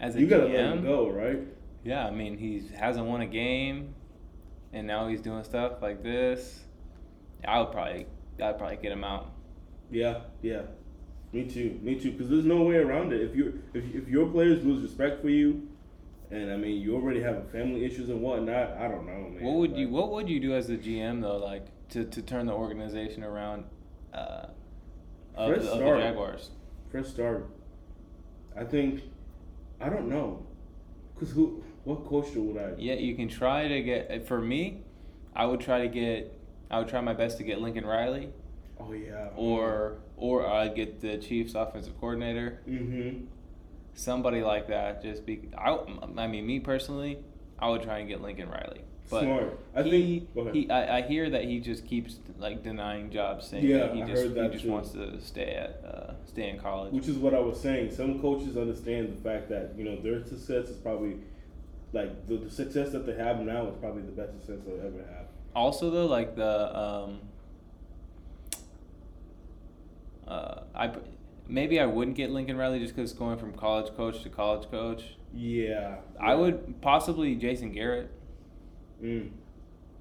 As 0.00 0.14
a 0.16 0.20
You 0.20 0.26
gotta 0.26 0.44
GM, 0.44 0.52
let 0.54 0.64
him 0.78 0.82
go, 0.84 1.08
right? 1.10 1.40
yeah, 1.84 2.06
I 2.06 2.10
mean 2.10 2.36
he 2.38 2.62
hasn't 2.76 3.06
won 3.06 3.20
a 3.20 3.26
game, 3.26 3.94
and 4.72 4.86
now 4.86 5.08
he's 5.08 5.20
doing 5.20 5.42
stuff 5.44 5.82
like 5.82 6.02
this. 6.02 6.64
I 7.46 7.60
would 7.60 7.72
probably 7.72 8.06
I'd 8.42 8.58
probably 8.58 8.76
get 8.76 8.92
him 8.92 9.04
out. 9.04 9.32
Yeah, 9.90 10.20
yeah. 10.42 10.62
Me 11.32 11.44
too. 11.44 11.78
Me 11.82 11.94
too. 11.98 12.12
Because 12.12 12.30
there's 12.30 12.44
no 12.44 12.62
way 12.62 12.76
around 12.76 13.12
it. 13.12 13.20
If 13.20 13.36
you 13.36 13.62
if 13.74 13.84
if 13.94 14.08
your 14.08 14.26
players 14.28 14.64
lose 14.64 14.82
respect 14.82 15.20
for 15.20 15.28
you, 15.28 15.68
and 16.30 16.50
I 16.52 16.56
mean 16.56 16.80
you 16.80 16.94
already 16.94 17.20
have 17.22 17.50
family 17.50 17.84
issues 17.84 18.08
and 18.08 18.22
whatnot, 18.22 18.76
I 18.78 18.88
don't 18.88 19.06
know, 19.06 19.28
man. 19.30 19.42
What 19.42 19.56
would 19.56 19.76
you 19.76 19.88
What 19.88 20.10
would 20.12 20.28
you 20.28 20.40
do 20.40 20.54
as 20.54 20.70
a 20.70 20.76
GM 20.76 21.20
though, 21.22 21.38
like 21.38 21.66
to, 21.90 22.04
to 22.04 22.22
turn 22.22 22.46
the 22.46 22.52
organization 22.54 23.24
around? 23.24 23.64
Uh, 24.12 24.46
of, 25.34 25.62
the, 25.62 25.70
of 25.72 25.78
the. 25.78 25.84
Jaguars. 25.84 26.50
Fresh 26.90 27.08
start. 27.08 27.50
I 28.56 28.64
think. 28.64 29.02
I 29.80 29.88
don't 29.88 30.08
know. 30.08 30.44
Cause 31.18 31.30
who? 31.30 31.62
What 31.84 32.06
coach 32.06 32.28
would 32.34 32.56
I? 32.56 32.74
Yeah, 32.78 32.94
you 32.94 33.14
can 33.16 33.28
try 33.28 33.66
to 33.68 33.82
get. 33.82 34.26
For 34.26 34.40
me, 34.40 34.82
I 35.34 35.46
would 35.46 35.60
try 35.60 35.80
to 35.80 35.88
get. 35.88 36.32
I 36.70 36.78
would 36.78 36.88
try 36.88 37.00
my 37.00 37.14
best 37.14 37.38
to 37.38 37.44
get 37.44 37.60
Lincoln 37.60 37.86
Riley, 37.86 38.28
Oh 38.78 38.92
yeah. 38.92 39.28
or 39.36 39.98
or 40.16 40.46
I'd 40.46 40.74
get 40.74 41.00
the 41.00 41.16
Chiefs 41.18 41.54
offensive 41.54 41.98
coordinator, 41.98 42.60
Mm-hmm. 42.68 43.24
somebody 43.94 44.42
like 44.42 44.68
that. 44.68 45.02
Just 45.02 45.24
be. 45.26 45.48
I. 45.56 45.78
I 46.16 46.26
mean, 46.26 46.46
me 46.46 46.60
personally, 46.60 47.18
I 47.58 47.68
would 47.70 47.82
try 47.82 47.98
and 47.98 48.08
get 48.08 48.20
Lincoln 48.20 48.48
Riley. 48.48 48.82
But 49.10 49.22
Smart. 49.22 49.58
I 49.74 49.82
he, 49.82 50.26
think. 50.34 50.54
He 50.54 50.70
I, 50.70 50.98
I 50.98 51.02
hear 51.02 51.30
that 51.30 51.44
he 51.44 51.60
just 51.60 51.86
keeps 51.86 52.18
like 52.38 52.62
denying 52.62 53.10
jobs, 53.10 53.48
saying 53.48 53.64
Yeah, 53.64 53.78
that 53.78 53.94
he 53.94 54.02
I 54.02 54.06
just 54.06 54.22
heard 54.22 54.34
that 54.34 54.44
he 54.44 54.50
just 54.50 54.64
too. 54.64 54.70
wants 54.70 54.90
to 54.90 55.20
stay 55.20 55.54
at 55.54 55.82
uh, 55.84 56.12
stay 56.26 56.50
in 56.50 56.58
college. 56.58 56.92
Which 56.92 57.08
is 57.08 57.16
what 57.16 57.34
I 57.34 57.40
was 57.40 57.58
saying. 57.58 57.90
Some 57.94 58.20
coaches 58.20 58.56
understand 58.56 59.16
the 59.16 59.22
fact 59.22 59.48
that 59.48 59.72
you 59.76 59.84
know 59.84 59.96
their 60.00 60.22
success 60.24 60.68
is 60.68 60.76
probably 60.76 61.16
like 61.92 62.26
the, 62.26 62.36
the 62.36 62.50
success 62.50 62.92
that 62.92 63.06
they 63.06 63.14
have 63.14 63.40
now 63.40 63.66
is 63.68 63.76
probably 63.80 64.02
the 64.02 64.12
best 64.12 64.32
success 64.32 64.58
they'll 64.66 64.86
ever 64.86 65.04
have. 65.10 65.26
Also, 65.54 65.90
though, 65.90 66.06
like 66.06 66.36
the 66.36 66.78
um, 66.78 67.20
uh, 70.26 70.60
I 70.74 70.92
maybe 71.48 71.80
I 71.80 71.86
wouldn't 71.86 72.16
get 72.16 72.30
Lincoln 72.30 72.56
Riley 72.56 72.78
just 72.78 72.94
because 72.94 73.12
going 73.14 73.38
from 73.38 73.54
college 73.54 73.94
coach 73.96 74.22
to 74.22 74.28
college 74.28 74.70
coach. 74.70 75.16
Yeah. 75.34 75.96
I 76.20 76.34
would 76.34 76.80
possibly 76.80 77.34
Jason 77.34 77.72
Garrett 77.72 78.10
Mm. 79.02 79.30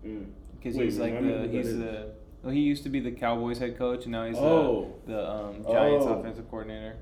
Mm. 0.06 0.26
because 0.58 0.76
he's 0.76 0.98
like 0.98 1.22
the 1.22 1.48
he's 1.52 1.78
the 1.78 2.12
well 2.44 2.54
he 2.54 2.62
used 2.62 2.84
to 2.84 2.90
be 2.90 3.00
the 3.00 3.12
Cowboys 3.12 3.58
head 3.60 3.78
coach 3.78 4.04
and 4.04 4.12
now 4.12 4.26
he's 4.26 4.38
Oh. 4.38 4.94
the 5.06 5.14
the 5.14 5.30
um, 5.32 5.64
Giants 5.64 6.06
Oh. 6.08 6.14
offensive 6.20 6.50
coordinator. 6.50 6.96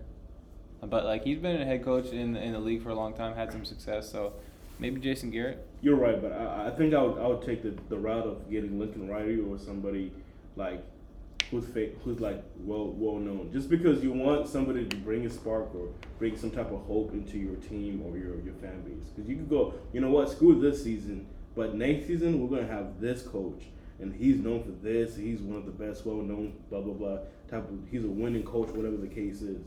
But 0.81 1.05
like 1.05 1.23
he's 1.23 1.39
been 1.39 1.61
a 1.61 1.65
head 1.65 1.83
coach 1.83 2.07
in 2.11 2.33
the, 2.33 2.41
in 2.41 2.51
the 2.53 2.59
league 2.59 2.83
for 2.83 2.89
a 2.89 2.95
long 2.95 3.13
time, 3.13 3.35
had 3.35 3.51
some 3.51 3.65
success. 3.65 4.11
So 4.11 4.33
maybe 4.77 4.99
Jason 5.01 5.31
Garrett. 5.31 5.65
You're 5.81 5.95
right, 5.95 6.21
but 6.21 6.31
I, 6.31 6.67
I 6.67 6.71
think 6.71 6.93
I 6.93 7.01
would 7.01 7.17
I 7.21 7.27
would 7.27 7.41
take 7.41 7.63
the, 7.63 7.73
the 7.89 7.97
route 7.97 8.27
of 8.27 8.49
getting 8.51 8.77
Lincoln 8.79 9.07
Riley 9.09 9.39
or 9.39 9.57
somebody 9.57 10.11
like 10.55 10.83
who's 11.51 11.65
fake, 11.67 11.95
who's 12.03 12.19
like 12.19 12.43
well 12.59 12.87
well 12.91 13.17
known. 13.19 13.49
Just 13.51 13.69
because 13.69 14.03
you 14.03 14.11
want 14.11 14.47
somebody 14.47 14.85
to 14.85 14.95
bring 14.97 15.25
a 15.25 15.29
spark 15.29 15.73
or 15.75 15.89
bring 16.19 16.37
some 16.37 16.51
type 16.51 16.71
of 16.71 16.81
hope 16.85 17.13
into 17.13 17.37
your 17.37 17.55
team 17.55 18.03
or 18.05 18.17
your 18.17 18.35
your 18.41 18.53
fan 18.55 18.81
base. 18.83 19.09
Because 19.15 19.29
you 19.29 19.37
could 19.37 19.49
go, 19.49 19.73
you 19.93 20.01
know 20.01 20.09
what, 20.11 20.29
screw 20.29 20.59
this 20.59 20.83
season, 20.83 21.25
but 21.55 21.75
next 21.75 22.07
season 22.07 22.39
we're 22.39 22.57
gonna 22.57 22.71
have 22.71 22.99
this 22.99 23.21
coach. 23.23 23.63
And 23.99 24.13
he's 24.13 24.39
known 24.39 24.61
for 24.61 24.71
this. 24.71 25.15
He's 25.15 25.39
one 25.39 25.57
of 25.57 25.65
the 25.65 25.71
best, 25.71 26.05
well-known, 26.05 26.53
blah 26.69 26.81
blah 26.81 26.93
blah. 26.93 27.17
Type 27.49 27.69
of, 27.69 27.79
he's 27.89 28.03
a 28.03 28.09
winning 28.09 28.43
coach, 28.43 28.67
whatever 28.69 28.97
the 28.97 29.07
case 29.07 29.41
is. 29.41 29.61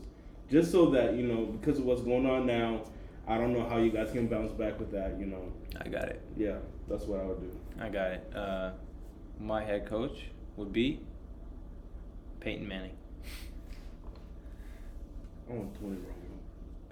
Just 0.51 0.71
so 0.71 0.87
that 0.91 1.15
you 1.15 1.23
know, 1.23 1.45
because 1.45 1.79
of 1.79 1.85
what's 1.85 2.01
going 2.01 2.27
on 2.27 2.45
now, 2.45 2.83
I 3.27 3.37
don't 3.37 3.53
know 3.53 3.67
how 3.67 3.77
you 3.77 3.91
guys 3.91 4.11
can 4.11 4.27
bounce 4.27 4.51
back 4.51 4.79
with 4.79 4.91
that. 4.91 5.19
You 5.19 5.25
know, 5.25 5.51
I 5.83 5.87
got 5.87 6.09
it. 6.09 6.21
yeah, 6.37 6.57
that's 6.87 7.05
what 7.05 7.21
I 7.21 7.23
would 7.23 7.41
do. 7.41 7.51
I 7.79 7.89
got 7.89 8.11
it. 8.11 8.33
Uh, 8.35 8.71
my 9.39 9.63
head 9.63 9.87
coach 9.87 10.25
would 10.57 10.71
be 10.71 10.99
Peyton 12.39 12.67
Manning. 12.67 12.95
I 15.49 15.53
want 15.53 15.73
Tony 15.79 15.95
Romo. 15.95 16.18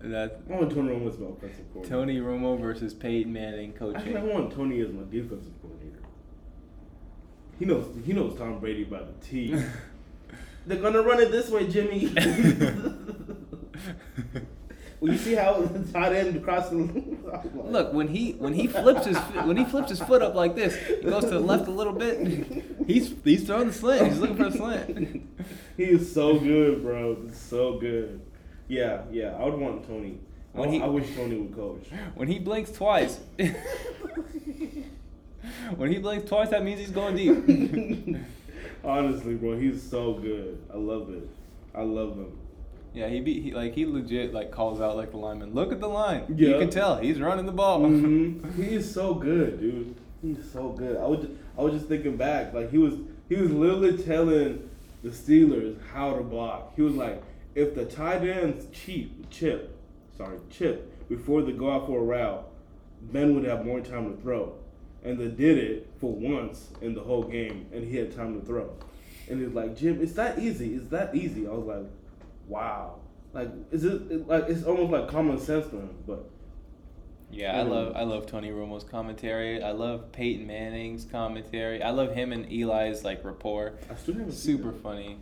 That 0.01 0.41
I 0.49 0.53
want 0.53 0.71
Tony 0.71 0.89
Romo 0.89 1.09
as 1.11 1.17
my 1.17 1.27
offensive 1.27 1.65
coordinator. 1.73 1.89
Tony 1.89 2.19
Romo 2.19 2.59
versus 2.59 2.93
Peyton 2.93 3.33
Manning 3.33 3.71
Actually, 3.71 3.95
I 3.95 4.01
coaching. 4.01 4.29
want 4.33 4.53
Tony 4.53 4.79
as 4.81 4.91
my 4.91 5.01
defensive 5.09 5.53
coordinator. 5.61 5.97
He 7.57 7.65
knows. 7.65 7.87
He 8.05 8.13
knows 8.13 8.37
Tom 8.37 8.59
Brady 8.59 8.83
by 8.83 8.99
the 8.99 9.13
T. 9.27 9.55
They're 10.67 10.81
gonna 10.81 11.01
run 11.01 11.19
it 11.19 11.31
this 11.31 11.49
way, 11.49 11.67
Jimmy. 11.67 12.13
well, 14.99 15.11
you 15.11 15.17
see 15.17 15.33
how 15.33 15.61
the 15.61 15.91
tight 15.91 16.13
end 16.13 16.35
across 16.35 16.69
the. 16.69 16.75
Look 17.55 17.93
when 17.93 18.09
he 18.09 18.33
when 18.33 18.53
he 18.53 18.67
flips 18.67 19.07
his 19.07 19.17
when 19.17 19.57
he 19.57 19.65
flips 19.65 19.89
his 19.89 19.99
foot 20.01 20.21
up 20.21 20.35
like 20.35 20.55
this, 20.55 20.75
he 20.75 21.09
goes 21.09 21.23
to 21.23 21.29
the 21.31 21.39
left 21.39 21.67
a 21.67 21.71
little 21.71 21.93
bit. 21.93 22.63
He's 22.85 23.15
he's 23.23 23.45
throwing 23.47 23.67
the 23.67 23.73
slant. 23.73 24.09
He's 24.09 24.19
looking 24.19 24.37
for 24.37 24.45
a 24.45 24.51
slant. 24.51 25.27
he 25.75 25.83
is 25.85 26.13
so 26.13 26.37
good, 26.37 26.83
bro. 26.83 27.29
So 27.33 27.79
good. 27.79 28.21
Yeah, 28.67 29.01
yeah. 29.11 29.35
I 29.39 29.45
would 29.45 29.59
want 29.59 29.87
Tony. 29.87 30.17
When 30.53 30.69
I, 30.69 30.71
he- 30.71 30.81
I 30.81 30.87
wish 30.87 31.15
Tony 31.15 31.37
would 31.37 31.55
coach. 31.55 31.87
When 32.15 32.27
he 32.27 32.39
blinks 32.39 32.71
twice. 32.71 33.19
when 35.75 35.91
he 35.91 35.99
blinks 35.99 36.27
twice, 36.27 36.49
that 36.49 36.63
means 36.63 36.79
he's 36.79 36.91
going 36.91 37.15
deep. 37.15 38.17
Honestly, 38.83 39.35
bro, 39.35 39.57
he's 39.57 39.81
so 39.81 40.13
good. 40.13 40.57
I 40.73 40.77
love 40.77 41.13
it. 41.13 41.27
I 41.75 41.81
love 41.83 42.15
him. 42.17 42.37
Yeah, 42.93 43.07
he 43.09 43.19
be 43.19 43.39
he, 43.39 43.51
like 43.53 43.73
he 43.75 43.85
legit 43.85 44.33
like 44.33 44.49
calls 44.51 44.81
out 44.81 44.95
like 44.97 45.11
the 45.11 45.17
lineman. 45.17 45.53
Look 45.53 45.71
at 45.71 45.79
the 45.79 45.87
line. 45.87 46.23
You 46.35 46.57
can 46.57 46.69
tell 46.69 46.97
he's 46.97 47.19
running 47.19 47.45
the 47.45 47.51
ball. 47.51 47.81
hmm 47.81 48.39
He 48.55 48.73
is 48.75 48.91
so 48.91 49.13
good, 49.13 49.59
dude. 49.59 49.93
He's 50.21 50.51
so 50.51 50.69
good. 50.69 50.97
I 50.97 51.05
was 51.05 51.27
I 51.57 51.61
was 51.61 51.73
just 51.73 51.87
thinking 51.87 52.17
back, 52.17 52.53
like 52.53 52.71
he 52.71 52.77
was 52.79 52.95
he 53.29 53.35
was 53.35 53.51
literally 53.51 54.01
telling 54.01 54.67
the 55.03 55.09
Steelers 55.09 55.77
how 55.93 56.15
to 56.15 56.23
block. 56.23 56.73
He 56.75 56.81
was 56.81 56.95
like, 56.95 57.21
if 57.57 57.73
the 57.73 57.83
tight 57.85 58.21
ends 58.21 58.67
cheap 58.71 59.29
chip, 59.31 59.75
sorry 60.15 60.37
chip 60.51 61.09
before 61.09 61.41
they 61.41 61.51
go 61.51 61.71
out 61.71 61.87
for 61.87 61.99
a 61.99 62.03
route, 62.03 62.47
Ben 63.01 63.33
would 63.33 63.45
have 63.45 63.65
more 63.65 63.81
time 63.81 64.15
to 64.15 64.21
throw, 64.21 64.53
and 65.03 65.17
they 65.17 65.27
did 65.27 65.57
it 65.57 65.89
for 65.99 66.13
once 66.13 66.67
in 66.81 66.93
the 66.93 67.01
whole 67.01 67.23
game, 67.23 67.65
and 67.73 67.83
he 67.83 67.97
had 67.97 68.15
time 68.15 68.39
to 68.39 68.45
throw. 68.45 68.71
And 69.27 69.41
he's 69.41 69.53
like, 69.55 69.75
Jim, 69.75 69.99
it's 70.01 70.13
that 70.13 70.37
easy. 70.37 70.75
It's 70.75 70.87
that 70.89 71.15
easy. 71.15 71.47
I 71.47 71.51
was 71.51 71.65
like, 71.65 71.91
wow. 72.47 72.99
Like, 73.33 73.49
is 73.71 73.83
it 73.83 74.03
it- 74.11 74.27
like 74.27 74.45
it's 74.49 74.63
almost 74.63 74.91
like 74.91 75.07
common 75.07 75.39
sense 75.39 75.65
to 75.67 75.77
him, 75.77 75.89
but 76.05 76.29
Yeah, 77.31 77.57
I 77.59 77.63
love 77.63 77.95
I 77.95 78.03
love 78.03 78.27
Tony 78.27 78.51
Romo's 78.51 78.83
commentary. 78.83 79.63
I 79.63 79.71
love 79.71 80.11
Peyton 80.11 80.45
Manning's 80.45 81.05
commentary. 81.05 81.81
I 81.81 81.89
love 81.89 82.13
him 82.13 82.31
and 82.31 82.45
Eli's 82.51 83.03
like 83.03 83.25
rapport. 83.25 83.73
I 83.91 83.95
still 83.95 84.13
haven't 84.13 84.31
Super 84.33 84.71
funny. 84.71 85.17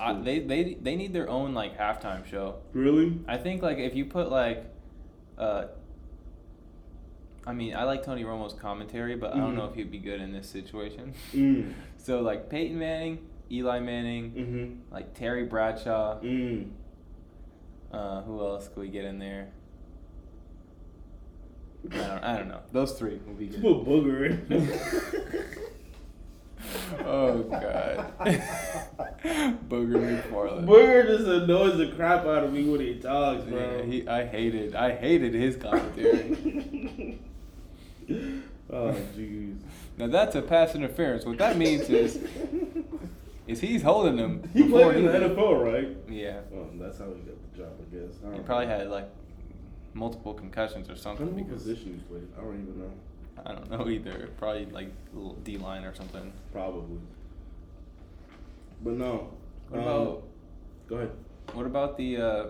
I, 0.00 0.12
they 0.14 0.38
they 0.40 0.74
they 0.74 0.96
need 0.96 1.12
their 1.12 1.28
own 1.28 1.54
like 1.54 1.78
halftime 1.78 2.26
show. 2.26 2.56
really? 2.72 3.18
I 3.28 3.36
think 3.36 3.62
like 3.62 3.78
if 3.78 3.94
you 3.94 4.04
put 4.06 4.30
like, 4.30 4.64
uh, 5.38 5.66
I 7.46 7.52
mean 7.52 7.74
I 7.76 7.84
like 7.84 8.02
Tony 8.02 8.24
Romo's 8.24 8.54
commentary, 8.54 9.16
but 9.16 9.34
I 9.34 9.38
don't 9.38 9.52
Mhm. 9.52 9.56
know 9.56 9.64
if 9.66 9.74
he'd 9.74 9.90
be 9.90 9.98
good 9.98 10.20
in 10.20 10.32
this 10.32 10.48
situation. 10.48 11.14
Mm. 11.32 11.72
So 11.98 12.20
like 12.20 12.48
Peyton 12.48 12.78
Manning, 12.78 13.18
Eli 13.50 13.80
Manning, 13.80 14.30
Mm-hmm. 14.32 14.94
like 14.94 15.14
Terry 15.14 15.44
Bradshaw. 15.44 16.20
Mm. 16.20 16.70
Uh, 17.92 18.22
who 18.22 18.40
else 18.40 18.68
could 18.68 18.80
we 18.80 18.88
get 18.88 19.04
in 19.04 19.18
there? 19.18 19.48
I 21.92 21.96
don't, 21.96 22.24
I 22.24 22.36
don't 22.38 22.48
know. 22.48 22.60
Those 22.72 22.92
three 22.98 23.18
will 23.26 23.34
be 23.34 23.46
good. 23.46 23.60
put 23.62 23.84
Booger. 23.84 24.38
Oh 27.04 27.42
god. 27.44 28.12
Booger 29.68 30.22
McFarland. 30.22 30.64
Booger 30.66 31.06
just 31.06 31.26
annoys 31.26 31.76
the 31.78 31.88
crap 31.96 32.24
out 32.24 32.44
of 32.44 32.52
me 32.52 32.64
when 32.68 32.80
he 32.80 32.94
talks, 32.98 33.44
Yeah, 33.44 33.50
bro. 33.50 33.82
he, 33.84 34.06
I 34.08 34.24
hated 34.26 34.74
I 34.74 34.94
hated 34.94 35.34
his 35.34 35.56
commentary. 35.56 37.18
oh, 38.70 38.94
jeez. 39.16 39.58
now 39.98 40.06
that's 40.08 40.34
a 40.34 40.42
pass 40.42 40.74
interference. 40.74 41.24
What 41.24 41.38
that 41.38 41.56
means 41.56 41.88
is 41.88 42.18
is 43.46 43.60
he's 43.60 43.82
holding 43.82 44.18
him. 44.18 44.48
He 44.52 44.68
played 44.68 44.96
in 44.96 45.06
the 45.06 45.12
did. 45.12 45.36
NFL, 45.36 45.72
right? 45.72 45.96
Yeah. 46.08 46.40
Well, 46.50 46.68
that's 46.74 46.98
how 46.98 47.06
he 47.06 47.20
got 47.22 47.52
the 47.52 47.58
job, 47.58 47.72
I 47.80 47.94
guess. 47.94 48.14
I 48.28 48.34
He 48.34 48.40
probably 48.40 48.66
know. 48.66 48.78
had 48.78 48.88
like 48.88 49.08
multiple 49.94 50.34
concussions 50.34 50.90
or 50.90 50.96
something 50.96 51.26
what 51.26 51.36
because 51.36 51.62
position 51.62 51.94
he 51.94 52.00
played. 52.12 52.28
I 52.36 52.40
don't 52.42 52.54
even 52.62 52.78
know. 52.80 52.90
I 53.44 53.52
don't 53.52 53.70
know 53.70 53.88
either. 53.88 54.30
Probably 54.38 54.66
like 54.66 54.90
D 55.44 55.58
line 55.58 55.84
or 55.84 55.94
something. 55.94 56.32
Probably. 56.52 57.00
But 58.82 58.94
no. 58.94 59.30
What 59.68 59.80
um, 59.80 59.86
about 59.86 60.22
Go 60.86 60.96
ahead. 60.96 61.10
what 61.52 61.66
about 61.66 61.96
the 61.96 62.16
uh, 62.16 62.46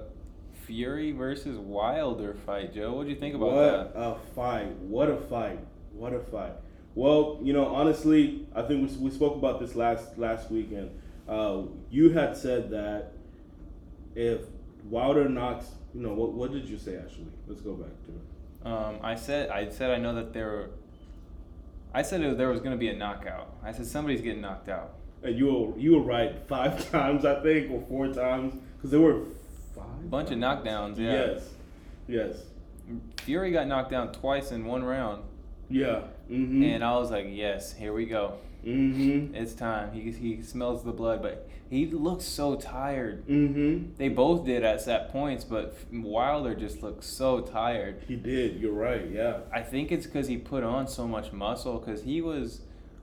Fury 0.66 1.12
versus 1.12 1.56
Wilder 1.58 2.34
fight, 2.44 2.74
Joe? 2.74 2.92
What 2.92 3.04
do 3.04 3.10
you 3.10 3.16
think 3.16 3.34
about 3.34 3.52
what 3.52 3.94
that? 3.94 3.98
a 3.98 4.16
fight! 4.34 4.72
What 4.78 5.08
a 5.08 5.16
fight! 5.16 5.58
What 5.92 6.12
a 6.12 6.20
fight! 6.20 6.52
Well, 6.94 7.38
you 7.42 7.52
know, 7.52 7.66
honestly, 7.66 8.46
I 8.54 8.62
think 8.62 8.90
we, 8.90 8.96
we 8.96 9.10
spoke 9.10 9.36
about 9.36 9.60
this 9.60 9.74
last 9.74 10.18
last 10.18 10.50
weekend. 10.50 10.90
Uh, 11.28 11.62
you 11.90 12.10
had 12.10 12.36
said 12.36 12.70
that 12.70 13.12
if 14.14 14.40
Wilder 14.84 15.28
knocks, 15.28 15.66
you 15.94 16.00
know, 16.02 16.14
what 16.14 16.32
what 16.32 16.52
did 16.52 16.68
you 16.68 16.78
say? 16.78 16.96
Actually, 16.96 17.28
let's 17.46 17.60
go 17.60 17.72
back 17.74 17.92
to 18.06 18.10
it. 18.12 18.35
Um, 18.66 18.96
I 19.02 19.14
said 19.14 19.48
I 19.50 19.68
said 19.70 19.90
I 19.90 19.98
know 19.98 20.14
that 20.16 20.32
there. 20.32 20.46
Were, 20.48 20.70
I 21.94 22.02
said 22.02 22.20
it, 22.20 22.36
there 22.36 22.48
was 22.50 22.60
going 22.60 22.72
to 22.72 22.76
be 22.76 22.88
a 22.88 22.96
knockout. 22.96 23.54
I 23.62 23.72
said 23.72 23.86
somebody's 23.86 24.20
getting 24.20 24.42
knocked 24.42 24.68
out. 24.68 24.94
And 25.22 25.38
you 25.38 25.46
were 25.46 25.78
you 25.78 25.92
were 25.94 26.02
right 26.02 26.36
five 26.48 26.90
times, 26.90 27.24
I 27.24 27.40
think, 27.42 27.70
or 27.70 27.80
four 27.88 28.08
times, 28.08 28.54
because 28.76 28.90
there 28.90 29.00
were 29.00 29.22
five. 29.74 30.10
Bunch 30.10 30.30
of 30.30 30.38
knockdowns, 30.38 30.98
yeah. 30.98 31.12
Yes. 31.12 31.48
Yes. 32.08 32.36
Fury 33.22 33.50
got 33.50 33.66
knocked 33.66 33.90
down 33.90 34.12
twice 34.12 34.52
in 34.52 34.64
one 34.64 34.84
round, 34.84 35.22
Yeah. 35.68 36.02
Mm-hmm. 36.30 36.62
and 36.62 36.84
I 36.84 36.96
was 36.98 37.10
like, 37.10 37.26
yes, 37.30 37.72
here 37.72 37.92
we 37.92 38.04
go. 38.06 38.34
mm-hmm. 38.64 39.34
It's 39.34 39.54
time. 39.54 39.92
He 39.92 40.10
he 40.12 40.42
smells 40.42 40.84
the 40.84 40.92
blood, 40.92 41.22
but 41.22 41.45
he 41.70 41.86
looks 41.86 42.24
so 42.24 42.56
tired. 42.56 43.26
Mm-hmm. 43.26 43.94
They 43.96 44.08
both 44.08 44.44
did 44.44 44.62
at 44.64 44.80
set 44.80 45.10
points, 45.10 45.44
but 45.44 45.76
Wilder 45.92 46.54
just 46.54 46.82
looked 46.82 47.04
so 47.04 47.40
tired. 47.40 48.02
He 48.06 48.16
did. 48.16 48.60
You're 48.60 48.72
right. 48.72 49.08
Yeah. 49.10 49.38
I 49.52 49.62
think 49.62 49.90
it's 49.92 50.06
because 50.06 50.28
he 50.28 50.36
put 50.36 50.62
on 50.62 50.86
so 50.86 51.06
much 51.08 51.32
muscle. 51.32 51.78
Because 51.78 52.02
he 52.02 52.20
was, 52.20 52.60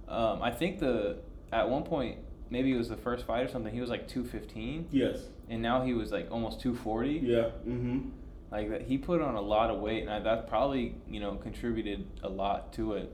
um, 0.08 0.42
I 0.42 0.52
think 0.52 0.80
the 0.80 1.18
at 1.52 1.70
one 1.70 1.84
point 1.84 2.18
maybe 2.50 2.72
it 2.72 2.78
was 2.78 2.90
the 2.90 2.98
first 2.98 3.26
fight 3.26 3.44
or 3.46 3.48
something. 3.50 3.74
He 3.74 3.82
was 3.82 3.90
like 3.90 4.08
two 4.08 4.24
fifteen, 4.24 4.88
Yes. 4.92 5.20
and 5.50 5.62
now 5.62 5.84
he 5.84 5.94
was 5.94 6.12
like 6.12 6.30
almost 6.32 6.62
two 6.62 6.76
forty. 6.76 7.20
Yeah. 7.24 7.50
Mm-hmm. 7.68 8.10
Like 8.52 8.70
that, 8.70 8.82
he 8.84 8.98
put 9.00 9.20
on 9.22 9.36
a 9.36 9.42
lot 9.42 9.72
of 9.72 9.80
weight, 9.80 10.02
and 10.04 10.12
I, 10.12 10.20
that 10.20 10.48
probably 10.48 10.96
you 11.10 11.20
know 11.20 11.36
contributed 11.36 12.06
a 12.22 12.30
lot 12.30 12.72
to 12.74 12.94
it. 12.94 13.12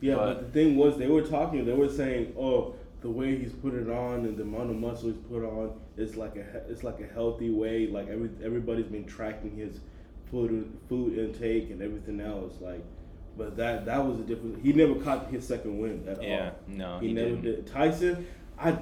Yeah, 0.00 0.14
but, 0.14 0.24
But- 0.34 0.40
the 0.42 0.48
thing 0.52 0.76
was, 0.76 0.96
they 0.98 1.08
were 1.08 1.22
talking. 1.22 1.64
They 1.64 1.72
were 1.72 1.88
saying, 1.88 2.34
"Oh, 2.38 2.74
the 3.00 3.10
way 3.10 3.36
he's 3.38 3.52
put 3.52 3.74
it 3.74 3.88
on 3.88 4.26
and 4.26 4.36
the 4.36 4.42
amount 4.42 4.70
of 4.70 4.76
muscle 4.76 5.08
he's 5.10 5.18
put 5.30 5.44
on 5.44 5.72
is 5.96 6.16
like 6.16 6.36
a 6.36 6.62
it's 6.70 6.82
like 6.84 7.00
a 7.00 7.06
healthy 7.12 7.50
way. 7.50 7.86
Like 7.86 8.08
every 8.08 8.30
everybody's 8.44 8.86
been 8.86 9.04
tracking 9.04 9.56
his 9.56 9.80
food 10.30 10.70
food 10.88 11.16
intake 11.18 11.70
and 11.70 11.80
everything 11.82 12.20
else. 12.20 12.54
Like, 12.60 12.82
but 13.36 13.56
that 13.56 13.86
that 13.86 14.04
was 14.04 14.18
a 14.18 14.22
different. 14.22 14.62
He 14.62 14.72
never 14.72 14.96
caught 14.96 15.28
his 15.30 15.46
second 15.46 15.78
win 15.78 16.04
at 16.08 16.22
Yeah, 16.22 16.50
all. 16.50 16.56
no, 16.66 16.98
he, 16.98 17.08
he 17.08 17.12
never 17.14 17.28
didn't. 17.30 17.42
did. 17.42 17.66
Tyson, 17.68 18.26
I 18.58 18.72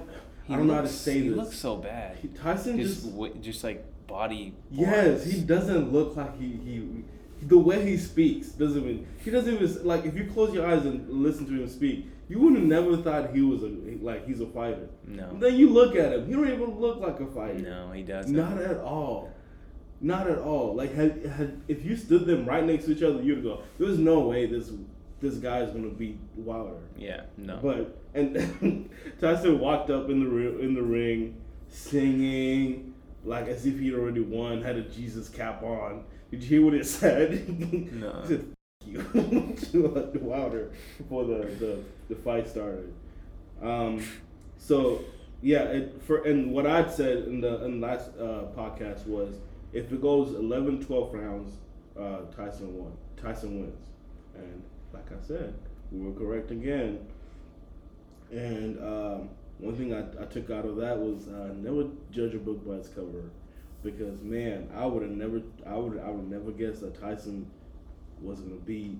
He 0.44 0.54
I 0.54 0.56
don't 0.56 0.66
know 0.68 0.74
how 0.74 0.80
to 0.82 0.88
say 0.88 1.14
he 1.14 1.20
this. 1.20 1.28
He 1.28 1.34
looks 1.34 1.58
so 1.58 1.76
bad. 1.76 2.16
He- 2.18 2.28
Tyson 2.28 2.78
Just, 2.78 3.02
just 3.02 3.06
wi- 3.12 3.36
just 3.40 3.62
like 3.64 3.84
body. 4.06 4.54
Yes, 4.70 5.20
parts. 5.20 5.24
he 5.32 5.40
doesn't 5.42 5.92
look 5.92 6.16
like 6.16 6.38
he, 6.38 6.46
he 6.64 7.04
the 7.42 7.58
way 7.58 7.84
he 7.84 7.98
speaks 7.98 8.48
doesn't 8.48 8.80
even 8.82 9.06
he 9.22 9.30
doesn't 9.30 9.52
even 9.54 9.86
like 9.86 10.06
if 10.06 10.16
you 10.16 10.24
close 10.32 10.54
your 10.54 10.66
eyes 10.66 10.86
and 10.86 11.06
listen 11.10 11.44
to 11.46 11.52
him 11.52 11.68
speak, 11.68 12.06
you 12.28 12.40
would 12.40 12.54
have 12.54 12.64
never 12.64 12.96
thought 12.96 13.32
he 13.34 13.40
was 13.40 13.62
a 13.62 13.70
like 14.02 14.26
he's 14.26 14.40
a 14.40 14.46
fighter. 14.46 14.88
No, 15.06 15.36
Then 15.38 15.54
you 15.56 15.68
look 15.70 15.94
at 15.96 16.12
him, 16.12 16.26
he 16.26 16.32
don't 16.32 16.48
even 16.48 16.78
look 16.80 16.98
like 17.00 17.20
a 17.20 17.26
fighter. 17.26 17.58
no, 17.58 17.92
he 17.92 18.02
doesn't. 18.02 18.34
Not 18.34 18.58
at 18.58 18.78
all. 18.78 19.30
Not 20.00 20.28
at 20.28 20.38
all. 20.38 20.74
Like 20.74 20.92
had, 20.94 21.24
had 21.26 21.60
if 21.68 21.84
you 21.84 21.96
stood 21.96 22.26
them 22.26 22.44
right 22.44 22.64
next 22.64 22.84
to 22.86 22.92
each 22.92 23.02
other, 23.02 23.22
you'd 23.22 23.42
go, 23.42 23.60
"There's 23.78 23.98
no 23.98 24.20
way 24.20 24.46
this 24.46 24.70
this 25.20 25.36
guy 25.36 25.60
is 25.60 25.70
gonna 25.70 25.88
beat 25.88 26.18
Wilder." 26.36 26.76
Yeah, 26.98 27.22
no. 27.38 27.58
But 27.62 27.96
and 28.14 28.90
Tyson 29.20 29.58
walked 29.58 29.88
up 29.90 30.10
in 30.10 30.22
the 30.22 30.58
in 30.60 30.74
the 30.74 30.82
ring, 30.82 31.36
singing 31.68 32.92
like 33.24 33.48
as 33.48 33.64
if 33.66 33.78
he'd 33.78 33.94
already 33.94 34.20
won, 34.20 34.62
had 34.62 34.76
a 34.76 34.82
Jesus 34.82 35.28
cap 35.28 35.62
on. 35.62 36.04
Did 36.30 36.42
you 36.42 36.48
hear 36.48 36.64
what 36.64 36.74
it 36.74 36.86
said? 36.86 37.30
No. 37.92 38.10
It 38.20 38.26
said, 38.26 38.44
"F- 38.82 38.86
you 38.86 39.00
uh, 39.96 40.12
to 40.12 40.18
Wilder 40.20 40.70
for 41.08 41.24
the, 41.24 41.38
the, 41.58 41.78
the 42.08 42.14
fight 42.14 42.48
started. 42.48 42.92
Um, 43.62 44.02
so 44.58 45.04
yeah, 45.42 45.62
it, 45.64 46.02
for 46.02 46.24
and 46.24 46.52
what 46.52 46.66
I'd 46.66 46.90
said 46.90 47.24
in 47.24 47.40
the 47.40 47.64
in 47.64 47.80
the 47.80 47.86
last 47.86 48.10
uh, 48.18 48.46
podcast 48.56 49.06
was 49.06 49.36
if 49.72 49.92
it 49.92 50.00
goes 50.00 50.34
11, 50.34 50.84
12 50.84 51.14
rounds, 51.14 51.52
uh, 51.98 52.20
Tyson 52.34 52.76
won. 52.76 52.92
Tyson 53.16 53.60
wins, 53.60 53.88
and 54.34 54.62
like 54.92 55.10
I 55.10 55.26
said, 55.26 55.54
we 55.90 56.00
were 56.00 56.12
correct 56.12 56.50
again. 56.50 57.06
And 58.30 58.78
um, 58.78 59.30
one 59.58 59.76
thing 59.76 59.94
I, 59.94 60.00
I 60.20 60.26
took 60.26 60.50
out 60.50 60.64
of 60.64 60.76
that 60.76 60.98
was 60.98 61.28
uh, 61.28 61.52
never 61.54 61.88
judge 62.10 62.34
a 62.34 62.38
book 62.38 62.66
by 62.66 62.74
its 62.74 62.88
cover, 62.88 63.30
because 63.82 64.20
man, 64.22 64.68
I 64.74 64.86
would 64.86 65.02
have 65.02 65.12
never, 65.12 65.42
I 65.66 65.76
would, 65.76 66.00
I 66.00 66.10
would 66.10 66.30
never 66.30 66.50
guess 66.50 66.80
that 66.80 67.00
Tyson 67.00 67.50
was 68.20 68.40
gonna 68.40 68.56
beat 68.56 68.98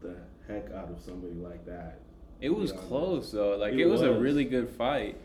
the 0.00 0.16
heck 0.48 0.72
out 0.72 0.90
of 0.90 1.00
somebody 1.00 1.34
like 1.34 1.64
that. 1.66 2.00
It 2.42 2.54
was 2.54 2.72
close 2.72 3.30
though. 3.32 3.56
Like 3.56 3.72
It 3.74 3.80
it, 3.80 3.86
was. 3.86 4.02
a 4.02 4.12
really 4.12 4.44
good 4.44 4.68
fight. 4.68 5.16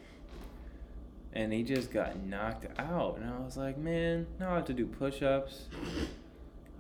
And 1.34 1.52
he 1.52 1.64
just 1.64 1.92
got 1.92 2.18
knocked 2.24 2.66
out. 2.80 3.18
And 3.18 3.30
I 3.30 3.40
was 3.40 3.58
like, 3.58 3.78
man, 3.78 4.28
now 4.40 4.52
I 4.52 4.56
have 4.56 4.66
to 4.66 4.74
do 4.74 4.86
push 4.86 5.22
ups. 5.22 5.64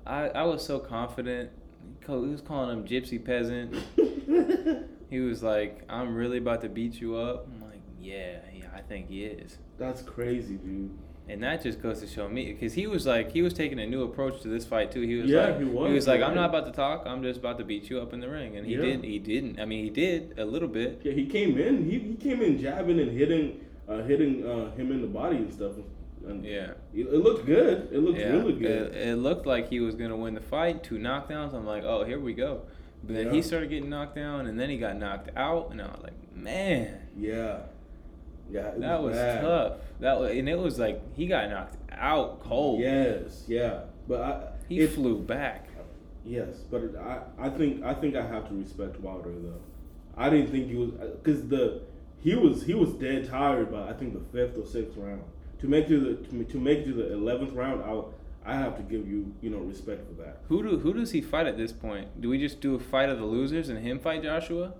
I 0.05 0.29
I 0.29 0.43
was 0.43 0.65
so 0.65 0.79
confident. 0.79 1.49
He 2.05 2.13
he 2.13 2.13
was 2.13 2.41
calling 2.41 2.77
him 2.77 2.85
gypsy 2.87 3.23
peasant. 3.23 3.75
He 5.09 5.21
was 5.21 5.41
like, 5.41 5.83
I'm 5.87 6.15
really 6.15 6.37
about 6.37 6.61
to 6.63 6.69
beat 6.69 6.99
you 6.99 7.15
up. 7.15 7.47
I'm 7.47 7.61
like, 7.61 7.79
yeah, 7.97 8.39
yeah, 8.53 8.65
I 8.75 8.81
think 8.81 9.07
he 9.07 9.23
is. 9.23 9.57
That's 9.77 10.01
crazy, 10.01 10.55
dude. 10.55 10.91
And 11.29 11.43
that 11.43 11.61
just 11.61 11.81
goes 11.81 11.99
to 11.99 12.07
show 12.07 12.29
me, 12.29 12.53
because 12.53 12.73
he 12.73 12.87
was 12.87 13.05
like, 13.05 13.31
he 13.31 13.41
was 13.41 13.53
taking 13.53 13.79
a 13.79 13.85
new 13.85 14.03
approach 14.03 14.41
to 14.43 14.47
this 14.47 14.65
fight 14.65 14.91
too. 14.91 15.01
He 15.01 15.15
was 15.15 15.29
Yeah, 15.29 15.47
like, 15.47 15.59
he 15.59 15.65
was, 15.65 15.91
was 15.91 16.07
like, 16.07 16.21
I'm 16.21 16.33
not 16.33 16.49
about 16.49 16.65
to 16.67 16.71
talk. 16.71 17.03
I'm 17.05 17.21
just 17.21 17.39
about 17.39 17.57
to 17.57 17.65
beat 17.65 17.89
you 17.89 17.99
up 17.99 18.13
in 18.13 18.21
the 18.21 18.29
ring. 18.29 18.55
And 18.55 18.65
he 18.65 18.75
Yeah. 18.75 18.81
did. 18.81 19.03
He 19.03 19.19
didn't. 19.19 19.59
I 19.59 19.65
mean, 19.65 19.83
he 19.83 19.89
did 19.89 20.35
a 20.39 20.45
little 20.45 20.69
bit. 20.69 21.01
Yeah, 21.03 21.11
he 21.11 21.25
came 21.25 21.57
in. 21.57 21.83
He, 21.89 21.99
he 21.99 22.15
came 22.15 22.41
in 22.41 22.57
jabbing 22.59 22.99
and 22.99 23.11
hitting, 23.11 23.59
uh, 23.89 24.03
hitting 24.03 24.45
uh, 24.47 24.71
him 24.75 24.91
in 24.91 25.01
the 25.01 25.07
body 25.07 25.37
and 25.37 25.53
stuff. 25.53 25.73
And 26.25 26.45
Yeah. 26.45 26.71
it, 26.93 27.07
it 27.07 27.17
looked 27.23 27.45
good. 27.45 27.89
It 27.91 27.99
looked 27.99 28.17
yeah, 28.19 28.29
really 28.31 28.53
good. 28.53 28.95
It, 28.95 29.07
it 29.09 29.15
looked 29.17 29.45
like 29.45 29.69
he 29.69 29.79
was 29.81 29.95
gonna 29.95 30.15
win 30.17 30.33
the 30.33 30.41
fight. 30.41 30.81
Two 30.83 30.97
knockdowns. 30.97 31.53
I'm 31.53 31.65
like, 31.65 31.83
oh, 31.83 32.05
here 32.05 32.19
we 32.19 32.33
go. 32.33 32.61
But 33.03 33.15
then 33.15 33.27
Yeah. 33.27 33.33
he 33.33 33.41
started 33.41 33.69
getting 33.69 33.89
knocked 33.89 34.15
down, 34.15 34.47
and 34.47 34.59
then 34.59 34.69
he 34.69 34.77
got 34.77 34.97
knocked 34.97 35.29
out, 35.37 35.71
and 35.71 35.81
I 35.81 35.85
was 35.87 36.01
like, 36.03 36.35
man, 36.35 36.99
yeah, 37.17 37.59
yeah. 38.51 38.67
It 38.67 38.79
that 38.81 39.01
was 39.01 39.15
bad. 39.15 39.41
tough. 39.41 39.73
That 39.99 40.19
was, 40.19 40.31
and 40.31 40.47
it 40.49 40.57
was 40.57 40.77
like 40.79 41.01
he 41.15 41.27
got 41.27 41.49
knocked 41.49 41.75
out 41.91 42.39
cold. 42.41 42.79
Yes, 42.81 43.43
yeah. 43.47 43.81
But 44.07 44.21
I, 44.21 44.47
He 44.69 44.79
it- 44.79 44.91
flew 44.91 45.19
back. 45.19 45.67
Yes, 46.25 46.57
but 46.69 46.81
it, 46.83 46.95
I, 46.97 47.19
I 47.39 47.49
think 47.49 47.83
I 47.85 47.93
think 47.93 48.15
I 48.17 48.21
have 48.27 48.49
to 48.49 48.53
respect 48.55 48.99
Wilder 48.99 49.31
though. 49.31 49.61
I 50.17 50.29
didn't 50.29 50.51
think 50.51 50.67
he 50.67 50.75
was 50.75 50.89
uh, 50.99 51.15
because 51.23 51.47
the 51.47 51.83
he 52.19 52.35
was 52.35 52.63
he 52.63 52.73
was 52.73 52.91
dead 52.95 53.29
tired 53.29 53.71
by 53.71 53.87
I 53.89 53.93
think 53.93 54.13
the 54.13 54.19
fifth 54.37 54.57
or 54.57 54.65
sixth 54.65 54.97
round. 54.97 55.21
To 55.61 55.67
make 55.67 55.87
to 55.87 55.99
the 55.99 56.27
to, 56.27 56.43
to 56.43 56.57
make 56.59 56.79
it 56.79 56.85
to 56.87 56.93
the 56.93 57.13
eleventh 57.13 57.53
round, 57.53 57.81
I 57.81 58.51
I 58.53 58.57
have 58.57 58.75
to 58.75 58.83
give 58.83 59.07
you 59.07 59.33
you 59.41 59.49
know 59.49 59.59
respect 59.59 60.05
for 60.05 60.21
that. 60.21 60.41
Who 60.49 60.61
do 60.63 60.77
who 60.79 60.93
does 60.93 61.11
he 61.11 61.21
fight 61.21 61.47
at 61.47 61.55
this 61.57 61.71
point? 61.71 62.19
Do 62.19 62.27
we 62.29 62.37
just 62.37 62.59
do 62.59 62.75
a 62.75 62.79
fight 62.79 63.07
of 63.07 63.19
the 63.19 63.25
losers 63.25 63.69
and 63.69 63.79
him 63.79 63.97
fight 63.99 64.21
Joshua? 64.23 64.73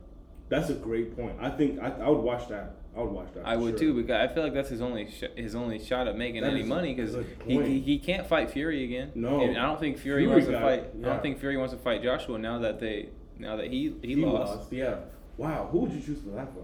That's 0.50 0.70
a 0.70 0.74
great 0.76 1.16
point. 1.16 1.38
I 1.40 1.50
think 1.50 1.80
I, 1.80 1.92
I 1.92 2.10
would 2.10 2.22
watch 2.24 2.50
that. 2.50 2.76
I 2.98 3.02
would 3.02 3.12
watch 3.12 3.28
that. 3.36 3.46
I 3.46 3.56
would 3.56 3.72
sure. 3.78 3.80
too 3.80 3.94
because 4.02 4.30
I 4.30 4.34
feel 4.34 4.44
like 4.44 4.54
that's 4.54 4.70
his 4.70 4.82
only 4.82 5.08
sh- 5.12 5.24
his 5.36 5.54
only 5.56 5.78
shot 5.84 6.08
at 6.08 6.18
making 6.18 6.42
That 6.42 6.52
any 6.52 6.62
is 6.62 6.68
money 6.68 6.94
because 6.96 7.16
he, 7.46 7.62
he 7.64 7.80
he 7.80 8.00
can't 8.00 8.26
fight 8.28 8.50
Fury 8.50 8.84
again. 8.84 9.12
No. 9.14 9.42
and 9.42 9.58
I 9.58 9.62
don't 9.64 9.80
think 9.80 9.98
Fury, 10.00 10.24
Fury 10.24 10.32
wants 10.34 10.48
to 10.48 10.60
fight. 10.60 10.84
I 11.04 11.06
don't 11.08 11.22
think 11.22 11.40
Fury 11.40 11.58
wants 11.58 11.74
to 11.74 11.80
fight 11.80 12.02
Joshua 12.02 12.40
now 12.40 12.58
that 12.60 12.80
they 12.80 13.10
now 13.38 13.56
that 13.58 13.68
he 13.68 13.94
he, 14.02 14.16
He 14.16 14.26
lost. 14.26 14.56
lost. 14.56 14.74
Yeah. 14.74 14.96
Wow. 15.38 15.70
Who 15.72 15.80
would 15.82 15.92
you 15.92 16.02
choose 16.02 16.22
for 16.22 16.30
that 16.32 16.48
fight? 16.48 16.64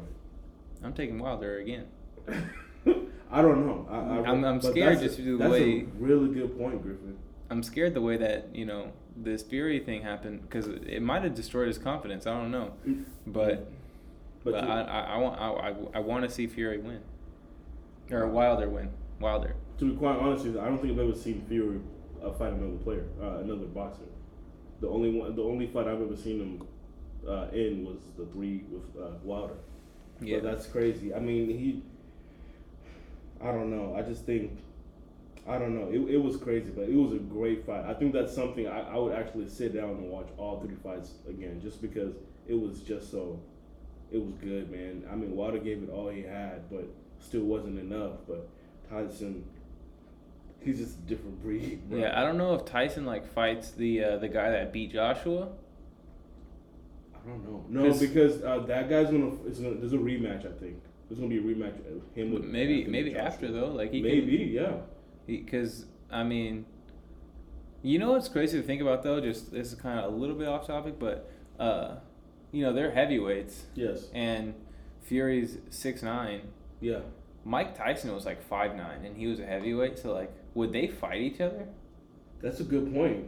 I'm 0.83 0.93
taking 0.93 1.19
Wilder 1.19 1.59
again. 1.59 1.85
I 3.31 3.41
don't 3.41 3.65
know. 3.65 3.87
I, 3.89 4.29
I'm- 4.29 4.43
I'm 4.43 4.61
scared 4.61 4.99
just 4.99 5.17
a, 5.19 5.21
the 5.21 5.37
that's 5.37 5.51
way- 5.51 5.81
a 5.81 5.85
really 5.97 6.33
good 6.33 6.57
point, 6.57 6.81
Griffin. 6.81 7.17
I'm 7.49 7.61
scared 7.63 7.93
the 7.93 8.01
way 8.01 8.17
that 8.17 8.55
you 8.55 8.65
know 8.65 8.91
this 9.15 9.43
Fury 9.43 9.79
thing 9.79 10.01
happened 10.01 10.41
because 10.41 10.67
it 10.67 11.01
might 11.01 11.23
have 11.23 11.35
destroyed 11.35 11.67
his 11.67 11.77
confidence. 11.77 12.25
I 12.25 12.31
don't 12.33 12.49
know, 12.51 12.73
Mm. 12.87 13.05
But 14.43 14.51
but, 14.51 14.61
to- 14.61 14.67
I, 14.67 14.81
I 14.81 14.99
I 15.01 15.17
want 15.17 15.39
I, 15.39 15.47
I, 15.47 15.75
I 15.95 15.99
want 15.99 16.23
to 16.23 16.29
see 16.29 16.47
Fury 16.47 16.77
win 16.77 17.01
or 18.11 18.27
Wilder 18.27 18.69
win. 18.69 18.89
Wilder. 19.19 19.55
To 19.79 19.85
be 19.91 19.95
quite 19.95 20.17
honest 20.17 20.45
with 20.45 20.55
you, 20.55 20.61
I 20.61 20.65
don't 20.65 20.79
think 20.79 20.93
I've 20.93 20.99
ever 20.99 21.15
seen 21.15 21.45
Fury 21.47 21.79
uh, 22.23 22.31
fight 22.33 22.53
another 22.53 22.77
player, 22.83 23.05
uh, 23.21 23.37
another 23.37 23.65
boxer. 23.65 24.03
The 24.81 24.87
only 24.87 25.11
one, 25.11 25.35
the 25.35 25.43
only 25.43 25.67
fight 25.67 25.87
I've 25.87 26.01
ever 26.01 26.15
seen 26.15 26.39
him 26.39 26.67
uh, 27.27 27.47
in 27.53 27.85
was 27.85 27.99
the 28.17 28.25
three 28.27 28.63
with 28.69 28.83
uh, 29.01 29.11
Wilder. 29.23 29.55
Yeah. 30.21 30.39
But 30.39 30.51
that's 30.51 30.65
crazy. 30.67 31.13
I 31.13 31.19
mean, 31.19 31.47
he. 31.47 31.83
I 33.41 33.51
don't 33.51 33.71
know. 33.71 33.95
I 33.97 34.01
just 34.01 34.25
think. 34.25 34.59
I 35.47 35.57
don't 35.57 35.77
know. 35.77 35.89
It, 35.89 36.15
it 36.15 36.17
was 36.17 36.37
crazy, 36.37 36.69
but 36.69 36.87
it 36.87 36.95
was 36.95 37.11
a 37.11 37.17
great 37.17 37.65
fight. 37.65 37.83
I 37.85 37.93
think 37.93 38.13
that's 38.13 38.33
something 38.33 38.65
I, 38.67 38.93
I 38.93 38.97
would 38.97 39.13
actually 39.13 39.49
sit 39.49 39.73
down 39.75 39.89
and 39.89 40.09
watch 40.09 40.27
all 40.37 40.61
three 40.61 40.75
fights 40.81 41.11
again, 41.27 41.59
just 41.61 41.81
because 41.81 42.13
it 42.47 42.53
was 42.53 42.79
just 42.81 43.11
so. 43.11 43.39
It 44.13 44.23
was 44.23 44.35
good, 44.35 44.71
man. 44.71 45.03
I 45.11 45.15
mean, 45.15 45.35
Wilder 45.35 45.57
gave 45.57 45.81
it 45.81 45.89
all 45.89 46.07
he 46.07 46.21
had, 46.21 46.69
but 46.69 46.85
still 47.19 47.41
wasn't 47.41 47.79
enough. 47.79 48.17
But 48.27 48.47
Tyson, 48.87 49.43
he's 50.61 50.77
just 50.77 50.99
a 50.99 51.01
different 51.01 51.41
breed. 51.41 51.81
Bro. 51.89 51.99
Yeah, 51.99 52.19
I 52.19 52.23
don't 52.23 52.37
know 52.37 52.53
if 52.53 52.63
Tyson 52.63 53.07
like 53.07 53.25
fights 53.33 53.71
the 53.71 54.03
uh, 54.03 54.17
the 54.17 54.27
guy 54.27 54.51
that 54.51 54.71
beat 54.71 54.93
Joshua. 54.93 55.49
I 57.15 57.27
don't 57.27 57.43
know. 57.43 57.65
No, 57.67 57.97
because 57.97 58.43
uh, 58.43 58.59
that 58.67 58.87
guy's 58.87 59.07
gonna, 59.07 59.31
it's 59.47 59.57
gonna. 59.57 59.75
There's 59.75 59.93
a 59.93 59.97
rematch. 59.97 60.45
I 60.45 60.59
think 60.59 60.77
there's 61.09 61.19
gonna 61.19 61.29
be 61.29 61.39
a 61.39 61.41
rematch. 61.41 61.79
Of 61.79 62.03
him 62.13 62.33
with 62.33 62.43
Maybe 62.43 62.85
maybe 62.85 63.15
after 63.15 63.51
though, 63.51 63.71
like 63.71 63.91
he 63.91 64.01
Maybe, 64.03 64.51
yeah. 64.53 64.73
because 65.25 65.85
I 66.11 66.23
mean, 66.23 66.65
you 67.81 67.97
know 67.97 68.11
what's 68.11 68.29
crazy 68.29 68.61
to 68.61 68.67
think 68.67 68.79
about 68.79 69.01
though? 69.01 69.19
Just 69.19 69.51
this 69.51 69.73
is 69.73 69.75
kind 69.79 69.99
of 69.99 70.13
a 70.13 70.15
little 70.15 70.35
bit 70.35 70.47
off 70.47 70.67
topic, 70.67 70.99
but 70.99 71.31
uh, 71.59 71.95
you 72.53 72.63
know 72.63 72.71
they're 72.71 72.91
heavyweights 72.91 73.63
Yes. 73.75 74.05
and 74.13 74.53
Fury's 75.01 75.57
six 75.69 76.01
nine. 76.01 76.41
Yeah. 76.79 76.99
Mike 77.43 77.77
Tyson 77.77 78.13
was 78.15 78.25
like 78.25 78.41
five 78.47 78.75
nine 78.77 79.03
and 79.03 79.17
he 79.17 79.27
was 79.27 79.39
a 79.41 79.45
heavyweight, 79.45 79.99
so 79.99 80.13
like 80.13 80.31
would 80.53 80.71
they 80.71 80.87
fight 80.87 81.19
each 81.19 81.41
other? 81.41 81.67
That's 82.41 82.61
a 82.61 82.63
good 82.63 82.93
point. 82.93 83.25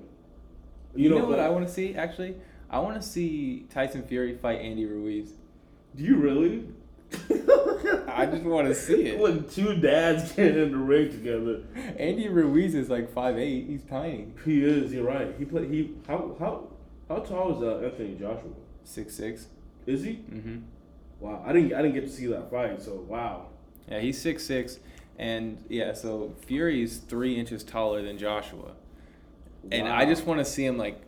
You, 0.95 1.09
know, 1.09 1.19
but- 1.21 1.29
what 1.29 1.39
I 1.41 1.49
want 1.49 1.67
to 1.67 1.73
see 1.73 1.95
actually? 1.95 2.35
I 2.69 2.79
want 2.79 2.95
to 3.01 3.05
see 3.07 3.65
Tyson 3.69 4.03
Fury 4.03 4.37
fight 4.37 4.59
Andy 4.61 4.85
Ruiz. 4.85 5.31
Do 5.95 6.03
you 6.03 6.15
really? 6.15 6.65
I 8.07 8.25
just 8.25 8.43
want 8.43 8.67
to 8.67 8.75
see 8.75 9.03
it. 9.07 9.19
When 9.19 9.47
two 9.47 9.75
dads 9.75 10.31
get 10.33 10.57
in 10.57 10.71
the 10.71 10.77
ring 10.77 11.11
together, 11.11 11.61
Andy 11.97 12.27
Ruiz 12.29 12.73
is 12.75 12.89
like 12.89 13.13
five 13.13 13.37
eight. 13.37 13.67
He's 13.67 13.83
tiny. 13.83 14.27
he 14.45 14.63
is. 14.63 14.91
You're 14.93 15.03
right. 15.05 15.33
He 15.37 15.45
played. 15.45 15.69
He 15.69 15.95
how 16.07 16.35
how 16.39 16.67
how 17.07 17.17
tall 17.17 17.57
is 17.57 17.61
uh, 17.63 17.85
Anthony 17.85 18.15
Joshua? 18.15 18.49
Six 18.85 19.13
six. 19.13 19.47
Is 19.85 20.03
he? 20.03 20.13
Mm-hmm. 20.31 20.59
Wow. 21.19 21.43
I 21.45 21.51
didn't 21.53 21.73
I 21.73 21.81
didn't 21.81 21.95
get 21.95 22.05
to 22.05 22.09
see 22.09 22.27
that 22.27 22.49
fight. 22.49 22.81
So 22.81 23.05
wow. 23.07 23.47
Yeah, 23.89 23.99
he's 23.99 24.19
six 24.19 24.43
six, 24.43 24.79
and 25.19 25.63
yeah, 25.69 25.93
so 25.93 26.33
Fury's 26.47 26.97
three 26.97 27.35
inches 27.35 27.63
taller 27.63 28.01
than 28.01 28.17
Joshua, 28.17 28.71
and 29.71 29.87
I 29.87 30.05
just 30.05 30.25
want 30.25 30.39
to 30.39 30.45
see 30.45 30.65
him 30.65 30.77
like 30.77 31.01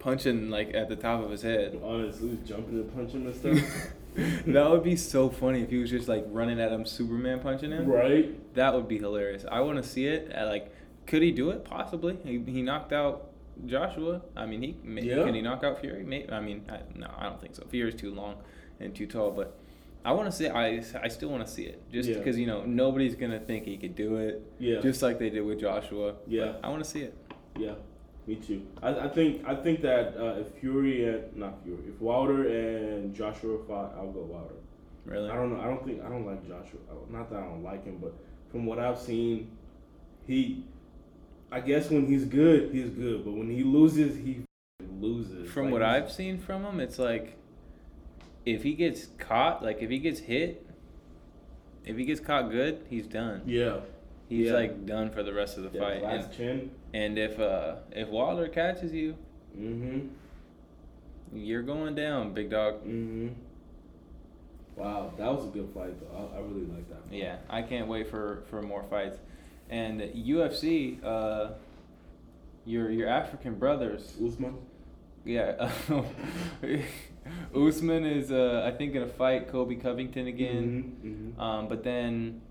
punching 0.00 0.50
like 0.50 0.74
at 0.74 0.88
the 0.88 0.96
top 0.96 1.24
of 1.24 1.30
his 1.30 1.42
head. 1.42 1.80
Honestly, 1.82 2.38
jumping 2.44 2.74
and 2.74 2.94
punching 2.94 3.24
and 3.24 3.34
stuff. 3.34 3.92
that 4.46 4.70
would 4.70 4.84
be 4.84 4.96
so 4.96 5.28
funny 5.30 5.62
if 5.62 5.70
he 5.70 5.78
was 5.78 5.90
just 5.90 6.08
like 6.08 6.24
running 6.28 6.60
at 6.60 6.70
him, 6.70 6.84
Superman 6.84 7.40
punching 7.40 7.70
him. 7.70 7.86
right? 7.86 8.54
That 8.54 8.74
would 8.74 8.86
be 8.86 8.98
hilarious. 8.98 9.44
I 9.50 9.60
want 9.60 9.82
to 9.82 9.88
see 9.88 10.06
it. 10.06 10.30
At, 10.30 10.46
like, 10.46 10.72
could 11.06 11.22
he 11.22 11.32
do 11.32 11.50
it? 11.50 11.64
Possibly. 11.64 12.18
He, 12.22 12.38
he 12.46 12.62
knocked 12.62 12.92
out 12.92 13.30
Joshua. 13.66 14.22
I 14.36 14.46
mean, 14.46 14.62
he 14.62 14.76
may, 14.82 15.02
Yeah. 15.02 15.24
can 15.24 15.34
he 15.34 15.42
knock 15.42 15.62
out 15.64 15.80
Fury? 15.80 16.04
May, 16.04 16.26
I 16.28 16.40
mean, 16.40 16.64
I, 16.68 16.80
no, 16.94 17.08
I 17.16 17.24
don't 17.24 17.40
think 17.40 17.54
so. 17.54 17.64
Fury's 17.68 17.94
too 17.94 18.14
long 18.14 18.36
and 18.80 18.94
too 18.94 19.06
tall. 19.06 19.30
But 19.30 19.56
I 20.04 20.12
want 20.12 20.26
to 20.30 20.32
see. 20.36 20.48
I 20.48 20.82
I 21.02 21.08
still 21.08 21.28
want 21.30 21.46
to 21.46 21.50
see 21.52 21.64
it 21.64 21.82
just 21.90 22.08
Yeah. 22.08 22.18
because 22.18 22.38
you 22.38 22.46
know 22.46 22.64
nobody's 22.64 23.14
gonna 23.14 23.40
think 23.40 23.64
he 23.64 23.76
could 23.76 23.94
do 23.94 24.16
it. 24.16 24.42
Yeah. 24.58 24.80
Just 24.80 25.02
like 25.02 25.18
they 25.18 25.30
did 25.30 25.42
with 25.42 25.60
Joshua. 25.60 26.14
Yeah. 26.26 26.52
But 26.52 26.60
I 26.64 26.68
want 26.70 26.84
to 26.84 26.90
see 26.90 27.02
it. 27.02 27.16
Yeah, 27.58 27.74
me 28.26 28.34
too. 28.36 28.66
I, 28.82 28.90
I 29.06 29.08
think 29.08 29.46
I 29.46 29.54
think 29.54 29.80
that 29.82 30.16
uh, 30.16 30.40
if 30.40 30.48
Fury 30.60 31.08
and 31.08 31.34
not 31.36 31.62
Fury, 31.62 31.84
if 31.88 32.00
Wilder 32.00 32.48
and 32.48 33.14
Joshua 33.14 33.58
fought, 33.66 33.94
I'll 33.96 34.10
go 34.12 34.20
Wilder. 34.22 34.56
Really. 35.06 35.30
I 35.30 35.34
don't 35.36 35.52
know. 35.54 35.60
I 35.60 35.66
don't 35.66 35.84
think 35.84 36.02
I 36.04 36.08
don't 36.08 36.26
like 36.26 36.42
Joshua. 36.46 36.80
Not 37.10 37.30
that 37.30 37.38
I 37.38 37.42
don't 37.46 37.62
like 37.62 37.84
him, 37.84 37.98
but 38.00 38.14
from 38.50 38.66
what 38.66 38.78
I've 38.78 38.98
seen, 38.98 39.50
he. 40.26 40.64
I 41.54 41.60
guess 41.60 41.88
when 41.88 42.06
he's 42.06 42.24
good, 42.24 42.72
he's 42.74 42.90
good, 42.90 43.24
but 43.24 43.32
when 43.32 43.48
he 43.48 43.62
loses, 43.62 44.16
he 44.16 44.42
loses. 45.00 45.48
From 45.52 45.66
Like, 45.66 45.72
what 45.74 45.82
I've 45.84 46.10
seen 46.10 46.36
from 46.38 46.64
him, 46.64 46.80
it's 46.80 46.98
like 46.98 47.36
if 48.44 48.64
he 48.64 48.74
gets 48.74 49.06
caught, 49.18 49.62
like 49.62 49.80
if 49.80 49.88
he 49.88 50.00
gets 50.00 50.18
hit, 50.18 50.66
if 51.84 51.96
he 51.96 52.04
gets 52.04 52.18
caught 52.18 52.50
good, 52.50 52.84
he's 52.90 53.06
done. 53.06 53.42
Yeah. 53.46 53.76
He's 54.28 54.48
Yeah. 54.48 54.54
like 54.54 54.84
done 54.84 55.10
for 55.10 55.22
the 55.22 55.32
rest 55.32 55.56
of 55.56 55.62
the 55.62 55.68
That 55.68 55.78
fight. 55.80 56.02
And, 56.02 56.02
last 56.24 56.36
chin. 56.36 56.70
and 56.92 57.16
if 57.18 57.38
uh 57.38 57.76
if 57.92 58.08
Wilder 58.08 58.48
catches 58.48 58.92
you, 58.92 59.14
Mm-hmm. 59.56 60.08
you're 61.38 61.62
going 61.62 61.94
down, 61.94 62.34
big 62.34 62.50
dog. 62.50 62.80
Mm-hmm. 62.84 63.28
Wow, 64.74 65.12
that 65.16 65.32
was 65.32 65.44
a 65.44 65.48
good 65.50 65.68
fight 65.72 65.94
though. 66.00 66.30
I, 66.34 66.38
I 66.38 66.40
really 66.40 66.66
like 66.66 66.88
that. 66.88 67.08
Fight. 67.08 67.12
Yeah, 67.12 67.36
I 67.48 67.62
can't 67.62 67.86
wait 67.86 68.08
for 68.10 68.42
for 68.50 68.60
more 68.60 68.82
fights. 68.90 69.18
And 69.70 70.00
UFC, 70.00 71.02
uh, 71.04 71.52
your 72.64 72.90
your 72.90 73.08
African 73.08 73.54
brothers, 73.58 74.14
Usman. 74.24 74.56
yeah. 75.24 75.70
Usman 77.54 78.04
is 78.04 78.30
uh, 78.30 78.62
I 78.64 78.76
think 78.76 78.92
gonna 78.94 79.06
fight 79.06 79.48
Colby 79.48 79.76
Covington 79.76 80.26
again. 80.26 80.96
Mm-hmm. 81.04 81.40
Um, 81.40 81.68
but 81.68 81.82
then 81.82 82.42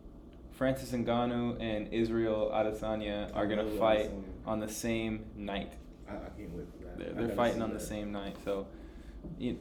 Francis 0.52 0.92
Ngannou 0.92 1.62
and 1.62 1.94
Israel 1.94 2.52
Adesanya 2.54 3.30
are 3.36 3.48
gonna 3.48 3.70
fight 3.78 4.10
Adesanya. 4.12 4.48
on 4.48 4.60
the 4.60 4.70
same 4.70 5.26
night. 5.36 5.74
I, 6.08 6.14
I 6.14 6.18
can't 6.38 6.50
wait 6.54 6.68
for 6.78 6.86
that. 6.86 6.98
They're, 6.98 7.28
they're 7.28 7.36
fighting 7.36 7.62
on 7.62 7.74
the 7.74 7.80
same 7.80 8.12
night. 8.12 8.36
So 8.44 8.68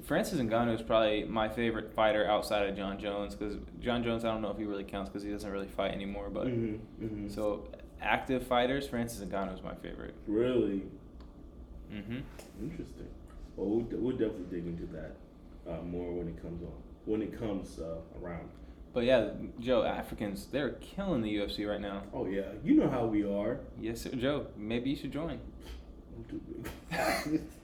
Francis 0.02 0.38
Ngannou 0.40 0.74
is 0.74 0.82
probably 0.82 1.24
my 1.24 1.48
favorite 1.48 1.92
fighter 1.94 2.26
outside 2.26 2.68
of 2.68 2.76
Jon 2.76 2.98
Jones 2.98 3.34
because 3.34 3.56
Jon 3.80 4.02
Jones 4.04 4.24
I 4.24 4.28
don't 4.32 4.42
know 4.42 4.50
if 4.50 4.58
he 4.58 4.64
really 4.64 4.84
counts 4.84 5.08
because 5.10 5.22
he 5.22 5.30
doesn't 5.30 5.50
really 5.50 5.66
fight 5.68 5.92
anymore. 5.92 6.30
But 6.30 6.46
Mhm, 6.48 6.78
mhm. 7.02 7.30
so 7.34 7.68
active 8.00 8.46
fighters, 8.46 8.86
Francis 8.88 9.24
Ngannou 9.24 9.54
is 9.54 9.62
my 9.62 9.74
favorite. 9.76 10.14
really 10.26 10.82
hmm 11.90 12.20
interesting. 12.60 13.08
Well, 13.56 13.86
we'll 13.92 14.16
definitely 14.16 14.46
dig 14.60 14.66
into 14.66 14.86
that 14.94 15.16
uh, 15.70 15.82
more 15.82 16.10
when 16.12 16.28
it 16.28 16.40
comes 16.42 16.62
on 16.62 16.72
when 17.04 17.20
it 17.22 17.38
comes 17.38 17.78
uh, 17.78 17.96
around. 18.22 18.48
But 18.94 19.04
yeah, 19.04 19.30
Joe, 19.60 19.82
Africans 19.84 20.46
they're 20.46 20.70
killing 20.80 21.22
the 21.22 21.34
UFC 21.36 21.68
right 21.68 21.80
now. 21.80 22.02
Oh 22.14 22.26
yeah, 22.26 22.52
you 22.64 22.74
know 22.74 22.88
how 22.88 23.06
we 23.06 23.24
are. 23.24 23.60
Yes, 23.80 24.02
sir, 24.02 24.10
Joe. 24.10 24.46
Maybe 24.56 24.90
you 24.90 24.96
should 24.96 25.12
join. 25.12 25.38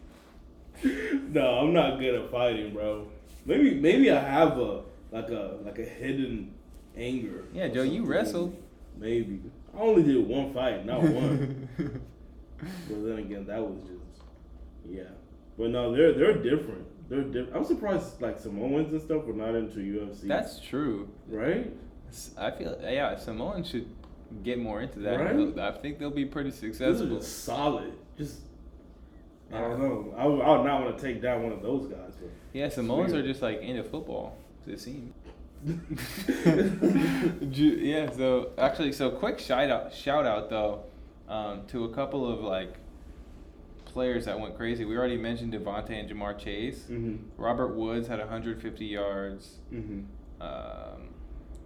I'm 0.83 0.91
too 0.91 1.21
big. 1.25 1.35
no, 1.35 1.59
I'm 1.59 1.73
not 1.73 1.99
good 1.99 2.15
at 2.15 2.31
fighting, 2.31 2.73
bro. 2.73 3.09
Maybe 3.47 3.75
maybe 3.75 4.11
I 4.11 4.21
have 4.21 4.59
a 4.59 4.83
like 5.11 5.29
a 5.31 5.59
like 5.65 5.79
a 5.79 5.85
hidden 5.85 6.55
anger. 6.97 7.45
Yeah, 7.53 7.69
Joe, 7.69 7.83
you 7.83 8.05
wrestled. 8.05 8.57
Maybe 8.99 9.41
I 9.75 9.81
only 9.81 10.03
did 10.03 10.27
one 10.27 10.53
fight, 10.53 10.85
not 10.85 11.03
one. 11.03 11.69
but 11.77 13.05
then 13.07 13.19
again, 13.19 13.47
that 13.47 13.61
was 13.63 13.79
just 13.83 14.23
yeah. 14.89 15.03
But 15.59 15.71
no, 15.71 15.95
they're 15.95 16.13
they're 16.13 16.35
different. 16.43 16.87
They're 17.09 17.23
different. 17.23 17.57
I'm 17.57 17.65
surprised 17.65 18.21
like 18.21 18.39
Samoans 18.39 18.93
and 18.93 19.01
stuff 19.01 19.25
were 19.25 19.33
not 19.33 19.55
into 19.55 19.79
UFC. 19.79 20.23
That's 20.29 20.61
true. 20.61 21.09
right. 21.29 21.73
I 22.39 22.51
feel 22.53 22.79
yeah, 22.83 23.17
Samoan 23.17 23.65
should 23.65 23.87
get 24.43 24.59
more 24.59 24.81
into 24.83 24.99
that. 25.01 25.21
Right? 25.21 25.59
I 25.59 25.73
think 25.73 25.99
they'll 25.99 26.11
be 26.11 26.25
pretty 26.25 26.51
successful. 26.51 27.21
solid. 27.21 27.93
Just 28.17 28.41
I 29.53 29.61
don't 29.61 29.79
know. 29.81 30.15
I 30.17 30.27
would, 30.27 30.41
I 30.43 30.51
would 30.57 30.65
not 30.67 30.85
want 30.85 30.99
to 30.99 31.03
take 31.03 31.23
down 31.23 31.43
one 31.43 31.53
of 31.53 31.63
those 31.63 31.87
guys. 31.87 32.13
But 32.21 32.31
Yeah, 32.53 32.69
Samoans 32.69 33.13
are 33.15 33.23
just 33.23 33.41
like 33.43 33.61
into 33.63 33.83
football. 33.85 34.37
It 34.67 34.81
seems. 34.81 35.15
Yeah. 37.41 38.11
So 38.11 38.51
actually, 38.59 38.93
so 38.93 39.11
quick 39.11 39.39
shout 39.39 39.71
out, 39.71 39.93
shout 39.93 40.27
out 40.27 40.51
though, 40.51 40.85
um, 41.29 41.67
to 41.69 41.85
a 41.85 41.89
couple 41.95 42.31
of 42.31 42.41
like 42.41 42.75
players 43.85 44.27
that 44.27 44.39
went 44.39 44.57
crazy. 44.57 44.85
We 44.85 44.97
already 44.97 45.17
mentioned 45.17 45.53
Davante 45.53 45.91
and 45.91 46.09
Ja'Marr 46.09 46.39
Chase. 46.39 46.85
hmm 46.87 47.17
Robert 47.37 47.75
Woods 47.75 48.07
had 48.09 48.19
150 48.19 48.85
yards. 48.85 49.57
hmm 49.71 50.01
Um, 50.41 51.15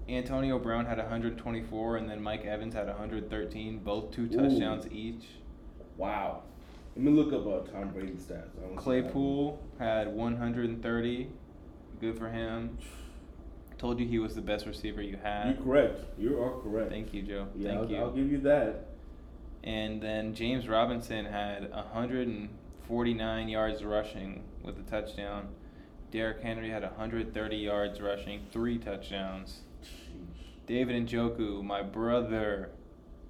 Antonio 0.09 0.59
Brown 0.59 0.85
had 0.87 0.99
124, 0.99 1.97
and 1.97 2.09
then 2.09 2.22
Mike 2.22 2.45
Evans 2.45 2.74
had 2.74 2.87
113, 2.89 3.78
both 3.80 4.11
two 4.11 4.24
Ooh. 4.24 4.28
touchdowns 4.28 4.87
each. 4.91 5.24
Wow. 5.97 6.43
Let 6.95 7.05
me 7.05 7.11
look 7.12 7.32
up 7.32 7.47
uh, 7.47 7.70
Tom 7.70 7.88
Brady 7.90 8.12
stats. 8.12 8.51
I 8.59 8.66
wanna 8.66 8.70
see 8.70 8.74
how- 8.74 8.80
Claypool 8.82 9.62
had 9.78 10.09
130. 10.14 11.28
Good 12.01 12.18
for 12.18 12.28
him. 12.28 12.78
Told 13.78 13.99
you 13.99 14.07
he 14.07 14.18
was 14.18 14.34
the 14.34 14.43
best 14.43 14.66
receiver 14.66 15.01
you 15.03 15.16
had. 15.22 15.55
You're 15.55 15.64
correct. 15.64 16.01
You 16.18 16.40
are 16.43 16.61
correct. 16.61 16.90
Thank 16.90 17.14
you, 17.14 17.22
Joe. 17.22 17.49
Yeah, 17.57 17.68
Thank 17.68 17.80
I'll, 17.80 17.90
you. 17.90 17.97
I'll 17.97 18.11
give 18.12 18.30
you 18.30 18.38
that. 18.43 18.86
And 19.64 20.01
then 20.03 20.34
James 20.34 20.68
Robinson 20.68 21.24
had 21.24 21.70
149 21.70 23.49
yards 23.49 23.84
rushing 23.84 24.45
with 24.62 24.78
a 24.78 24.82
touchdown. 24.82 25.49
Derrick 26.11 26.43
Henry 26.43 26.68
had 26.70 26.82
130 26.82 27.57
yards 27.57 28.01
rushing, 28.01 28.43
three 28.53 28.78
touchdowns. 28.78 29.61
Sheesh. 29.82 30.66
David 30.66 31.07
Njoku, 31.07 31.62
my 31.64 31.82
brother, 31.82 32.70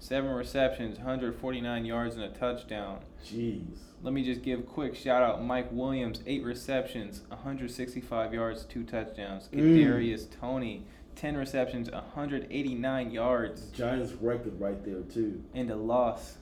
seven 0.03 0.31
receptions, 0.33 0.99
149 0.99 1.85
yards 1.85 2.17
and 2.17 2.25
a 2.25 2.29
touchdown. 2.31 2.99
Jeez. 3.25 3.63
Let 4.03 4.13
me 4.13 4.25
just 4.25 4.43
give 4.43 4.59
a 4.59 4.63
quick 4.63 4.97
shout 4.97 5.23
out. 5.23 5.45
Mike 5.45 5.69
Williams, 5.71 6.21
eight 6.27 6.43
receptions, 6.43 7.21
165 7.29 8.35
yards, 8.35 8.65
two 8.65 8.83
touchdowns. 8.83 9.49
Mm. 9.53 9.61
Kadarius 9.61 10.27
Toney, 10.41 10.85
10 11.15 11.37
receptions, 11.37 11.89
189 11.89 13.11
yards, 13.13 13.67
Giants 13.67 14.13
record 14.15 14.59
right 14.61 14.85
there 14.85 15.03
too. 15.03 15.45
and 15.55 15.71
a 15.71 15.77
loss. 15.77 16.37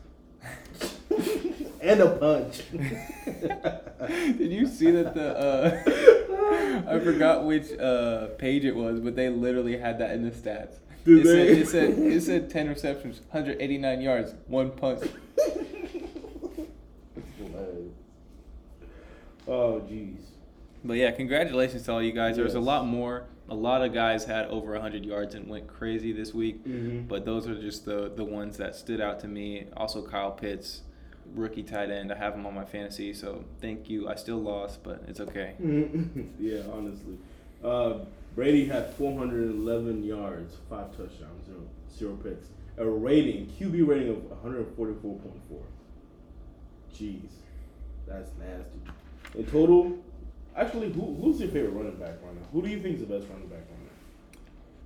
and 1.82 2.00
a 2.00 2.16
punch. 2.16 2.62
Did 4.38 4.52
you 4.52 4.66
see 4.66 4.90
that 4.92 5.14
the 5.14 5.36
uh, 5.36 6.86
I 6.96 6.98
forgot 6.98 7.44
which 7.44 7.70
uh, 7.78 8.28
page 8.38 8.64
it 8.64 8.74
was, 8.74 9.00
but 9.00 9.16
they 9.16 9.28
literally 9.28 9.76
had 9.76 9.98
that 9.98 10.12
in 10.12 10.22
the 10.22 10.30
stats. 10.30 10.76
Did 11.04 11.26
it, 11.26 11.26
said, 11.26 11.48
it 11.48 11.68
said 11.68 11.98
it 11.98 12.22
said 12.22 12.50
10 12.50 12.68
receptions, 12.68 13.20
189 13.30 14.00
yards, 14.00 14.34
one 14.46 14.70
punt. 14.70 15.02
Oh 19.50 19.82
jeez. 19.90 20.20
But 20.84 20.94
yeah, 20.94 21.10
congratulations 21.10 21.82
to 21.82 21.92
all 21.92 22.02
you 22.02 22.12
guys. 22.12 22.36
There 22.36 22.44
was 22.44 22.54
a 22.54 22.60
lot 22.60 22.86
more. 22.86 23.24
A 23.48 23.54
lot 23.54 23.82
of 23.82 23.92
guys 23.92 24.24
had 24.24 24.46
over 24.46 24.72
100 24.72 25.04
yards 25.04 25.34
and 25.34 25.48
went 25.48 25.66
crazy 25.66 26.12
this 26.12 26.32
week. 26.32 26.64
Mm-hmm. 26.64 27.08
But 27.08 27.24
those 27.24 27.48
are 27.48 27.60
just 27.60 27.84
the 27.84 28.12
the 28.14 28.24
ones 28.24 28.56
that 28.58 28.76
stood 28.76 29.00
out 29.00 29.18
to 29.20 29.28
me. 29.28 29.66
Also, 29.76 30.06
Kyle 30.06 30.30
Pitts, 30.30 30.82
rookie 31.34 31.64
tight 31.64 31.90
end. 31.90 32.12
I 32.12 32.16
have 32.16 32.34
him 32.34 32.46
on 32.46 32.54
my 32.54 32.64
fantasy, 32.64 33.12
so 33.12 33.44
thank 33.60 33.90
you. 33.90 34.08
I 34.08 34.14
still 34.14 34.38
lost, 34.38 34.84
but 34.84 35.02
it's 35.08 35.18
okay. 35.20 35.54
yeah, 36.38 36.60
honestly. 36.72 37.18
Uh, 37.62 38.04
Brady 38.34 38.66
had 38.66 38.94
411 38.94 40.04
yards, 40.04 40.56
five 40.68 40.90
touchdowns, 40.90 41.46
zero, 41.46 41.68
zero 41.96 42.16
picks. 42.16 42.46
A 42.78 42.88
rating, 42.88 43.46
QB 43.58 43.86
rating 43.86 44.08
of 44.10 44.16
144.4. 44.44 45.20
Jeez, 46.94 47.30
that's 48.06 48.30
nasty. 48.38 48.80
In 49.34 49.44
total, 49.46 49.98
actually, 50.56 50.92
who, 50.92 51.14
who's 51.20 51.40
your 51.40 51.50
favorite 51.50 51.72
running 51.72 51.96
back 51.96 52.14
right 52.22 52.34
now? 52.34 52.46
Who 52.52 52.62
do 52.62 52.68
you 52.68 52.80
think 52.80 52.96
is 52.96 53.00
the 53.00 53.06
best 53.06 53.28
running 53.28 53.48
back 53.48 53.58
right 53.58 53.78
now? 53.84 54.38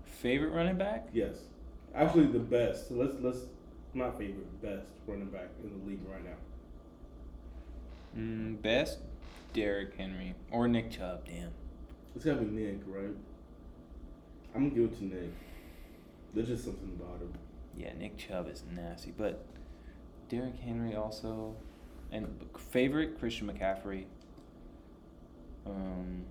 Favorite 0.06 0.50
running 0.50 0.76
back? 0.76 1.08
Yes, 1.12 1.36
actually 1.94 2.26
the 2.26 2.38
best. 2.38 2.88
So 2.88 2.94
let's 2.94 3.14
let's 3.20 3.40
not 3.92 4.18
favorite, 4.18 4.62
best 4.62 4.86
running 5.06 5.26
back 5.26 5.48
in 5.62 5.70
the 5.70 5.86
league 5.86 6.00
right 6.10 6.24
now. 6.24 6.36
Mm, 8.18 8.62
best, 8.62 8.98
Derrick 9.52 9.94
Henry 9.96 10.34
or 10.50 10.66
Nick 10.68 10.90
Chubb. 10.90 11.26
Damn. 11.26 11.50
It's 12.14 12.24
gotta 12.24 12.38
be 12.38 12.46
Nick, 12.46 12.80
right? 12.86 13.14
I'm 14.54 14.68
gonna 14.68 14.80
give 14.82 14.92
it 14.92 14.98
to 14.98 15.04
Nick. 15.04 15.32
There's 16.32 16.48
just 16.48 16.64
something 16.64 16.98
about 17.00 17.20
him. 17.20 17.32
Yeah, 17.76 17.92
Nick 17.98 18.16
Chubb 18.16 18.48
is 18.48 18.62
nasty, 18.74 19.12
but 19.16 19.44
Derrick 20.28 20.56
Henry 20.56 20.94
also, 20.94 21.54
and 22.12 22.28
favorite 22.70 23.18
Christian 23.18 23.50
McCaffrey, 23.50 24.04
um, 25.66 26.24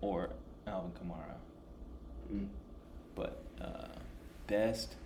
or 0.00 0.30
Alvin 0.66 0.92
Kamara. 0.92 1.36
Mm. 2.32 2.48
But 3.14 3.42
uh, 3.60 3.98
best, 4.46 4.96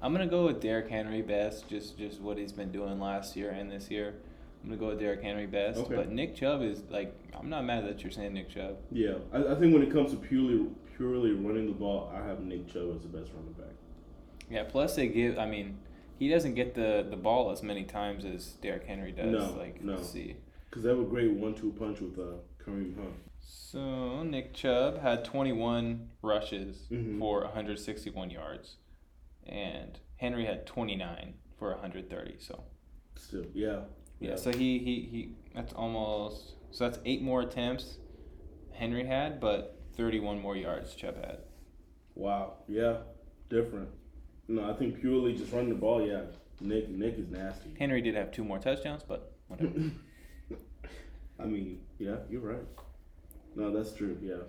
I'm 0.00 0.12
gonna 0.12 0.26
go 0.26 0.46
with 0.46 0.60
Derrick 0.60 0.88
Henry 0.88 1.22
best. 1.22 1.68
Just 1.68 1.98
just 1.98 2.20
what 2.20 2.38
he's 2.38 2.52
been 2.52 2.70
doing 2.70 3.00
last 3.00 3.36
year 3.36 3.50
and 3.50 3.70
this 3.70 3.90
year. 3.90 4.14
I'm 4.62 4.68
gonna 4.68 4.80
go 4.80 4.88
with 4.88 5.00
Derrick 5.00 5.22
Henry 5.22 5.46
best. 5.46 5.80
Okay. 5.80 5.96
But 5.96 6.12
Nick 6.12 6.36
Chubb 6.36 6.62
is 6.62 6.82
like 6.88 7.12
I'm 7.36 7.48
not 7.48 7.64
mad 7.64 7.84
that 7.86 8.02
you're 8.02 8.12
saying 8.12 8.32
Nick 8.32 8.48
Chubb. 8.48 8.76
Yeah, 8.92 9.14
I, 9.32 9.38
I 9.38 9.54
think 9.56 9.74
when 9.74 9.82
it 9.82 9.92
comes 9.92 10.12
to 10.12 10.16
purely 10.16 10.68
purely 11.02 11.32
running 11.32 11.66
the 11.66 11.72
ball, 11.72 12.12
I 12.14 12.24
have 12.26 12.40
Nick 12.40 12.68
Chubb 12.72 12.94
as 12.94 13.02
the 13.02 13.08
best 13.08 13.30
running 13.34 13.52
back. 13.54 13.74
Yeah. 14.48 14.64
Plus 14.64 14.94
they 14.96 15.08
give. 15.08 15.38
I 15.38 15.46
mean, 15.46 15.78
he 16.18 16.28
doesn't 16.28 16.54
get 16.54 16.74
the 16.74 17.06
the 17.08 17.16
ball 17.16 17.50
as 17.50 17.62
many 17.62 17.84
times 17.84 18.24
as 18.24 18.52
Derrick 18.62 18.84
Henry 18.86 19.12
does. 19.12 19.32
No, 19.32 19.54
like 19.58 19.82
no. 19.82 19.94
let's 19.94 20.10
see. 20.10 20.36
Because 20.68 20.84
they 20.84 20.88
have 20.90 20.98
a 21.00 21.04
great 21.04 21.30
one-two 21.32 21.72
punch 21.78 22.00
with 22.00 22.18
uh, 22.18 22.36
Kareem 22.64 22.96
Hunt. 22.96 23.14
So 23.40 24.22
Nick 24.22 24.54
Chubb 24.54 25.02
had 25.02 25.24
21 25.24 26.08
rushes 26.22 26.86
Mhm. 26.90 27.18
for 27.18 27.42
161 27.42 28.30
yards, 28.30 28.76
and 29.46 29.98
Henry 30.16 30.46
had 30.46 30.64
29 30.66 31.34
for 31.58 31.70
130. 31.72 32.36
So 32.38 32.64
Still, 33.16 33.44
yeah, 33.52 33.80
yeah, 34.20 34.36
so 34.36 34.50
he 34.52 34.78
he 34.78 35.00
he 35.10 35.34
that's 35.54 35.72
almost 35.74 36.54
so 36.70 36.84
that's 36.88 36.98
eight 37.04 37.22
more 37.22 37.42
attempts 37.42 37.98
Henry 38.72 39.04
had, 39.06 39.40
but 39.40 39.76
31 39.96 40.40
more 40.40 40.56
yards 40.56 40.94
Chubb 40.94 41.16
had. 41.16 41.38
Wow, 42.14 42.54
yeah, 42.68 42.98
different. 43.48 43.88
No, 44.48 44.68
I 44.68 44.74
think 44.74 45.00
purely 45.00 45.34
just 45.34 45.52
running 45.52 45.70
the 45.70 45.74
ball. 45.74 46.06
Yeah, 46.06 46.22
Nick 46.60 46.88
Nick 46.90 47.18
is 47.18 47.28
nasty. 47.30 47.70
Henry 47.78 48.00
did 48.02 48.14
have 48.14 48.30
two 48.32 48.44
more 48.44 48.58
touchdowns, 48.58 49.02
but 49.06 49.32
whatever. 49.48 49.72
I 51.38 51.44
mean, 51.44 51.80
yeah, 51.98 52.16
you're 52.30 52.40
right. 52.40 52.64
No, 53.56 53.70
that's 53.70 53.92
true. 53.94 54.18
Yeah, 54.22 54.42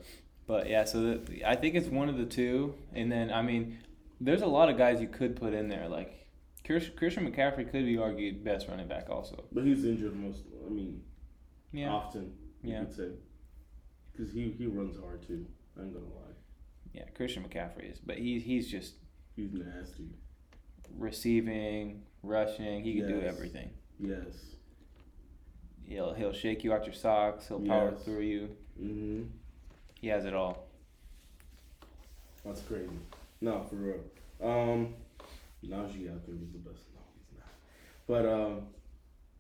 but 0.48 0.70
yeah, 0.70 0.84
so 0.84 1.02
the, 1.18 1.44
I 1.46 1.56
think 1.56 1.76
it's 1.76 1.88
one 1.88 2.10
of 2.10 2.18
the 2.18 2.26
two, 2.26 2.76
and 2.94 3.12
then 3.12 3.32
I 3.32 3.42
mean, 3.42 3.80
there's 4.20 4.42
a 4.42 4.48
lot 4.48 4.70
of 4.70 4.78
guys 4.78 5.02
you 5.02 5.08
could 5.08 5.36
put 5.36 5.54
in 5.54 5.70
there 5.70 5.88
like. 5.88 6.20
Christian 6.66 7.30
McCaffrey 7.30 7.70
could 7.70 7.84
be 7.86 7.98
argued 7.98 8.42
best 8.42 8.70
running 8.70 8.88
back 8.88 9.10
also. 9.10 9.44
but 9.52 9.66
he's 9.66 9.84
injured 9.84 10.16
most. 10.16 10.44
I 10.66 10.70
mean, 10.70 11.02
Yeah. 11.74 11.90
often. 11.90 12.32
You 12.64 12.72
Yeah. 12.72 12.86
Because 14.16 14.32
he 14.34 14.52
he 14.58 14.68
runs 14.68 14.98
hard 15.00 15.26
too. 15.26 15.46
I 15.78 15.84
ain't 15.84 15.94
gonna 15.94 16.06
lie. 16.06 16.34
Yeah, 16.94 17.06
Christian 17.16 17.44
McCaffrey 17.44 17.92
is, 17.92 18.00
but 18.00 18.18
he 18.18 18.40
he's 18.40 18.70
just 18.70 18.94
He's 19.36 19.52
nasty. 19.54 20.10
receiving, 20.98 22.04
rushing. 22.22 22.84
He 22.84 22.96
can 23.00 23.08
do 23.08 23.22
everything. 23.22 23.72
Yes. 24.00 24.36
He'll 25.86 26.14
he'll 26.14 26.34
shake 26.34 26.64
you 26.64 26.74
out 26.74 26.86
your 26.86 26.94
socks. 26.94 27.48
He'll 27.48 27.60
power 27.60 27.92
Yes. 27.96 28.04
through 28.04 28.22
you. 28.22 28.50
Mm-hmm. 28.82 29.24
He 30.00 30.08
has 30.08 30.26
it 30.26 30.34
all. 30.34 30.68
That's 32.46 32.62
crazy. 32.62 32.90
No, 33.42 33.64
for 33.70 33.76
real. 33.76 34.00
Um, 34.44 34.94
Najee, 35.66 36.08
I 36.14 36.20
think 36.26 36.42
is 36.44 36.52
the 36.52 36.60
best. 36.60 36.84
No, 36.94 37.02
he's 37.16 37.38
not. 37.40 37.48
But 38.08 38.26
um, 38.26 38.62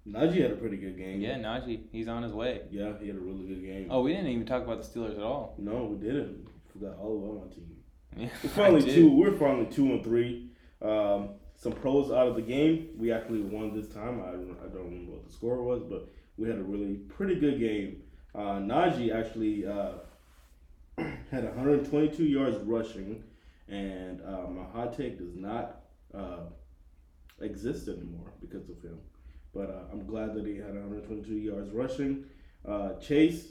Najee 0.07 0.41
had 0.41 0.51
a 0.51 0.55
pretty 0.55 0.77
good 0.77 0.97
game. 0.97 1.21
Yeah, 1.21 1.37
Najee, 1.37 1.83
he's 1.91 2.07
on 2.07 2.23
his 2.23 2.33
way. 2.33 2.61
Yeah, 2.69 2.93
he 2.99 3.07
had 3.07 3.15
a 3.15 3.19
really 3.19 3.45
good 3.47 3.63
game. 3.63 3.87
Oh, 3.89 4.01
we 4.01 4.11
didn't 4.11 4.27
even 4.27 4.45
talk 4.45 4.63
about 4.63 4.81
the 4.81 4.87
Steelers 4.87 5.15
at 5.15 5.23
all. 5.23 5.55
No, 5.57 5.85
we 5.85 5.97
didn't. 6.05 6.45
We 6.73 6.81
forgot 6.81 6.97
all 6.99 7.17
about 7.17 7.47
my 7.47 7.55
team. 7.55 7.77
Yeah, 8.17 8.29
We're 8.43 8.49
finally 8.49 8.81
two. 8.81 9.15
We're 9.15 9.37
finally 9.37 9.65
two 9.67 9.85
and 9.93 10.03
three. 10.03 10.49
Um, 10.81 11.29
some 11.55 11.71
pros 11.71 12.11
out 12.11 12.27
of 12.27 12.35
the 12.35 12.41
game. 12.41 12.89
We 12.97 13.13
actually 13.13 13.41
won 13.41 13.73
this 13.73 13.87
time. 13.87 14.21
I 14.21 14.31
don't, 14.31 14.57
I 14.61 14.67
don't 14.67 14.85
remember 14.85 15.13
what 15.13 15.25
the 15.25 15.31
score 15.31 15.63
was, 15.63 15.83
but 15.83 16.09
we 16.37 16.49
had 16.49 16.57
a 16.57 16.63
really 16.63 16.95
pretty 16.95 17.35
good 17.35 17.59
game. 17.59 18.01
Uh, 18.35 18.59
Najee 18.59 19.15
actually 19.15 19.65
uh, 19.65 19.93
had 21.31 21.45
122 21.45 22.25
yards 22.25 22.57
rushing, 22.65 23.23
and 23.69 24.19
uh, 24.21 24.47
my 24.49 24.63
hot 24.73 24.97
take 24.97 25.17
does 25.17 25.35
not 25.35 25.81
uh, 26.13 26.47
exist 27.39 27.87
anymore 27.87 28.33
because 28.41 28.69
of 28.69 28.81
him. 28.81 28.97
But 29.53 29.69
uh, 29.69 29.91
I'm 29.91 30.05
glad 30.05 30.33
that 30.33 30.45
he 30.45 30.57
had 30.57 30.73
122 30.73 31.35
yards 31.35 31.71
rushing. 31.71 32.25
Uh, 32.67 32.93
Chase, 32.93 33.49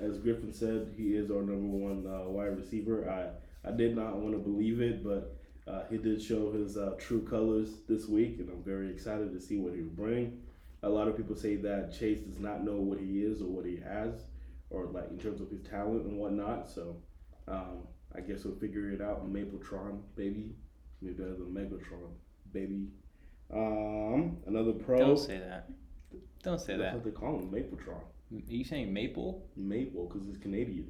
as 0.00 0.18
Griffin 0.18 0.52
said, 0.52 0.94
he 0.96 1.16
is 1.16 1.30
our 1.30 1.42
number 1.42 1.76
one 1.76 2.06
uh, 2.06 2.28
wide 2.28 2.56
receiver. 2.56 3.08
I, 3.08 3.68
I 3.68 3.72
did 3.72 3.94
not 3.94 4.16
want 4.16 4.32
to 4.32 4.38
believe 4.38 4.80
it, 4.80 5.04
but 5.04 5.36
uh, 5.66 5.82
he 5.90 5.98
did 5.98 6.22
show 6.22 6.52
his 6.52 6.76
uh, 6.76 6.94
true 6.98 7.22
colors 7.22 7.68
this 7.88 8.06
week, 8.06 8.38
and 8.38 8.48
I'm 8.50 8.62
very 8.62 8.90
excited 8.90 9.32
to 9.32 9.40
see 9.40 9.58
what 9.58 9.74
he 9.74 9.82
will 9.82 9.90
bring. 9.90 10.40
A 10.82 10.88
lot 10.88 11.08
of 11.08 11.16
people 11.16 11.34
say 11.36 11.56
that 11.56 11.98
Chase 11.98 12.20
does 12.20 12.38
not 12.38 12.62
know 12.62 12.76
what 12.76 12.98
he 12.98 13.22
is 13.22 13.40
or 13.40 13.46
what 13.46 13.64
he 13.64 13.76
has, 13.76 14.24
or 14.70 14.86
like 14.86 15.10
in 15.10 15.18
terms 15.18 15.40
of 15.40 15.50
his 15.50 15.62
talent 15.62 16.04
and 16.04 16.18
whatnot. 16.18 16.68
So 16.68 16.96
um, 17.48 17.86
I 18.14 18.20
guess 18.20 18.44
we'll 18.44 18.56
figure 18.56 18.90
it 18.90 19.00
out. 19.00 19.26
Mapletron, 19.32 20.00
baby, 20.16 20.54
maybe 21.00 21.14
better 21.14 21.34
than 21.34 21.54
Megatron, 21.54 22.12
baby. 22.52 22.88
Um, 23.52 24.38
another 24.46 24.72
pro. 24.72 24.98
Don't 24.98 25.18
say 25.18 25.38
that. 25.38 25.68
Don't 26.42 26.60
say 26.60 26.76
That's 26.76 26.92
that. 26.92 26.94
what 26.94 27.04
they 27.04 27.10
call 27.10 27.38
him, 27.38 27.50
Mapletron. 27.50 28.00
Are 28.32 28.52
you 28.52 28.64
saying 28.64 28.92
Maple? 28.92 29.46
Maple, 29.56 30.06
because 30.06 30.26
he's 30.26 30.36
Canadian. 30.38 30.88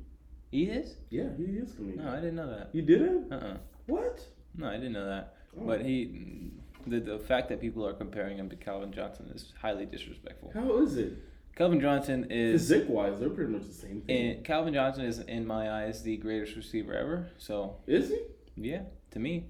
He 0.51 0.65
is? 0.65 0.97
Yeah, 1.11 1.29
he 1.37 1.45
is 1.45 1.73
Canadian. 1.75 2.05
No, 2.05 2.11
I 2.13 2.17
didn't 2.17 2.37
know 2.37 2.49
that. 2.49 2.71
You 2.73 2.83
didn't? 2.83 3.33
Uh 3.33 3.37
uh 3.37 3.57
What? 3.87 4.21
No, 4.57 4.69
I 4.69 4.75
didn't 4.75 4.93
know 4.93 5.07
that. 5.07 5.35
Oh. 5.61 5.67
But 5.67 5.83
he, 5.83 6.53
the 6.87 7.01
the 7.01 7.19
fact 7.19 7.49
that 7.51 7.61
people 7.61 7.87
are 7.87 7.93
comparing 7.93 8.37
him 8.39 8.49
to 8.51 8.57
Calvin 8.57 8.93
Johnson 8.93 9.31
is 9.35 9.53
highly 9.61 9.85
disrespectful. 9.87 10.53
How 10.55 10.79
is 10.79 10.97
it? 10.97 11.13
Calvin 11.57 11.81
Johnson 11.81 12.27
is 12.31 12.69
Physique 12.69 12.89
wise, 12.89 13.21
they're 13.21 13.31
pretty 13.31 13.53
much 13.53 13.65
the 13.67 13.73
same 13.73 14.01
thing. 14.01 14.17
in 14.37 14.43
Calvin 14.43 14.75
Johnson 14.75 15.05
is 15.05 15.21
in 15.21 15.47
my 15.47 15.71
eyes 15.71 16.03
the 16.03 16.17
greatest 16.17 16.57
receiver 16.57 16.95
ever. 16.95 17.29
So 17.39 17.77
is 17.87 18.09
he? 18.09 18.19
yeah, 18.57 18.83
to 19.13 19.19
me. 19.21 19.47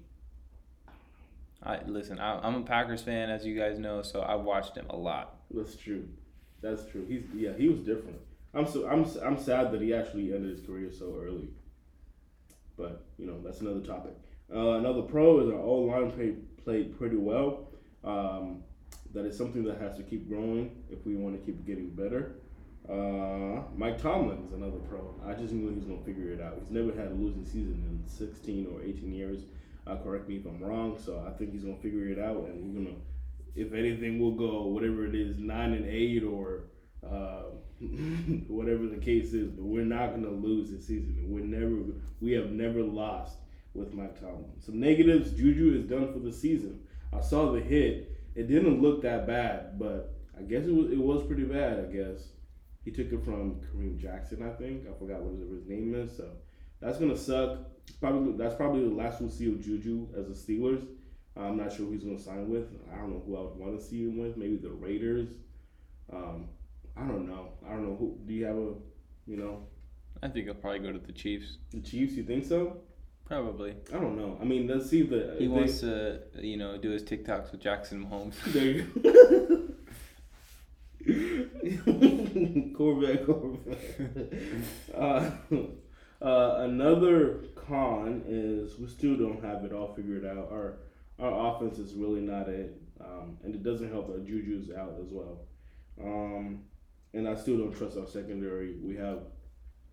I 1.65 1.79
listen. 1.85 2.19
I, 2.19 2.39
I'm 2.39 2.55
a 2.55 2.61
Packers 2.61 3.01
fan, 3.01 3.29
as 3.29 3.45
you 3.45 3.57
guys 3.57 3.79
know, 3.79 4.01
so 4.01 4.21
I 4.21 4.35
watched 4.35 4.75
him 4.75 4.85
a 4.89 4.95
lot. 4.95 5.37
That's 5.51 5.75
true. 5.75 6.07
That's 6.61 6.85
true. 6.85 7.05
He's 7.07 7.23
yeah, 7.33 7.53
he 7.57 7.67
was 7.67 7.79
different. 7.79 8.19
I'm 8.53 8.67
so 8.67 8.87
I'm 8.87 9.05
I'm 9.23 9.37
sad 9.37 9.71
that 9.71 9.81
he 9.81 9.93
actually 9.93 10.33
ended 10.33 10.57
his 10.57 10.65
career 10.65 10.91
so 10.91 11.15
early. 11.21 11.49
But 12.77 13.05
you 13.17 13.25
know 13.25 13.41
that's 13.43 13.61
another 13.61 13.81
topic. 13.81 14.13
Uh, 14.53 14.73
another 14.73 15.01
pro 15.01 15.39
is 15.39 15.49
our 15.49 15.59
O 15.59 15.81
line 15.81 16.11
played 16.11 16.57
played 16.63 16.97
pretty 16.97 17.17
well. 17.17 17.67
Um, 18.03 18.63
that 19.13 19.25
is 19.25 19.37
something 19.37 19.63
that 19.63 19.79
has 19.79 19.95
to 19.97 20.03
keep 20.03 20.27
growing 20.27 20.83
if 20.89 21.05
we 21.05 21.15
want 21.15 21.39
to 21.39 21.45
keep 21.45 21.65
getting 21.65 21.89
better. 21.89 22.35
Uh, 22.87 23.63
Mike 23.75 23.99
Tomlin 23.99 24.45
is 24.45 24.53
another 24.53 24.77
pro. 24.89 25.15
I 25.25 25.33
just 25.33 25.51
knew 25.53 25.69
he 25.69 25.75
was 25.75 25.85
gonna 25.85 26.03
figure 26.05 26.31
it 26.31 26.41
out. 26.41 26.57
He's 26.59 26.69
never 26.69 26.91
had 26.95 27.11
a 27.11 27.15
losing 27.15 27.45
season 27.45 27.83
in 27.89 28.07
16 28.07 28.67
or 28.71 28.83
18 28.83 29.11
years. 29.11 29.45
Uh, 29.87 29.97
correct 29.97 30.27
me 30.27 30.37
if 30.37 30.45
I'm 30.45 30.61
wrong. 30.61 30.97
So 31.03 31.23
I 31.27 31.31
think 31.37 31.51
he's 31.51 31.63
gonna 31.63 31.77
figure 31.77 32.07
it 32.07 32.19
out, 32.19 32.47
and 32.47 32.63
we're 32.63 32.83
gonna, 32.83 32.95
if 33.55 33.73
anything, 33.73 34.19
we'll 34.19 34.31
go 34.31 34.63
whatever 34.63 35.05
it 35.05 35.15
is, 35.15 35.37
nine 35.37 35.73
and 35.73 35.85
eight 35.85 36.23
or 36.23 36.65
uh, 37.07 37.43
whatever 38.47 38.87
the 38.87 38.97
case 38.97 39.33
is. 39.33 39.51
But 39.51 39.65
we're 39.65 39.85
not 39.85 40.11
gonna 40.11 40.31
lose 40.31 40.71
this 40.71 40.87
season. 40.87 41.25
We're 41.27 41.43
never, 41.43 41.93
we 42.19 42.31
have 42.33 42.51
never 42.51 42.81
lost 42.81 43.37
with 43.73 43.93
Mike 43.93 44.19
Tomlin. 44.19 44.59
Some 44.59 44.79
negatives. 44.79 45.31
Juju 45.31 45.77
is 45.77 45.89
done 45.89 46.11
for 46.13 46.19
the 46.19 46.31
season. 46.31 46.81
I 47.13 47.21
saw 47.21 47.51
the 47.51 47.61
hit. 47.61 48.11
It 48.35 48.47
didn't 48.47 48.81
look 48.81 49.01
that 49.03 49.27
bad, 49.27 49.77
but 49.77 50.15
I 50.37 50.41
guess 50.41 50.65
it 50.65 50.73
was 50.73 50.91
it 50.91 50.97
was 50.97 51.25
pretty 51.25 51.43
bad. 51.43 51.79
I 51.79 51.93
guess 51.93 52.29
he 52.83 52.91
took 52.91 53.11
it 53.11 53.23
from 53.23 53.61
Kareem 53.61 53.97
Jackson. 53.97 54.43
I 54.43 54.51
think 54.53 54.87
I 54.87 54.97
forgot 54.97 55.21
what 55.21 55.39
his 55.53 55.67
name 55.67 55.93
is. 55.95 56.15
So 56.15 56.29
that's 56.81 56.97
gonna 56.97 57.17
suck. 57.17 57.59
Probably 57.99 58.33
that's 58.33 58.55
probably 58.55 58.87
the 58.87 58.93
last 58.95 59.21
we'll 59.21 59.29
see 59.29 59.47
of 59.47 59.61
Juju 59.61 60.07
as 60.17 60.27
the 60.27 60.33
Steelers. 60.33 60.85
I'm 61.37 61.57
not 61.57 61.71
sure 61.71 61.85
who 61.85 61.91
he's 61.93 62.03
gonna 62.03 62.19
sign 62.19 62.49
with. 62.49 62.67
I 62.93 62.97
don't 62.97 63.11
know 63.11 63.23
who 63.25 63.37
I 63.37 63.41
would 63.41 63.57
want 63.57 63.79
to 63.79 63.85
see 63.85 64.03
him 64.03 64.17
with. 64.17 64.37
Maybe 64.37 64.57
the 64.57 64.69
Raiders. 64.71 65.29
Um, 66.11 66.49
I 66.95 67.01
don't 67.01 67.27
know. 67.27 67.49
I 67.65 67.71
don't 67.71 67.83
know 67.83 67.95
who. 67.95 68.17
Do 68.25 68.33
you 68.33 68.45
have 68.45 68.55
a, 68.55 68.73
you 69.25 69.37
know, 69.37 69.67
I 70.23 70.27
think 70.29 70.45
he'll 70.45 70.55
probably 70.55 70.79
go 70.79 70.91
to 70.91 70.99
the 70.99 71.11
Chiefs. 71.11 71.57
the 71.71 71.81
Chiefs? 71.81 72.13
You 72.13 72.23
think 72.23 72.45
so? 72.45 72.77
Probably. 73.25 73.75
I 73.93 73.97
don't 73.97 74.17
know. 74.17 74.37
I 74.39 74.45
mean, 74.45 74.67
let's 74.67 74.89
see 74.89 75.01
if 75.01 75.09
the 75.09 75.35
He 75.39 75.47
wants 75.47 75.79
to, 75.79 76.21
you 76.39 76.57
know, 76.57 76.77
do 76.77 76.91
his 76.91 77.03
TikToks 77.03 77.51
with 77.51 77.61
Jackson 77.61 78.05
Mahomes. 78.05 78.35
There 78.53 78.65
you 78.65 79.71
Corvette, 82.75 83.25
Corvette. 83.25 84.33
Uh, 84.95 85.31
uh, 86.21 86.55
another 86.59 87.43
con 87.67 88.23
is 88.27 88.77
we 88.79 88.87
still 88.87 89.15
don't 89.17 89.43
have 89.43 89.63
it 89.63 89.73
all 89.73 89.93
figured 89.95 90.25
out. 90.25 90.49
Our 90.51 90.77
our 91.19 91.55
offense 91.55 91.77
is 91.79 91.93
really 91.93 92.19
not 92.21 92.49
it, 92.49 92.79
um, 92.99 93.37
and 93.43 93.55
it 93.55 93.63
doesn't 93.63 93.89
help 93.91 94.07
that 94.07 94.25
Juju's 94.25 94.69
out 94.75 94.95
as 95.01 95.09
well. 95.11 95.39
Um, 96.01 96.63
and 97.13 97.27
I 97.27 97.35
still 97.35 97.57
don't 97.57 97.75
trust 97.75 97.97
our 97.97 98.07
secondary. 98.07 98.75
We 98.81 98.95
have 98.97 99.19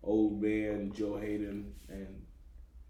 old 0.03 0.41
man 0.41 0.91
Joe 0.93 1.17
Haden 1.17 1.73
and 1.87 2.21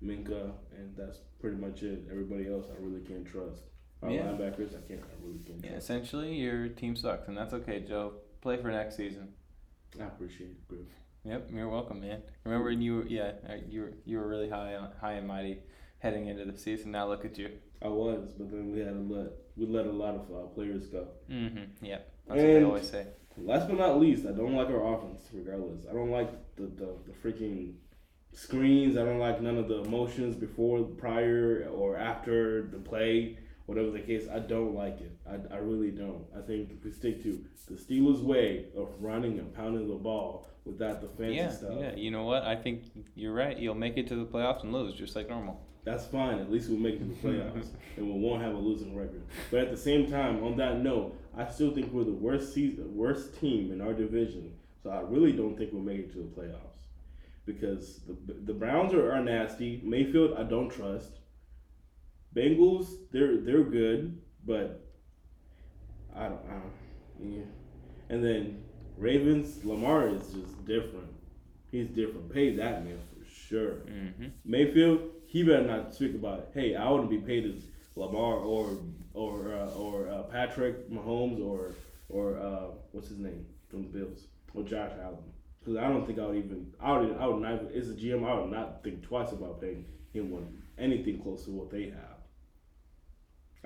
Minkah, 0.03 0.51
and 0.75 0.95
that's 0.97 1.19
pretty 1.39 1.57
much 1.57 1.83
it. 1.83 2.07
Everybody 2.09 2.47
else 2.51 2.65
I 2.71 2.81
really 2.83 3.01
can't 3.01 3.25
trust. 3.25 3.61
Our 4.01 4.09
Yeah. 4.09 4.23
linebackers, 4.31 4.75
I 4.75 4.81
can't. 4.87 4.99
I 5.01 5.25
really 5.25 5.39
can't. 5.39 5.63
Yeah, 5.63 5.71
trust. 5.71 5.83
essentially, 5.83 6.33
your 6.35 6.67
team 6.69 6.95
sucks, 6.95 7.27
and 7.27 7.37
that's 7.37 7.53
okay, 7.53 7.81
Joe. 7.81 8.15
Play 8.41 8.57
for 8.57 8.69
next 8.71 8.97
season. 8.97 9.33
I 9.99 10.05
appreciate 10.05 10.49
it, 10.49 10.67
Griff. 10.67 10.87
Yep, 11.25 11.51
you're 11.53 11.69
welcome, 11.69 12.01
man. 12.01 12.21
Remember 12.43 12.69
when 12.69 12.81
you 12.81 12.97
were, 12.97 13.07
yeah, 13.07 13.31
uh, 13.49 13.53
you 13.69 13.81
were, 13.81 13.93
you 14.05 14.17
were 14.17 14.27
really 14.27 14.49
high 14.49 14.75
on, 14.75 14.89
high 14.99 15.13
and 15.13 15.27
mighty 15.27 15.59
heading 15.99 16.27
into 16.27 16.43
the 16.43 16.57
season. 16.57 16.91
Now 16.91 17.07
look 17.07 17.23
at 17.23 17.37
you. 17.37 17.49
I 17.81 17.87
was, 17.87 18.33
but 18.37 18.51
then 18.51 18.73
we 18.73 18.79
had 18.79 18.93
to 18.93 19.13
let 19.13 19.31
we 19.55 19.65
let 19.65 19.85
a 19.85 19.91
lot 19.91 20.15
of 20.15 20.21
uh, 20.31 20.47
players 20.47 20.87
go. 20.87 21.07
Mm-hmm. 21.31 21.85
Yep. 21.85 22.11
That's 22.27 22.37
what 22.37 22.47
they 22.47 22.63
always 22.63 22.89
say. 22.89 23.07
Last 23.37 23.67
but 23.67 23.77
not 23.77 23.99
least, 23.99 24.25
I 24.25 24.31
don't 24.31 24.53
like 24.53 24.67
our 24.67 24.95
offense. 24.95 25.21
Regardless, 25.33 25.85
I 25.89 25.93
don't 25.93 26.11
like 26.11 26.29
the 26.55 26.63
the, 26.63 26.95
the 27.07 27.13
freaking 27.23 27.75
screens. 28.33 28.97
I 28.97 29.03
don't 29.05 29.19
like 29.19 29.41
none 29.41 29.57
of 29.57 29.69
the 29.69 29.83
emotions 29.83 30.35
before, 30.35 30.83
prior, 30.83 31.69
or 31.73 31.97
after 31.97 32.63
the 32.63 32.79
play. 32.79 33.37
Whatever 33.65 33.91
the 33.91 33.99
case, 33.99 34.27
I 34.33 34.39
don't 34.39 34.75
like 34.75 34.99
it. 34.99 35.11
I, 35.25 35.55
I 35.55 35.57
really 35.59 35.91
don't. 35.91 36.25
I 36.37 36.41
think 36.41 36.69
if 36.71 36.83
we 36.83 36.91
stick 36.91 37.23
to 37.23 37.43
the 37.69 37.75
Steelers' 37.75 38.21
way 38.21 38.65
of 38.75 38.89
running 38.99 39.39
and 39.39 39.53
pounding 39.53 39.87
the 39.87 39.95
ball 39.95 40.49
without 40.65 41.01
the 41.01 41.07
fancy 41.07 41.35
Yeah, 41.35 41.49
stuff, 41.49 41.71
yeah. 41.79 41.95
You 41.95 42.11
know 42.11 42.23
what? 42.25 42.43
I 42.43 42.55
think 42.57 42.83
you're 43.15 43.33
right. 43.33 43.57
You'll 43.57 43.75
make 43.75 43.97
it 43.97 44.07
to 44.07 44.15
the 44.15 44.25
playoffs 44.25 44.63
and 44.63 44.73
lose 44.73 44.93
just 44.95 45.15
like 45.15 45.29
normal. 45.29 45.61
that's 45.85 46.05
fine. 46.05 46.39
At 46.39 46.51
least 46.51 46.69
we'll 46.69 46.79
make 46.79 46.95
it 46.95 46.99
to 46.99 47.05
the 47.05 47.15
playoffs 47.27 47.67
and 47.97 48.05
we 48.05 48.19
won't 48.19 48.41
have 48.41 48.53
a 48.53 48.57
losing 48.57 48.95
record. 48.97 49.23
But 49.49 49.61
at 49.61 49.71
the 49.71 49.77
same 49.77 50.09
time, 50.11 50.43
on 50.43 50.57
that 50.57 50.79
note, 50.81 51.15
I 51.37 51.49
still 51.49 51.71
think 51.73 51.91
we're 51.93 52.03
the 52.03 52.11
worst 52.11 52.53
season, 52.53 52.93
worst 52.95 53.39
team 53.39 53.71
in 53.71 53.79
our 53.81 53.93
division. 53.93 54.53
So 54.81 54.89
I 54.89 55.01
really 55.01 55.31
don't 55.31 55.57
think 55.57 55.71
we'll 55.71 55.81
make 55.81 55.99
it 55.99 56.11
to 56.13 56.17
the 56.19 56.41
playoffs 56.41 56.79
because 57.45 58.01
the 58.07 58.33
the 58.45 58.53
Browns 58.53 58.93
are, 58.93 59.11
are 59.13 59.23
nasty. 59.23 59.81
Mayfield, 59.83 60.35
I 60.37 60.43
don't 60.43 60.69
trust. 60.69 61.11
Bengals, 62.35 62.87
they're 63.11 63.37
they're 63.37 63.63
good, 63.63 64.19
but 64.45 64.85
I 66.15 66.23
don't, 66.23 66.41
I 66.49 66.53
don't 66.53 66.73
yeah. 67.19 67.43
And 68.09 68.23
then 68.23 68.63
Ravens, 68.97 69.63
Lamar 69.63 70.09
is 70.09 70.21
just 70.33 70.65
different. 70.65 71.13
He's 71.71 71.87
different. 71.87 72.31
Pay 72.31 72.55
that 72.57 72.85
man 72.85 72.99
for 73.09 73.25
sure. 73.29 73.75
Mm-hmm. 73.87 74.27
Mayfield, 74.45 75.09
he 75.25 75.43
better 75.43 75.63
not 75.63 75.93
speak 75.93 76.13
about, 76.13 76.39
it. 76.39 76.49
hey, 76.53 76.75
I 76.75 76.89
wouldn't 76.89 77.09
be 77.09 77.17
paid 77.17 77.45
as 77.45 77.63
Lamar 77.95 78.35
or 78.35 78.77
or 79.13 79.53
uh, 79.53 79.69
or 79.71 80.07
uh, 80.09 80.23
Patrick 80.23 80.89
Mahomes 80.89 81.43
or 81.43 81.75
or 82.09 82.37
uh, 82.37 82.67
what's 82.91 83.09
his 83.09 83.19
name 83.19 83.45
from 83.69 83.83
the 83.83 83.89
Bills 83.89 84.27
or 84.53 84.63
Josh 84.63 84.91
Allen. 85.01 85.17
Because 85.59 85.77
I 85.77 85.87
don't 85.87 86.05
think 86.05 86.19
I 86.19 86.25
would 86.25 86.37
even 86.37 86.73
I 86.79 86.97
would 86.97 87.17
I 87.17 87.27
would 87.27 87.41
not 87.41 87.71
as 87.73 87.89
a 87.89 87.93
GM 87.93 88.27
I 88.27 88.39
would 88.39 88.51
not 88.51 88.83
think 88.83 89.03
twice 89.03 89.31
about 89.31 89.61
paying 89.61 89.85
him 90.13 90.31
one 90.31 90.61
anything 90.77 91.21
close 91.21 91.45
to 91.45 91.51
what 91.51 91.69
they 91.69 91.85
have. 91.85 92.12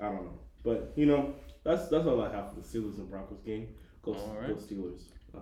I 0.00 0.04
don't 0.04 0.24
know, 0.24 0.38
but 0.64 0.92
you 0.96 1.06
know 1.06 1.34
that's 1.64 1.88
that's 1.88 2.06
all 2.06 2.22
I 2.22 2.32
have 2.32 2.50
for 2.50 2.60
the 2.60 2.62
Steelers 2.62 2.98
and 2.98 3.10
Broncos 3.10 3.40
game. 3.44 3.68
Go, 4.02 4.14
All 4.14 4.28
go 4.28 4.40
right. 4.40 4.56
Steelers 4.56 5.02
uh, 5.34 5.40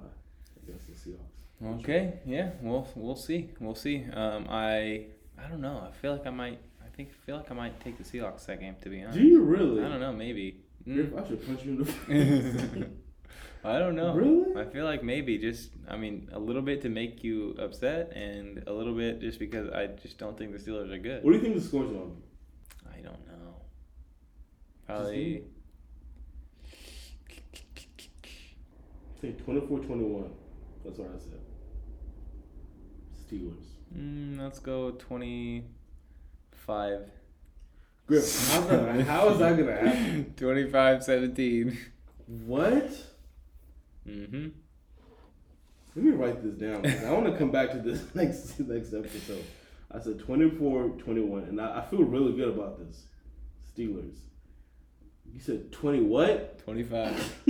against 0.63 0.87
the 0.87 1.11
Seahawks. 1.11 1.81
Okay. 1.81 2.21
Yeah. 2.25 2.51
We'll 2.61 2.89
we'll 2.95 3.17
see. 3.17 3.51
We'll 3.61 3.75
see. 3.75 4.05
Um, 4.13 4.47
I 4.49 5.07
I 5.39 5.49
don't 5.49 5.61
know. 5.61 5.87
I 5.89 5.93
feel 5.93 6.13
like 6.13 6.27
I 6.27 6.31
might. 6.31 6.59
I 6.85 6.89
think 6.97 7.11
I 7.11 7.27
feel 7.27 7.37
like 7.37 7.51
I 7.51 7.55
might 7.55 7.81
take 7.81 7.99
the 7.99 8.05
Seahawks 8.05 8.47
that 8.47 8.61
game. 8.61 8.77
To 8.83 8.89
be 8.89 9.03
honest. 9.03 9.19
Do 9.19 9.25
you 9.25 9.43
really? 9.43 9.83
I 9.83 9.89
don't 9.89 10.01
know. 10.01 10.13
Maybe. 10.13 10.63
Mm. 10.87 11.21
I 11.21 11.27
should 11.27 11.45
punch 11.47 11.65
you 11.65 11.73
in 11.73 11.79
the 11.79 11.85
face. 11.85 12.89
I 13.65 13.79
don't 13.79 13.97
know. 13.97 14.15
Really? 14.15 14.61
I 14.61 14.65
feel 14.71 14.85
like 14.85 15.03
maybe 15.03 15.39
just 15.39 15.71
I 15.89 15.97
mean 15.97 16.29
a 16.33 16.39
little 16.39 16.63
bit 16.63 16.83
to 16.83 16.89
make 16.89 17.25
you 17.25 17.57
upset 17.59 18.13
and 18.15 18.63
a 18.67 18.73
little 18.73 18.95
bit 18.95 19.21
just 19.21 19.39
because 19.39 19.69
I 19.71 19.89
just 19.89 20.19
don't 20.19 20.39
think 20.39 20.53
the 20.53 20.59
Steelers 20.59 20.93
are 20.93 20.99
good. 20.99 21.25
What 21.25 21.33
do 21.33 21.37
you 21.39 21.43
think 21.43 21.57
the 21.57 21.61
score's 21.61 21.91
going 21.91 22.11
to 22.11 22.17
be? 22.17 22.23
I 22.93 23.03
don't 23.03 23.27
know. 23.27 23.36
Probably 24.87 25.43
I 29.17 29.21
think 29.21 29.45
24 29.45 29.79
21. 29.81 30.31
That's 30.85 30.99
what 30.99 31.09
I 31.09 31.19
said. 31.19 31.41
Steelers. 33.27 33.65
mm, 33.97 34.39
let's 34.41 34.61
go 34.61 34.93
twenty 34.93 35.65
five. 36.53 37.11
Griff, 38.07 38.23
how's 38.53 38.69
that, 38.69 39.01
how 39.07 39.29
is 39.31 39.39
that 39.41 39.57
going 39.57 39.67
to 39.67 39.75
happen? 39.75 40.35
25 40.37 41.03
17. 41.03 41.77
What? 42.47 42.89
Mm-hmm. 44.09 44.49
Let 45.97 46.05
me 46.05 46.11
write 46.13 46.41
this 46.41 46.55
down. 46.55 46.87
I 46.87 47.11
want 47.11 47.27
to 47.27 47.37
come 47.37 47.51
back 47.51 47.73
to 47.73 47.79
this 47.79 48.05
next 48.15 48.61
next 48.61 48.95
episode. 48.95 49.45
I 49.91 49.99
said 49.99 50.21
24 50.21 50.91
21, 50.91 51.43
and 51.45 51.61
I, 51.61 51.81
I 51.81 51.85
feel 51.87 52.05
really 52.05 52.37
good 52.37 52.51
about 52.51 52.79
this. 52.79 53.07
Steelers. 53.77 54.15
You 55.37 55.43
said 55.43 55.71
20 55.71 56.01
what? 56.01 56.59
25. 56.61 57.43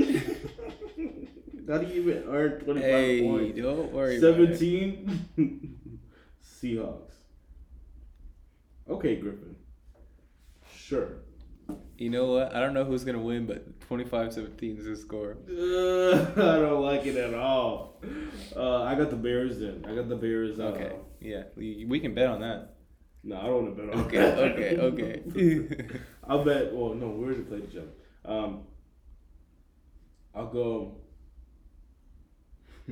How 1.69 1.79
do 1.79 1.87
you 1.87 2.03
even 2.03 2.25
earn 2.29 2.59
25 2.61 2.83
Hey, 2.83 3.23
points? 3.23 3.61
don't 3.61 3.93
worry 3.93 4.19
17 4.19 5.79
Seahawks. 6.45 7.13
Okay, 8.91 9.15
Griffin. 9.17 9.55
Sure. 10.77 11.19
You 11.97 12.11
know 12.11 12.27
what? 12.33 12.55
I 12.57 12.61
don't 12.61 12.75
know 12.75 12.83
who's 12.85 13.05
going 13.05 13.17
to 13.17 13.23
win, 13.23 13.47
but 13.47 13.81
25 13.83 14.33
17 14.33 14.79
is 14.79 14.85
the 14.85 14.97
score. 14.97 15.37
Uh, 15.49 16.13
I 16.37 16.59
don't 16.59 16.83
like 16.83 17.07
it 17.07 17.17
at 17.17 17.35
all. 17.35 18.03
Uh, 18.57 18.83
I 18.83 18.97
got 18.97 19.11
the 19.11 19.17
Bears 19.17 19.61
then. 19.61 19.85
I 19.89 19.95
got 19.95 20.09
the 20.09 20.17
Bears. 20.17 20.59
Uh, 20.59 20.65
Okay. 20.65 20.93
Yeah. 21.21 21.45
We, 21.55 21.85
we 21.89 22.01
can 22.01 22.15
bet 22.15 22.27
on 22.27 22.41
that. 22.41 22.73
No, 23.25 23.37
I 23.39 23.43
don't 23.45 23.65
want 23.65 23.77
to 23.77 23.83
bet 23.83 23.95
on 23.95 24.01
Okay, 24.07 24.19
that. 24.19 24.81
okay, 24.81 25.23
okay. 25.27 26.01
I'll 26.29 26.45
bet. 26.45 26.75
Well, 26.75 26.95
no, 26.95 27.09
we 27.09 27.25
already 27.25 27.43
played 27.43 27.69
each 27.71 27.77
other. 27.77 27.89
Um, 28.25 28.63
I'll 30.35 30.49
go. 30.49 30.97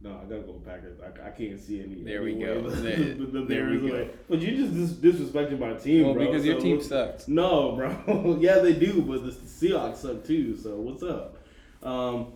no, 0.00 0.18
I 0.20 0.24
gotta 0.24 0.42
go 0.42 0.54
Packers. 0.64 0.98
I, 1.00 1.28
I 1.28 1.30
can't 1.30 1.60
see 1.60 1.82
any. 1.82 2.02
There 2.02 2.22
we 2.22 2.32
anyway. 2.32 2.62
go. 2.62 2.70
there, 2.70 2.96
the, 2.96 3.14
the, 3.14 3.26
the 3.26 3.44
there 3.44 3.70
we 3.70 3.88
go. 3.88 4.08
But 4.28 4.40
you 4.40 4.56
just 4.56 5.00
dis- 5.00 5.14
disrespecting 5.14 5.58
my 5.58 5.74
team, 5.74 6.04
well, 6.04 6.14
bro. 6.14 6.26
Because 6.26 6.42
so 6.42 6.48
your 6.48 6.60
team 6.60 6.82
sucks. 6.82 7.28
No, 7.28 7.76
bro. 7.76 8.38
yeah, 8.40 8.58
they 8.58 8.72
do, 8.72 9.02
but 9.02 9.24
the 9.24 9.30
Seahawks 9.30 9.96
suck 9.96 10.24
too. 10.24 10.56
So 10.56 10.76
what's 10.76 11.02
up? 11.02 11.38
Um, 11.82 12.32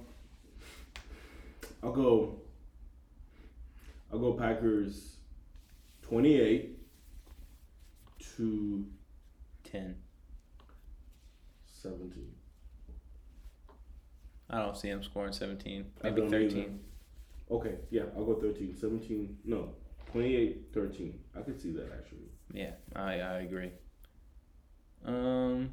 I'll 1.82 1.92
go. 1.92 2.34
I'll 4.12 4.18
go 4.18 4.32
Packers, 4.34 5.16
twenty-eight 6.02 6.78
to 8.36 8.86
ten. 9.64 9.96
17. 11.82 12.26
I 14.50 14.62
don't 14.62 14.76
see 14.76 14.88
him 14.88 15.02
scoring 15.02 15.32
17. 15.32 15.84
I 16.02 16.10
Maybe 16.10 16.28
13. 16.28 16.58
either. 16.58 16.70
Okay, 17.50 17.74
yeah, 17.90 18.02
I'll 18.16 18.24
go 18.24 18.34
13. 18.34 18.74
17, 18.76 19.38
no, 19.44 19.70
28, 20.12 20.66
13. 20.72 21.18
I 21.36 21.40
could 21.40 21.60
see 21.60 21.70
that 21.72 21.90
actually. 21.96 22.28
Yeah, 22.52 22.72
I, 22.94 23.20
I 23.20 23.38
agree. 23.40 23.70
Um, 25.04 25.70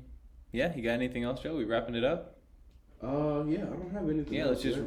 yeah, 0.51 0.75
you 0.75 0.81
got 0.83 0.91
anything 0.91 1.23
else, 1.23 1.41
Joe? 1.41 1.55
We 1.55 1.65
wrapping 1.65 1.95
it 1.95 2.03
up? 2.03 2.37
Uh, 3.03 3.43
yeah, 3.47 3.63
I 3.63 3.65
don't 3.65 3.91
have 3.93 4.09
anything. 4.09 4.33
Yeah, 4.33 4.45
let's 4.45 4.61
just 4.61 4.79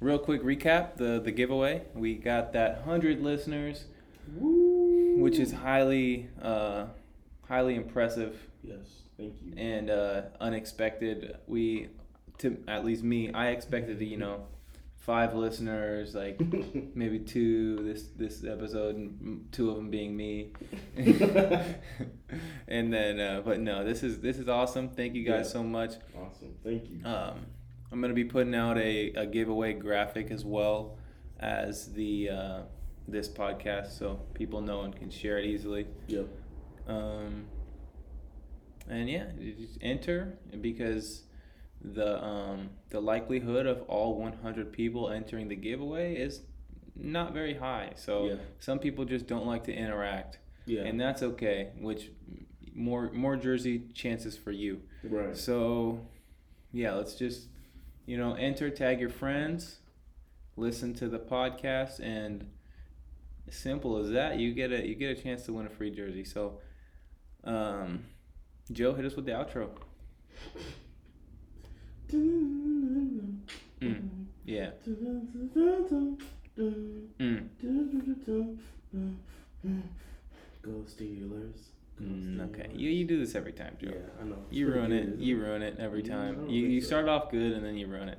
real 0.00 0.18
quick 0.18 0.42
recap 0.42 0.96
the 0.96 1.20
the 1.24 1.32
giveaway. 1.32 1.82
We 1.94 2.14
got 2.16 2.52
that 2.52 2.82
hundred 2.82 3.22
listeners, 3.22 3.84
Woo. 4.36 5.16
which 5.18 5.38
is 5.38 5.52
highly 5.52 6.28
uh 6.42 6.86
highly 7.48 7.74
impressive. 7.76 8.36
Yes 8.62 9.05
thank 9.16 9.34
you. 9.42 9.52
and 9.56 9.90
uh 9.90 10.22
unexpected. 10.40 11.36
We 11.46 11.88
to 12.38 12.58
at 12.68 12.84
least 12.84 13.02
me, 13.02 13.32
I 13.32 13.48
expected 13.48 13.98
to, 13.98 14.04
you 14.04 14.16
know, 14.18 14.46
five 14.96 15.34
listeners, 15.34 16.14
like 16.14 16.38
maybe 16.94 17.18
two 17.20 17.76
this 17.84 18.08
this 18.16 18.44
episode 18.44 18.96
and 18.96 19.46
two 19.52 19.70
of 19.70 19.76
them 19.76 19.90
being 19.90 20.16
me 20.16 20.50
and 22.68 22.92
then 22.92 23.20
uh, 23.20 23.40
but 23.44 23.60
no 23.60 23.84
this 23.84 24.02
is 24.02 24.20
this 24.20 24.38
is 24.38 24.48
awesome 24.48 24.88
thank 24.88 25.14
you 25.14 25.24
guys 25.24 25.46
Yeah. 25.46 25.52
so 25.52 25.62
much 25.62 25.94
awesome, 26.18 26.54
thank 26.64 26.88
you. 26.90 27.00
um, 27.04 27.46
i'm 27.92 28.00
going 28.00 28.10
to 28.10 28.14
be 28.14 28.24
putting 28.24 28.54
out 28.54 28.78
a, 28.78 29.10
a 29.14 29.26
giveaway 29.26 29.72
graphic 29.74 30.30
as 30.30 30.44
well 30.44 30.98
as 31.38 31.92
the 31.92 32.30
uh, 32.30 32.60
this 33.06 33.28
podcast 33.28 33.96
so 33.98 34.20
people 34.34 34.60
know 34.60 34.82
and 34.82 34.96
can 34.96 35.10
share 35.10 35.38
it 35.38 35.44
easily 35.46 35.86
Yep. 36.08 36.26
um, 36.88 37.44
and 38.88 39.08
yeah, 39.08 39.26
just 39.58 39.78
enter 39.80 40.38
because 40.60 41.22
the 41.82 42.22
um, 42.24 42.70
the 42.90 43.00
likelihood 43.00 43.66
of 43.66 43.82
all 43.82 44.18
100 44.18 44.72
people 44.72 45.10
entering 45.10 45.48
the 45.48 45.56
giveaway 45.56 46.14
is 46.16 46.40
not 46.94 47.32
very 47.34 47.54
high. 47.54 47.92
So 47.96 48.26
Yeah. 48.28 48.34
some 48.58 48.78
people 48.78 49.04
just 49.04 49.26
don't 49.26 49.46
like 49.46 49.64
to 49.64 49.72
interact, 49.74 50.38
Yeah. 50.66 50.82
and 50.84 51.00
that's 51.00 51.22
okay. 51.22 51.72
Which 51.78 52.10
more 52.74 53.10
more 53.12 53.36
jersey 53.36 53.82
chances 53.94 54.36
for 54.36 54.50
you. 54.52 54.82
right. 55.04 55.36
So 55.36 56.00
yeah, 56.72 56.94
let's 56.94 57.14
just 57.14 57.48
you 58.06 58.16
know 58.16 58.34
enter, 58.34 58.70
tag 58.70 59.00
your 59.00 59.10
friends, 59.10 59.78
listen 60.56 60.94
to 60.94 61.08
the 61.08 61.18
podcast, 61.18 62.00
and 62.00 62.48
simple 63.50 63.96
as 63.98 64.10
that, 64.10 64.38
you 64.38 64.52
get 64.54 64.72
a 64.72 64.86
you 64.86 64.94
get 64.94 65.16
a 65.18 65.20
chance 65.22 65.44
to 65.46 65.52
win 65.52 65.66
a 65.66 65.70
free 65.70 65.90
jersey. 65.90 66.24
So, 66.24 66.60
um, 67.44 68.04
Joe, 68.72 68.94
hit 68.94 69.04
us 69.04 69.14
with 69.14 69.26
the 69.26 69.32
outro. 69.32 69.68
Mm. 72.12 73.38
Yeah. 74.44 74.70
Mm. 76.58 77.48
Go 80.62 80.70
Steelers. 80.86 81.68
Mm, 82.02 82.40
okay. 82.50 82.68
You 82.74 82.90
you 82.90 83.06
do 83.06 83.18
this 83.18 83.34
every 83.34 83.52
time, 83.52 83.76
Joe. 83.80 83.90
Yeah, 83.90 84.20
I 84.20 84.24
know. 84.24 84.36
You 84.50 84.68
ruin 84.68 84.92
it. 84.92 85.14
You 85.18 85.40
ruin 85.40 85.62
it 85.62 85.76
every 85.78 86.02
time. 86.02 86.48
You 86.48 86.66
you 86.66 86.80
so. 86.80 86.88
start 86.88 87.08
off 87.08 87.30
good 87.30 87.52
and 87.52 87.64
then 87.64 87.76
you 87.76 87.86
ruin 87.86 88.10
it. 88.10 88.18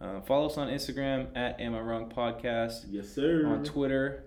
Uh, 0.00 0.20
follow 0.20 0.46
us 0.46 0.56
on 0.56 0.68
Instagram 0.68 1.36
at 1.36 1.60
Am 1.60 1.74
I 1.74 1.80
Wrong 1.80 2.12
Podcast. 2.14 2.84
Yes, 2.88 3.08
sir. 3.08 3.44
On 3.46 3.64
Twitter 3.64 4.24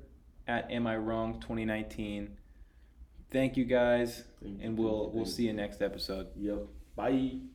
at 0.48 0.70
Am 0.70 0.86
I 0.86 0.98
Wrong 0.98 1.40
2019. 1.40 2.38
Thank 3.32 3.58
you 3.58 3.66
guys, 3.66 4.24
Thank 4.42 4.60
you, 4.60 4.66
and 4.66 4.76
thank 4.76 4.80
we'll 4.80 5.06
you, 5.06 5.12
we'll 5.14 5.26
see 5.26 5.48
you 5.48 5.54
next 5.54 5.82
episode. 5.82 6.28
Yep. 6.36 6.68
Bye. 6.96 7.51